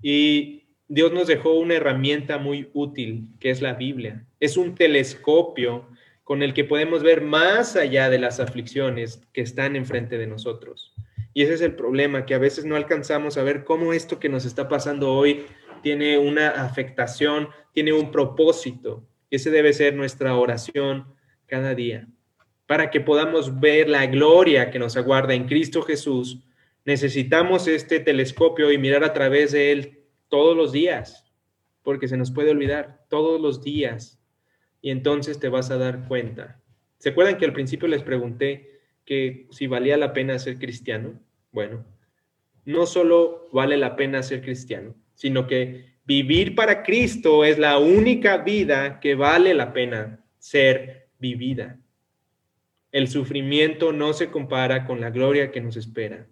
Y 0.00 0.68
Dios 0.88 1.12
nos 1.12 1.26
dejó 1.26 1.54
una 1.54 1.74
herramienta 1.74 2.38
muy 2.38 2.70
útil, 2.74 3.28
que 3.40 3.50
es 3.50 3.62
la 3.62 3.74
Biblia. 3.74 4.24
Es 4.38 4.56
un 4.56 4.74
telescopio 4.74 5.88
con 6.22 6.42
el 6.42 6.54
que 6.54 6.64
podemos 6.64 7.02
ver 7.02 7.22
más 7.22 7.76
allá 7.76 8.10
de 8.10 8.18
las 8.18 8.40
aflicciones 8.40 9.22
que 9.32 9.40
están 9.40 9.74
enfrente 9.74 10.18
de 10.18 10.26
nosotros. 10.26 10.92
Y 11.32 11.42
ese 11.42 11.54
es 11.54 11.60
el 11.62 11.74
problema, 11.74 12.26
que 12.26 12.34
a 12.34 12.38
veces 12.38 12.64
no 12.64 12.76
alcanzamos 12.76 13.38
a 13.38 13.42
ver 13.42 13.64
cómo 13.64 13.92
esto 13.92 14.20
que 14.20 14.28
nos 14.28 14.44
está 14.44 14.68
pasando 14.68 15.12
hoy 15.12 15.46
tiene 15.82 16.18
una 16.18 16.50
afectación, 16.50 17.48
tiene 17.72 17.92
un 17.92 18.10
propósito. 18.10 19.02
Ese 19.30 19.50
debe 19.50 19.72
ser 19.72 19.94
nuestra 19.94 20.36
oración 20.36 21.06
cada 21.46 21.74
día 21.74 22.06
para 22.70 22.88
que 22.88 23.00
podamos 23.00 23.58
ver 23.58 23.88
la 23.88 24.06
gloria 24.06 24.70
que 24.70 24.78
nos 24.78 24.96
aguarda 24.96 25.34
en 25.34 25.48
Cristo 25.48 25.82
Jesús, 25.82 26.38
necesitamos 26.84 27.66
este 27.66 27.98
telescopio 27.98 28.70
y 28.70 28.78
mirar 28.78 29.02
a 29.02 29.12
través 29.12 29.50
de 29.50 29.72
él 29.72 30.04
todos 30.28 30.56
los 30.56 30.70
días, 30.70 31.24
porque 31.82 32.06
se 32.06 32.16
nos 32.16 32.30
puede 32.30 32.52
olvidar 32.52 33.06
todos 33.08 33.40
los 33.40 33.60
días. 33.60 34.22
Y 34.80 34.92
entonces 34.92 35.40
te 35.40 35.48
vas 35.48 35.72
a 35.72 35.78
dar 35.78 36.06
cuenta. 36.06 36.62
¿Se 36.98 37.08
acuerdan 37.08 37.38
que 37.38 37.44
al 37.44 37.52
principio 37.52 37.88
les 37.88 38.04
pregunté 38.04 38.78
que 39.04 39.48
si 39.50 39.66
valía 39.66 39.96
la 39.96 40.12
pena 40.12 40.38
ser 40.38 40.56
cristiano? 40.60 41.20
Bueno, 41.50 41.84
no 42.66 42.86
solo 42.86 43.48
vale 43.52 43.78
la 43.78 43.96
pena 43.96 44.22
ser 44.22 44.42
cristiano, 44.42 44.94
sino 45.14 45.48
que 45.48 45.96
vivir 46.04 46.54
para 46.54 46.84
Cristo 46.84 47.44
es 47.44 47.58
la 47.58 47.78
única 47.78 48.36
vida 48.36 49.00
que 49.00 49.16
vale 49.16 49.54
la 49.54 49.72
pena 49.72 50.24
ser 50.38 51.08
vivida. 51.18 51.80
El 52.92 53.08
sufrimiento 53.08 53.92
no 53.92 54.12
se 54.12 54.30
compara 54.30 54.84
con 54.86 55.00
la 55.00 55.10
gloria 55.10 55.50
que 55.52 55.60
nos 55.60 55.76
espera. 55.76 56.26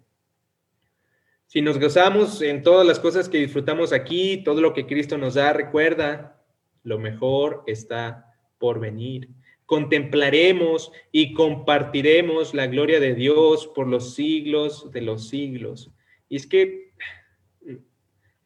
Si 1.47 1.61
nos 1.61 1.79
gozamos 1.79 2.41
en 2.41 2.61
todas 2.61 2.85
las 2.85 2.99
cosas 2.99 3.27
que 3.27 3.39
disfrutamos 3.39 3.91
aquí, 3.91 4.43
todo 4.43 4.61
lo 4.61 4.73
que 4.73 4.85
Cristo 4.85 5.17
nos 5.17 5.33
da, 5.33 5.51
recuerda, 5.51 6.39
lo 6.83 6.99
mejor 6.99 7.63
está 7.65 8.35
por 8.59 8.79
venir. 8.79 9.29
Contemplaremos 9.65 10.91
y 11.11 11.33
compartiremos 11.33 12.53
la 12.53 12.67
gloria 12.67 12.99
de 12.99 13.15
Dios 13.15 13.67
por 13.67 13.87
los 13.87 14.13
siglos 14.13 14.91
de 14.91 15.01
los 15.01 15.29
siglos. 15.29 15.91
Y 16.27 16.35
es 16.35 16.45
que 16.45 16.91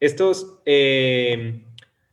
estos 0.00 0.60
eh, 0.64 1.62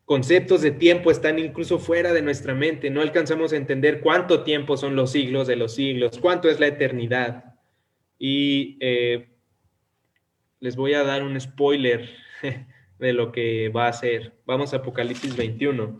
conceptos 0.06 0.62
de 0.62 0.72
tiempo 0.72 1.12
están 1.12 1.40
incluso 1.40 1.80
fuera 1.80 2.14
de 2.14 2.22
nuestra 2.22 2.54
mente. 2.54 2.90
No 2.90 3.02
alcanzamos 3.02 3.54
a 3.54 3.58
entender 3.58 4.02
cuánto 4.02 4.44
tiempo 4.44 4.78
son 4.78 4.96
los 4.96 5.12
siglos 5.12 5.48
de 5.48 5.56
los 5.56 5.76
siglos, 5.76 6.20
cuánto 6.20 6.50
es 6.50 6.60
la 6.60 6.68
eternidad. 6.68 7.56
Y 8.20 8.78
eh, 8.82 9.30
les 10.60 10.76
voy 10.76 10.94
a 10.94 11.04
dar 11.04 11.24
un 11.24 11.40
spoiler 11.40 12.10
de 13.00 13.14
lo 13.14 13.32
que 13.32 13.70
va 13.70 13.88
a 13.88 13.94
ser. 13.94 14.34
Vamos 14.46 14.74
a 14.74 14.78
Apocalipsis 14.78 15.36
21. 15.36 16.00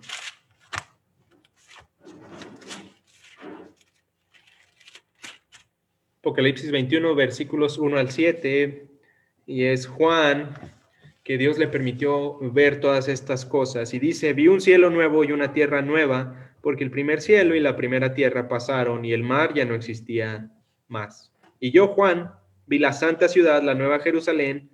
Apocalipsis 6.20 6.70
21, 6.70 7.16
versículos 7.16 7.80
1 7.80 7.98
al 7.98 8.12
7, 8.12 8.88
y 9.48 9.64
es 9.64 9.88
Juan 9.88 10.54
que 11.32 11.38
Dios 11.38 11.58
le 11.58 11.70
permitió 11.70 12.40
ver 12.42 12.82
todas 12.82 13.08
estas 13.08 13.46
cosas. 13.46 13.94
Y 13.94 14.00
dice, 14.00 14.34
vi 14.34 14.50
un 14.50 14.60
cielo 14.60 14.90
nuevo 14.90 15.24
y 15.24 15.32
una 15.32 15.54
tierra 15.54 15.82
nueva, 15.82 16.54
porque 16.60 16.84
el 16.84 16.92
primer 16.92 17.22
cielo 17.22 17.56
y 17.56 17.62
la 17.62 17.78
primera 17.78 18.14
tierra 18.14 18.50
pasaron 18.50 19.06
y 19.06 19.14
el 19.14 19.24
mar 19.24 19.54
ya 19.54 19.64
no 19.64 19.74
existía 19.74 20.52
más. 20.90 21.32
Y 21.62 21.72
yo, 21.72 21.88
Juan, 21.88 22.34
vi 22.68 22.80
la 22.80 22.92
santa 22.92 23.30
ciudad, 23.30 23.64
la 23.64 23.76
nueva 23.76 24.02
Jerusalén, 24.02 24.72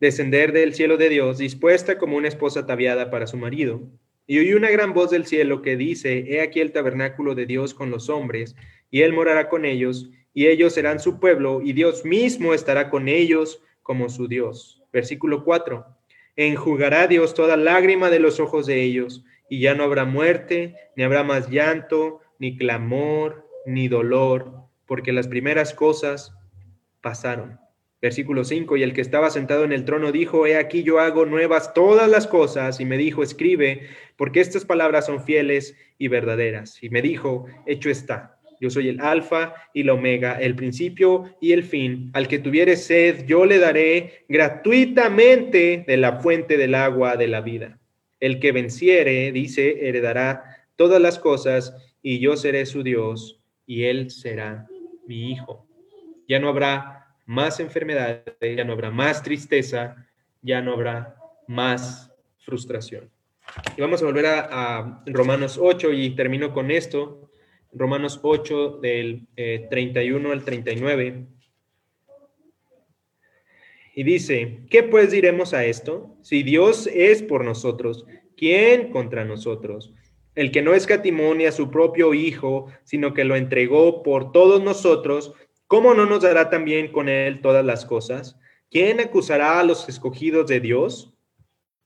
descender 0.00 0.50
del 0.50 0.74
cielo 0.74 0.96
de 0.96 1.08
Dios, 1.08 1.38
dispuesta 1.38 1.98
como 1.98 2.16
una 2.16 2.26
esposa 2.26 2.58
ataviada 2.58 3.08
para 3.08 3.28
su 3.28 3.36
marido. 3.36 3.88
Y 4.26 4.40
oí 4.40 4.54
una 4.54 4.70
gran 4.70 4.94
voz 4.94 5.12
del 5.12 5.24
cielo 5.24 5.62
que 5.62 5.76
dice, 5.76 6.24
He 6.26 6.40
aquí 6.40 6.58
el 6.58 6.72
tabernáculo 6.72 7.36
de 7.36 7.46
Dios 7.46 7.74
con 7.74 7.92
los 7.92 8.08
hombres, 8.08 8.56
y 8.90 9.02
él 9.02 9.12
morará 9.12 9.48
con 9.48 9.64
ellos, 9.64 10.10
y 10.34 10.48
ellos 10.48 10.74
serán 10.74 10.98
su 10.98 11.20
pueblo, 11.20 11.62
y 11.62 11.74
Dios 11.74 12.04
mismo 12.04 12.54
estará 12.54 12.90
con 12.90 13.06
ellos 13.06 13.62
como 13.84 14.08
su 14.08 14.26
Dios 14.26 14.81
Versículo 14.92 15.44
4. 15.44 15.86
Enjugará 16.36 17.06
Dios 17.06 17.34
toda 17.34 17.56
lágrima 17.56 18.10
de 18.10 18.18
los 18.18 18.40
ojos 18.40 18.66
de 18.66 18.82
ellos, 18.82 19.24
y 19.48 19.60
ya 19.60 19.74
no 19.74 19.84
habrá 19.84 20.04
muerte, 20.04 20.76
ni 20.96 21.02
habrá 21.02 21.24
más 21.24 21.50
llanto, 21.50 22.20
ni 22.38 22.56
clamor, 22.56 23.46
ni 23.66 23.88
dolor, 23.88 24.52
porque 24.86 25.12
las 25.12 25.28
primeras 25.28 25.74
cosas 25.74 26.34
pasaron. 27.00 27.60
Versículo 28.00 28.44
5, 28.44 28.76
y 28.78 28.82
el 28.82 28.94
que 28.94 29.00
estaba 29.00 29.30
sentado 29.30 29.64
en 29.64 29.72
el 29.72 29.84
trono 29.84 30.10
dijo, 30.10 30.46
he 30.46 30.56
aquí 30.56 30.82
yo 30.82 30.98
hago 30.98 31.24
nuevas 31.24 31.72
todas 31.72 32.10
las 32.10 32.26
cosas, 32.26 32.80
y 32.80 32.84
me 32.84 32.96
dijo, 32.96 33.22
escribe, 33.22 33.88
porque 34.16 34.40
estas 34.40 34.64
palabras 34.64 35.06
son 35.06 35.22
fieles 35.22 35.76
y 35.98 36.08
verdaderas. 36.08 36.82
Y 36.82 36.90
me 36.90 37.00
dijo, 37.00 37.46
hecho 37.66 37.90
está, 37.90 38.40
yo 38.62 38.70
soy 38.70 38.88
el 38.88 39.00
alfa 39.00 39.54
y 39.74 39.82
la 39.82 39.94
omega, 39.94 40.40
el 40.40 40.54
principio 40.54 41.34
y 41.40 41.50
el 41.50 41.64
fin. 41.64 42.12
Al 42.12 42.28
que 42.28 42.38
tuviere 42.38 42.76
sed, 42.76 43.26
yo 43.26 43.44
le 43.44 43.58
daré 43.58 44.24
gratuitamente 44.28 45.84
de 45.84 45.96
la 45.96 46.20
fuente 46.20 46.56
del 46.56 46.76
agua 46.76 47.16
de 47.16 47.26
la 47.26 47.40
vida. 47.40 47.80
El 48.20 48.38
que 48.38 48.52
venciere, 48.52 49.32
dice, 49.32 49.88
heredará 49.88 50.64
todas 50.76 51.02
las 51.02 51.18
cosas, 51.18 51.74
y 52.02 52.20
yo 52.20 52.36
seré 52.36 52.64
su 52.64 52.84
Dios, 52.84 53.42
y 53.66 53.82
él 53.82 54.12
será 54.12 54.68
mi 55.08 55.32
hijo. 55.32 55.66
Ya 56.28 56.38
no 56.38 56.48
habrá 56.48 57.16
más 57.26 57.58
enfermedad, 57.58 58.22
ya 58.40 58.62
no 58.62 58.74
habrá 58.74 58.92
más 58.92 59.24
tristeza, 59.24 60.06
ya 60.40 60.62
no 60.62 60.74
habrá 60.74 61.16
más 61.48 62.12
frustración. 62.38 63.10
Y 63.76 63.80
vamos 63.80 64.00
a 64.02 64.06
volver 64.06 64.26
a, 64.26 65.02
Romanos 65.06 65.58
8 65.60 65.92
y 65.94 66.10
termino 66.10 66.52
con 66.52 66.70
esto. 66.70 67.28
Romanos 67.72 68.20
8 68.22 68.78
del 68.82 69.26
31 69.34 70.28
eh, 70.28 70.32
al 70.32 70.44
39. 70.44 71.26
Y 73.94 74.02
dice, 74.04 74.60
¿qué 74.70 74.82
pues 74.82 75.10
diremos 75.10 75.52
a 75.54 75.64
esto? 75.64 76.16
Si 76.22 76.42
Dios 76.42 76.86
es 76.86 77.22
por 77.22 77.44
nosotros, 77.44 78.06
¿quién 78.36 78.90
contra 78.90 79.24
nosotros? 79.24 79.92
El 80.34 80.50
que 80.50 80.62
no 80.62 80.72
escatimó 80.74 81.32
a 81.46 81.52
su 81.52 81.70
propio 81.70 82.14
Hijo, 82.14 82.68
sino 82.84 83.12
que 83.12 83.24
lo 83.24 83.36
entregó 83.36 84.02
por 84.02 84.32
todos 84.32 84.62
nosotros, 84.62 85.34
¿Cómo 85.72 85.94
no 85.94 86.04
nos 86.04 86.22
dará 86.22 86.50
también 86.50 86.92
con 86.92 87.08
él 87.08 87.40
todas 87.40 87.64
las 87.64 87.86
cosas? 87.86 88.38
¿Quién 88.70 89.00
acusará 89.00 89.58
a 89.58 89.64
los 89.64 89.88
escogidos 89.88 90.46
de 90.46 90.60
Dios? 90.60 91.14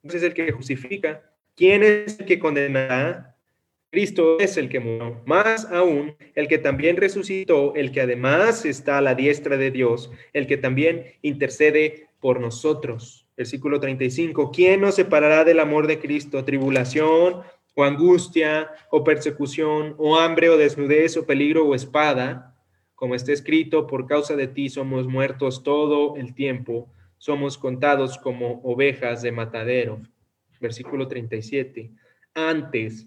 Ese 0.03 0.16
es 0.16 0.22
el 0.24 0.34
que 0.34 0.51
justifica. 0.51 1.22
¿Quién 1.55 1.84
es 1.84 2.18
el 2.18 2.26
que 2.26 2.41
condenará? 2.41 3.36
Cristo 3.91 4.39
es 4.39 4.57
el 4.57 4.68
que 4.68 4.80
murió, 4.80 5.22
más 5.26 5.70
aún 5.72 6.16
el 6.34 6.49
que 6.49 6.59
también 6.59 6.97
resucitó, 6.97 7.74
el 7.74 7.93
que 7.93 8.03
además 8.03 8.64
está 8.64 8.99
a 8.99 9.01
la 9.01 9.14
diestra 9.14 9.57
de 9.57 9.70
Dios, 9.70 10.11
el 10.32 10.47
que 10.47 10.57
también 10.57 11.14
intercede 11.22 12.09
por 12.20 12.41
nosotros. 12.41 13.26
Versículo 13.37 13.80
35. 13.80 14.51
¿Quién 14.51 14.80
nos 14.80 14.97
separará 14.97 15.45
del 15.45 15.61
amor 15.61 15.87
de 15.87 15.99
Cristo? 15.99 16.45
¿Tribulación 16.45 17.43
o 17.74 17.84
angustia 17.84 18.70
o 18.91 19.05
persecución 19.05 19.95
o 19.99 20.16
hambre 20.16 20.49
o 20.49 20.57
desnudez 20.57 21.16
o 21.16 21.26
peligro 21.26 21.66
o 21.66 21.74
espada? 21.74 22.57
como 22.97 23.14
está 23.14 23.30
escrito, 23.32 23.87
por 23.87 24.07
causa 24.07 24.34
de 24.34 24.49
ti 24.49 24.70
somos 24.70 25.07
muertos 25.07 25.62
todo 25.62 26.16
el 26.16 26.34
tiempo, 26.34 26.89
somos 27.18 27.59
contados 27.59 28.18
como 28.18 28.61
ovejas 28.64 29.22
de 29.22 29.32
matadero. 29.32 30.01
Versículo 30.61 31.07
37. 31.07 31.93
Antes, 32.34 33.07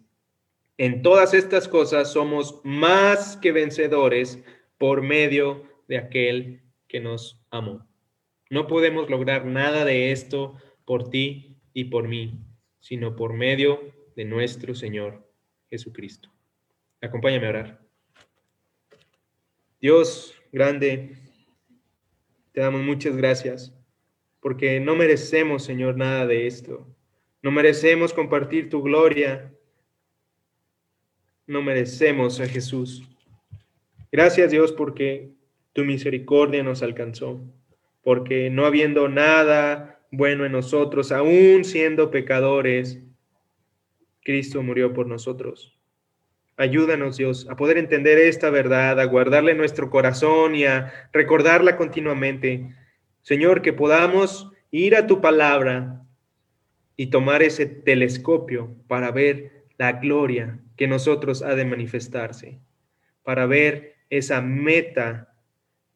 en 0.80 1.02
todas 1.02 1.34
estas 1.34 1.68
cosas 1.68 2.14
somos 2.14 2.62
más 2.64 3.36
que 3.36 3.52
vencedores 3.52 4.42
por 4.78 5.02
medio 5.02 5.66
de 5.90 5.98
aquel 5.98 6.62
que 6.88 7.02
nos 7.02 7.46
amó. 7.52 7.86
No 8.50 8.66
podemos 8.66 9.10
lograr 9.10 9.46
nada 9.46 9.84
de 9.84 10.14
esto 10.14 10.56
por 10.86 11.10
ti 11.10 11.58
y 11.74 11.86
por 11.86 12.08
mí, 12.08 12.40
sino 12.80 13.18
por 13.18 13.34
medio 13.34 13.94
de 14.16 14.24
nuestro 14.24 14.74
Señor 14.74 15.30
Jesucristo. 15.70 16.32
Acompáñame 17.02 17.48
a 17.48 17.50
orar. 17.50 17.82
Dios 19.82 20.34
grande, 20.54 21.18
te 22.54 22.62
damos 22.62 22.82
muchas 22.84 23.18
gracias 23.18 23.78
porque 24.40 24.80
no 24.80 24.96
merecemos, 24.96 25.66
Señor, 25.66 25.98
nada 25.98 26.26
de 26.26 26.48
esto. 26.48 26.88
No 27.42 27.52
merecemos 27.52 28.14
compartir 28.14 28.70
tu 28.70 28.82
gloria. 28.82 29.54
No 31.50 31.64
merecemos 31.64 32.40
a 32.40 32.48
Jesús. 32.48 33.10
Gracias, 34.12 34.52
Dios, 34.52 34.72
porque 34.72 35.32
tu 35.74 35.84
misericordia 35.84 36.62
nos 36.62 36.84
alcanzó. 36.84 37.42
Porque 38.04 38.52
no 38.52 38.68
habiendo 38.68 39.10
nada 39.10 40.00
bueno 40.12 40.46
en 40.46 40.52
nosotros, 40.52 41.12
aún 41.12 41.66
siendo 41.66 42.12
pecadores, 42.12 43.00
Cristo 44.22 44.62
murió 44.62 44.94
por 44.94 45.08
nosotros. 45.08 45.76
Ayúdanos, 46.56 47.18
Dios, 47.18 47.48
a 47.50 47.56
poder 47.56 47.80
entender 47.80 48.20
esta 48.20 48.52
verdad, 48.52 49.00
a 49.00 49.06
guardarla 49.06 49.50
en 49.50 49.58
nuestro 49.58 49.90
corazón 49.90 50.54
y 50.54 50.66
a 50.66 51.10
recordarla 51.12 51.78
continuamente. 51.78 52.76
Señor, 53.24 53.64
que 53.64 53.74
podamos 53.74 54.52
ir 54.70 54.96
a 54.96 55.08
tu 55.08 55.20
palabra 55.20 56.04
y 56.96 57.08
tomar 57.08 57.42
ese 57.42 57.66
telescopio 57.66 58.76
para 58.88 59.10
ver 59.10 59.59
la 59.80 59.94
gloria 59.94 60.60
que 60.76 60.88
nosotros 60.88 61.42
ha 61.42 61.56
de 61.56 61.64
manifestarse, 61.64 62.60
para 63.24 63.46
ver 63.46 63.96
esa 64.10 64.42
meta, 64.42 65.34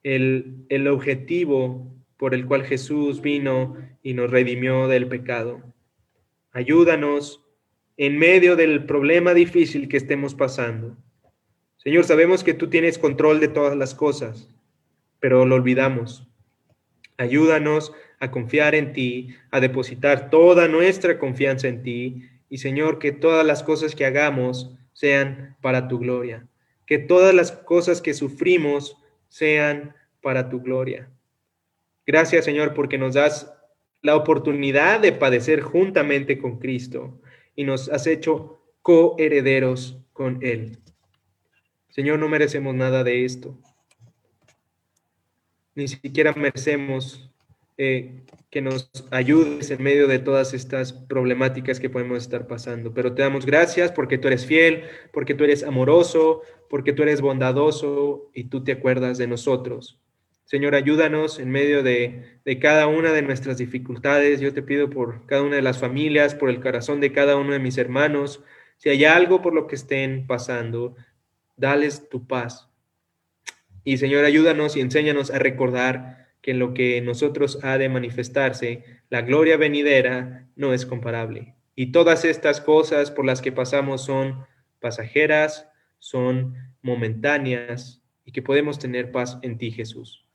el, 0.04 0.66
el 0.70 0.88
objetivo 0.88 1.94
por 2.16 2.34
el 2.34 2.46
cual 2.46 2.64
Jesús 2.64 3.22
vino 3.22 3.76
y 4.02 4.14
nos 4.14 4.32
redimió 4.32 4.88
del 4.88 5.08
pecado. 5.10 5.62
Ayúdanos 6.54 7.44
en 7.98 8.18
medio 8.18 8.56
del 8.56 8.86
problema 8.86 9.34
difícil 9.34 9.90
que 9.90 9.98
estemos 9.98 10.34
pasando. 10.34 10.96
Señor, 11.76 12.06
sabemos 12.06 12.42
que 12.46 12.54
tú 12.54 12.70
tienes 12.70 12.98
control 12.98 13.42
de 13.42 13.50
todas 13.50 13.76
las 13.76 13.94
cosas, 13.94 14.50
pero 15.20 15.46
lo 15.46 15.56
olvidamos. 15.56 16.26
Ayúdanos 17.18 17.92
a 18.20 18.32
confiar 18.32 18.76
en 18.76 18.94
ti, 18.94 19.36
a 19.52 19.60
depositar 19.60 20.30
toda 20.30 20.70
nuestra 20.70 21.20
confianza 21.20 21.68
en 21.68 21.84
ti 21.84 22.30
y 22.54 22.60
Señor, 22.60 23.00
que 23.00 23.12
todas 23.12 23.44
las 23.44 23.64
cosas 23.64 23.96
que 23.96 24.06
hagamos 24.06 24.70
sean 24.92 25.58
para 25.60 25.88
tu 25.88 25.98
gloria, 25.98 26.48
que 26.86 27.00
todas 27.00 27.34
las 27.34 27.52
cosas 27.52 28.00
que 28.00 28.14
sufrimos 28.14 28.96
sean 29.28 29.96
para 30.22 30.50
tu 30.50 30.62
gloria. 30.62 31.10
Gracias 32.06 32.46
Señor 32.46 32.76
porque 32.76 33.00
nos 33.00 33.16
das 33.16 33.52
la 34.04 34.16
oportunidad 34.16 35.00
de 35.00 35.14
padecer 35.14 35.62
juntamente 35.62 36.38
con 36.38 36.60
Cristo 36.60 37.20
y 37.56 37.64
nos 37.64 37.90
has 37.90 38.06
hecho 38.06 38.62
coherederos 38.84 39.98
con 40.14 40.38
Él. 40.44 40.78
Señor, 41.90 42.20
no 42.20 42.30
merecemos 42.30 42.76
nada 42.76 43.04
de 43.04 43.26
esto. 43.26 43.58
Ni 45.74 45.88
siquiera 45.88 46.34
merecemos 46.34 47.33
eh, 47.84 48.24
que 48.50 48.62
nos 48.62 48.92
ayudes 49.10 49.72
en 49.72 49.82
medio 49.82 50.08
de 50.08 50.20
todas 50.20 50.54
estas 50.54 50.94
problemáticas 50.94 51.80
que 51.80 51.90
podemos 51.90 52.22
estar 52.22 52.46
pasando. 52.46 52.94
Pero 52.94 53.14
te 53.14 53.24
damos 53.24 53.48
gracias 53.48 53.92
porque 53.92 54.20
tú 54.20 54.28
eres 54.28 54.46
fiel, 54.46 54.84
porque 55.12 55.34
tú 55.34 55.44
eres 55.44 55.64
amoroso, 55.64 56.44
porque 56.70 56.94
tú 56.94 57.02
eres 57.02 57.20
bondadoso 57.20 58.30
y 58.34 58.46
tú 58.46 58.64
te 58.64 58.74
acuerdas 58.74 59.18
de 59.18 59.26
nosotros. 59.26 60.00
Señor, 60.46 60.76
ayúdanos 60.76 61.40
en 61.40 61.50
medio 61.50 61.82
de, 61.82 62.40
cada 62.62 62.86
una 62.86 63.12
de 63.12 63.24
nuestras 63.24 63.58
dificultades. 63.58 64.40
Yo 64.40 64.54
te 64.54 64.62
pido 64.62 64.90
por 64.90 65.26
cada 65.26 65.42
una 65.42 65.56
de 65.56 65.62
las 65.64 65.80
familias, 65.80 66.36
por 66.36 66.50
el 66.50 66.62
corazón 66.62 67.02
de 67.02 67.12
cada 67.12 67.38
uno 67.38 67.54
de 67.54 67.60
mis 67.60 67.78
hermanos. 67.80 68.44
Si 68.78 68.88
hay 68.90 69.04
algo 69.04 69.42
por 69.42 69.56
lo 69.56 69.66
que 69.66 69.76
estén 69.76 70.28
pasando, 70.28 70.96
dales 71.58 72.08
tu 72.08 72.28
paz. 72.28 72.70
Y 73.84 73.98
Señor, 73.98 74.26
ayúdanos 74.26 74.78
y 74.78 74.82
enséñanos 74.82 75.32
a 75.32 75.40
recordar 75.40 76.23
que 76.44 76.52
en 76.52 76.60
lo 76.60 76.74
que 76.74 77.02
nosotros 77.02 77.58
ha 77.64 77.80
de 77.80 77.90
manifestarse, 77.90 78.84
la 79.10 79.22
gloria 79.22 79.58
venidera 79.58 80.48
no 80.56 80.74
es 80.74 80.86
comparable. 80.86 81.56
Y 81.74 81.92
todas 81.92 82.26
estas 82.26 82.62
cosas 82.62 83.10
por 83.10 83.26
las 83.26 83.42
que 83.42 83.54
pasamos 83.54 84.04
son 84.04 84.46
pasajeras, 84.80 85.70
son 86.00 86.54
momentáneas 86.82 88.04
y 88.26 88.34
que 88.34 88.42
podemos 88.42 88.78
tener 88.78 89.12
paz 89.12 89.40
en 89.42 89.58
ti, 89.58 89.72
Jesús. 89.72 90.28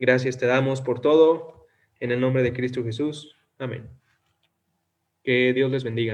Gracias 0.00 0.38
te 0.38 0.46
damos 0.46 0.80
por 0.80 1.00
todo. 1.00 1.66
En 2.00 2.10
el 2.10 2.18
nombre 2.18 2.42
de 2.42 2.54
Cristo 2.54 2.82
Jesús. 2.82 3.36
Amén. 3.58 3.88
Que 5.22 5.52
Dios 5.52 5.70
les 5.70 5.84
bendiga. 5.84 6.10